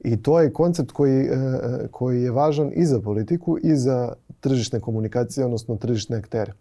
I 0.01 0.23
to 0.23 0.41
je 0.41 0.53
koncept 0.53 0.93
koji, 0.93 1.21
e, 1.21 1.33
e, 1.33 1.89
koji 1.91 2.23
je 2.23 2.31
važan 2.31 2.71
i 2.75 2.87
za 2.87 3.01
politiku 3.01 3.59
i 3.63 3.77
za 3.77 4.13
tržišne 4.41 4.81
komunikacije, 4.81 5.45
odnosno 5.45 5.77
tržišne 5.77 6.17
aktere. 6.17 6.53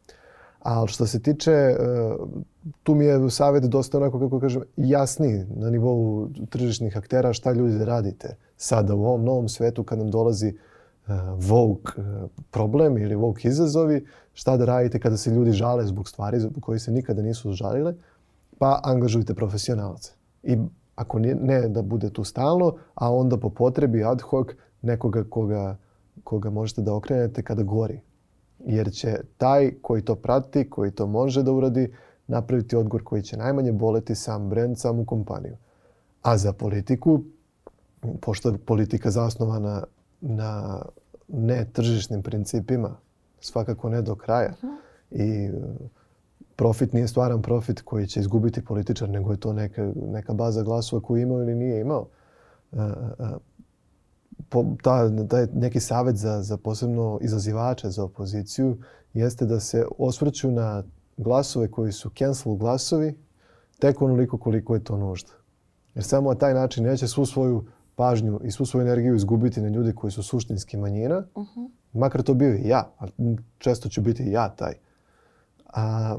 Ali 0.59 0.87
što 0.87 1.05
se 1.05 1.19
tiče, 1.21 1.51
e, 1.51 1.75
tu 2.83 2.95
mi 2.95 3.05
je 3.05 3.29
savjet 3.29 3.63
dosta 3.63 3.97
onako, 3.97 4.19
kako 4.19 4.39
kažem, 4.39 4.61
jasniji 4.77 5.45
na 5.55 5.69
nivou 5.69 6.29
tržišnih 6.49 6.97
aktera 6.97 7.33
šta 7.33 7.51
ljudi 7.51 7.85
radite 7.85 8.35
sada 8.57 8.95
u 8.95 9.05
ovom 9.05 9.23
novom 9.23 9.49
svetu 9.49 9.83
kad 9.83 9.97
nam 9.97 10.11
dolazi 10.11 10.53
Vogue 11.37 12.03
problem 12.51 12.97
ili 12.97 13.15
Vogue 13.15 13.41
izazovi, 13.43 14.05
šta 14.33 14.57
da 14.57 14.65
radite 14.65 14.99
kada 14.99 15.17
se 15.17 15.31
ljudi 15.31 15.51
žale 15.51 15.85
zbog 15.85 16.09
stvari 16.09 16.37
koji 16.61 16.79
se 16.79 16.91
nikada 16.91 17.21
nisu 17.21 17.51
žalile, 17.51 17.93
pa 18.57 18.79
angažujte 18.83 19.33
profesionalce. 19.33 20.11
I 20.43 20.57
ako 20.97 21.19
ne, 21.19 21.35
ne 21.35 21.67
da 21.69 21.81
bude 21.81 22.09
tu 22.09 22.23
stalno, 22.23 22.75
a 22.95 23.13
onda 23.13 23.37
po 23.37 23.49
potrebi 23.49 24.03
ad 24.03 24.21
hoc 24.21 24.47
nekoga 24.81 25.23
koga, 25.29 25.77
koga 26.23 26.49
možete 26.49 26.81
da 26.81 26.93
okrenete 26.93 27.43
kada 27.43 27.63
gori. 27.63 27.99
Jer 28.59 28.91
će 28.91 29.19
taj 29.37 29.71
koji 29.81 30.01
to 30.01 30.15
prati, 30.15 30.69
koji 30.69 30.91
to 30.91 31.07
može 31.07 31.43
da 31.43 31.51
uradi, 31.51 31.93
napraviti 32.27 32.75
odgovor 32.75 33.03
koji 33.03 33.21
će 33.21 33.37
najmanje 33.37 33.71
boleti 33.71 34.15
sam 34.15 34.49
brend, 34.49 34.79
samu 34.79 35.05
kompaniju. 35.05 35.57
A 36.21 36.37
za 36.37 36.53
politiku, 36.53 37.21
pošto 38.21 38.49
je 38.49 38.57
politika 38.57 39.11
zasnovana 39.11 39.83
na 40.21 40.81
netržišnim 41.27 42.23
principima, 42.23 42.97
svakako 43.39 43.89
ne 43.89 44.01
do 44.01 44.15
kraja. 44.15 44.53
-huh. 44.61 44.77
I 45.11 45.49
profit 46.58 46.93
nije 46.93 47.08
stvaran 47.08 47.41
profit 47.41 47.82
koji 47.82 48.08
će 48.08 48.20
izgubiti 48.20 48.66
političar, 48.66 49.10
nego 49.10 49.32
je 49.32 49.38
to 49.38 49.53
neka, 49.53 49.91
neka 49.95 50.34
baza 50.34 50.64
glasova 50.64 51.01
koju 51.01 51.18
je 51.18 51.24
imao 51.24 51.41
ili 51.41 51.55
nije 51.55 51.82
imao. 51.82 52.08
Uh, 52.72 52.80
uh, 53.20 53.28
po, 54.49 54.66
ta, 54.84 55.28
taj 55.28 55.47
neki 55.53 55.80
savet 55.80 56.16
za, 56.16 56.41
za 56.41 56.58
posebno 56.58 57.20
izazivače 57.22 57.89
za 57.89 58.03
opoziciju 58.03 58.78
jeste 59.14 59.45
da 59.45 59.60
se 59.60 59.86
osvrću 59.97 60.51
na 60.51 60.84
glasove 61.18 61.72
koji 61.72 61.91
su 61.91 62.10
cancel 62.18 62.55
glasovi 62.55 63.18
tek 63.80 64.01
onoliko 64.01 64.38
koliko 64.38 64.76
je 64.76 64.84
to 64.84 64.97
nužda. 64.97 65.32
Jer 65.95 66.03
samo 66.03 66.30
na 66.30 66.39
taj 66.39 66.53
način 66.53 66.84
neće 66.84 67.08
svu 67.08 67.26
svoju 67.26 67.66
pažnju 67.95 68.39
i 68.43 68.51
svu 68.51 68.66
svoju 68.66 68.86
energiju 68.86 69.16
izgubiti 69.16 69.62
na 69.62 69.70
ljude 69.70 69.93
koji 69.93 70.12
su 70.12 70.24
suštinski 70.24 70.78
manjina, 70.78 71.24
uh 71.36 71.47
-huh. 71.55 71.70
makar 71.93 72.24
to 72.24 72.34
bio 72.34 72.55
i 72.55 72.68
ja, 72.68 72.91
a 72.99 73.05
često 73.58 73.89
ću 73.89 74.01
biti 74.01 74.24
i 74.24 74.32
ja 74.32 74.49
taj. 74.49 74.74
A, 75.74 76.18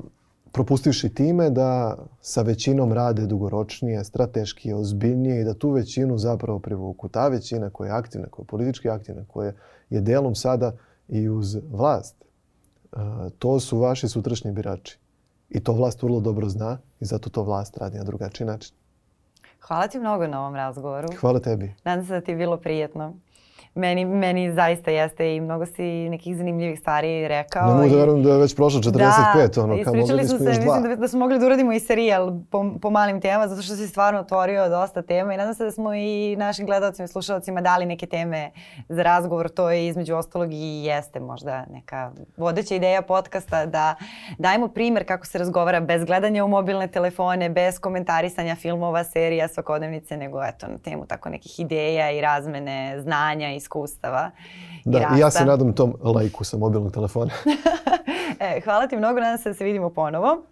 propustivši 0.52 1.14
time 1.14 1.50
da 1.50 1.96
sa 2.20 2.42
većinom 2.42 2.92
rade 2.92 3.26
dugoročnije, 3.26 4.04
strateški, 4.04 4.72
ozbiljnije 4.72 5.40
i 5.40 5.44
da 5.44 5.54
tu 5.54 5.70
većinu 5.70 6.18
zapravo 6.18 6.58
privuku. 6.58 7.08
Ta 7.08 7.28
većina 7.28 7.70
koja 7.70 7.88
je 7.88 7.98
aktivna, 7.98 8.28
koja 8.30 8.42
je 8.44 8.46
politički 8.46 8.88
aktivna, 8.88 9.24
koja 9.28 9.52
je 9.90 10.00
delom 10.00 10.34
sada 10.34 10.72
i 11.08 11.28
uz 11.28 11.56
vlast, 11.70 12.24
a, 12.92 13.28
to 13.38 13.60
su 13.60 13.78
vaši 13.78 14.08
sutrašnji 14.08 14.52
birači. 14.52 14.98
I 15.50 15.60
to 15.60 15.72
vlast 15.72 16.02
vrlo 16.02 16.20
dobro 16.20 16.48
zna 16.48 16.78
i 17.00 17.04
zato 17.04 17.30
to 17.30 17.42
vlast 17.42 17.76
radi 17.76 17.98
na 17.98 18.04
drugačiji 18.04 18.46
način. 18.46 18.74
Hvala 19.60 19.88
ti 19.88 19.98
mnogo 19.98 20.26
na 20.26 20.40
ovom 20.40 20.54
razgovoru. 20.54 21.08
Hvala 21.20 21.40
tebi. 21.40 21.74
Nadam 21.84 22.06
se 22.06 22.12
da 22.12 22.20
ti 22.20 22.30
je 22.30 22.36
bilo 22.36 22.56
prijetno. 22.56 23.14
Meni, 23.74 24.04
meni 24.04 24.52
zaista 24.52 24.90
jeste 24.90 25.36
i 25.36 25.40
mnogo 25.40 25.66
si 25.66 26.08
nekih 26.08 26.36
zanimljivih 26.36 26.78
stvari 26.78 27.28
rekao. 27.28 27.68
Ne 27.68 27.74
mogu 27.74 27.88
da 27.88 27.96
verujem 27.96 28.22
da 28.22 28.30
je 28.32 28.38
već 28.38 28.56
prošlo 28.56 28.80
45, 28.80 29.54
da, 29.54 29.62
ono, 29.62 29.84
kao 29.84 29.94
mogli 29.94 30.16
bismo 30.16 30.38
se, 30.38 30.44
mislim 30.44 30.82
da, 30.82 30.96
da 30.96 31.08
smo 31.08 31.18
mogli 31.18 31.38
da 31.38 31.46
uradimo 31.46 31.72
i 31.72 31.80
serijal 31.80 32.32
po, 32.50 32.64
po 32.82 32.90
malim 32.90 33.20
temama, 33.20 33.48
zato 33.48 33.62
što 33.62 33.76
si 33.76 33.86
stvarno 33.86 34.20
otvorio 34.20 34.68
dosta 34.68 35.02
tema 35.02 35.34
i 35.34 35.36
nadam 35.36 35.54
se 35.54 35.64
da 35.64 35.70
smo 35.70 35.94
i 35.94 36.36
našim 36.38 36.66
gledalcima 36.66 37.04
i 37.04 37.08
slušalcima 37.08 37.60
dali 37.60 37.86
neke 37.86 38.06
teme 38.06 38.50
za 38.88 39.02
razgovor. 39.02 39.48
To 39.48 39.70
je 39.70 39.86
između 39.86 40.14
ostalog 40.14 40.52
i 40.52 40.84
jeste 40.84 41.20
možda 41.20 41.64
neka 41.70 42.12
vodeća 42.36 42.74
ideja 42.74 43.02
podcasta 43.02 43.66
da 43.66 43.94
dajemo 44.38 44.68
primer 44.68 45.06
kako 45.06 45.26
se 45.26 45.38
razgovara 45.38 45.80
bez 45.80 46.04
gledanja 46.04 46.44
u 46.44 46.48
mobilne 46.48 46.88
telefone, 46.88 47.48
bez 47.50 47.78
komentarisanja 47.78 48.54
filmova, 48.54 49.04
serija, 49.04 49.48
svakodnevnice, 49.48 50.16
nego 50.16 50.44
eto 50.44 50.66
na 50.66 50.78
temu 50.78 51.06
tako 51.06 51.28
nekih 51.28 51.60
ideja 51.60 52.10
i 52.10 52.20
razmene 52.20 53.00
znanja 53.00 53.47
i 53.52 53.56
iskustava. 53.56 54.30
Da, 54.84 54.98
i, 54.98 55.02
rasta. 55.02 55.16
i 55.16 55.20
ja 55.20 55.30
se 55.30 55.44
nadam 55.44 55.72
tom 55.72 55.94
lajku 56.02 56.44
sa 56.44 56.56
mobilnog 56.56 56.92
telefona. 56.92 57.30
e, 58.56 58.60
hvala 58.60 58.86
ti 58.86 58.96
mnogo, 58.96 59.20
nadam 59.20 59.38
se 59.38 59.50
da 59.50 59.54
se 59.54 59.64
vidimo 59.64 59.90
ponovo. 59.90 60.42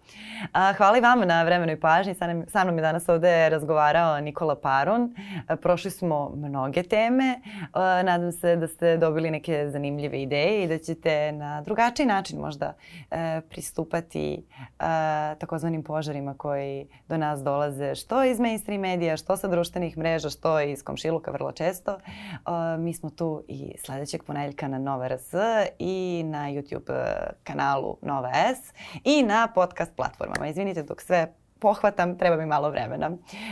A, 0.51 0.73
hvala 0.73 0.97
i 0.97 1.01
vama 1.01 1.25
na 1.25 1.43
vremenu 1.43 1.71
i 1.71 1.79
pažnji. 1.79 2.13
Sa, 2.13 2.27
nam, 2.27 2.43
sa 2.47 2.63
mnom 2.63 2.77
je 2.77 2.81
danas 2.81 3.09
ovde 3.09 3.49
razgovarao 3.49 4.19
Nikola 4.21 4.55
Parun. 4.55 5.15
A, 5.47 5.55
prošli 5.55 5.91
smo 5.91 6.29
mnoge 6.35 6.83
teme. 6.83 7.41
A, 7.73 8.03
nadam 8.03 8.31
se 8.31 8.55
da 8.55 8.67
ste 8.67 8.97
dobili 8.97 9.31
neke 9.31 9.69
zanimljive 9.69 10.21
ideje 10.21 10.63
i 10.63 10.67
da 10.67 10.77
ćete 10.77 11.31
na 11.31 11.61
drugačiji 11.61 12.05
način 12.05 12.39
možda 12.39 12.73
e, 13.11 13.41
pristupati 13.49 14.45
a, 14.79 15.35
takozvanim 15.39 15.83
požarima 15.83 16.33
koji 16.37 16.87
do 17.07 17.17
nas 17.17 17.43
dolaze 17.43 17.95
što 17.95 18.23
iz 18.23 18.39
mainstream 18.39 18.81
medija, 18.81 19.17
što 19.17 19.37
sa 19.37 19.47
društvenih 19.47 19.97
mreža, 19.97 20.29
što 20.29 20.59
iz 20.59 20.83
komšiluka 20.83 21.31
vrlo 21.31 21.51
često. 21.51 21.97
A, 22.45 22.77
mi 22.79 22.93
smo 22.93 23.09
tu 23.09 23.43
i 23.47 23.73
sledećeg 23.85 24.23
ponedjeljka 24.23 24.67
na 24.67 24.79
Nova 24.79 25.07
RS 25.07 25.33
i 25.79 26.23
na 26.25 26.51
YouTube 26.51 26.93
e, 26.93 27.31
kanalu 27.77 27.97
Nova 28.01 28.31
S 28.33 28.73
i 29.03 29.23
na 29.23 29.47
podcast 29.55 29.95
platformama. 29.95 30.47
Izvinite 30.47 30.83
dok 30.83 31.01
sve 31.01 31.33
pohvatam, 31.59 32.17
treba 32.17 32.37
mi 32.37 32.45
malo 32.45 32.69
vremena. 32.69 33.11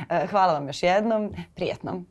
E, 0.09 0.27
hvala 0.27 0.53
vam 0.53 0.67
još 0.67 0.83
jednom, 0.83 1.33
prijetno. 1.55 2.03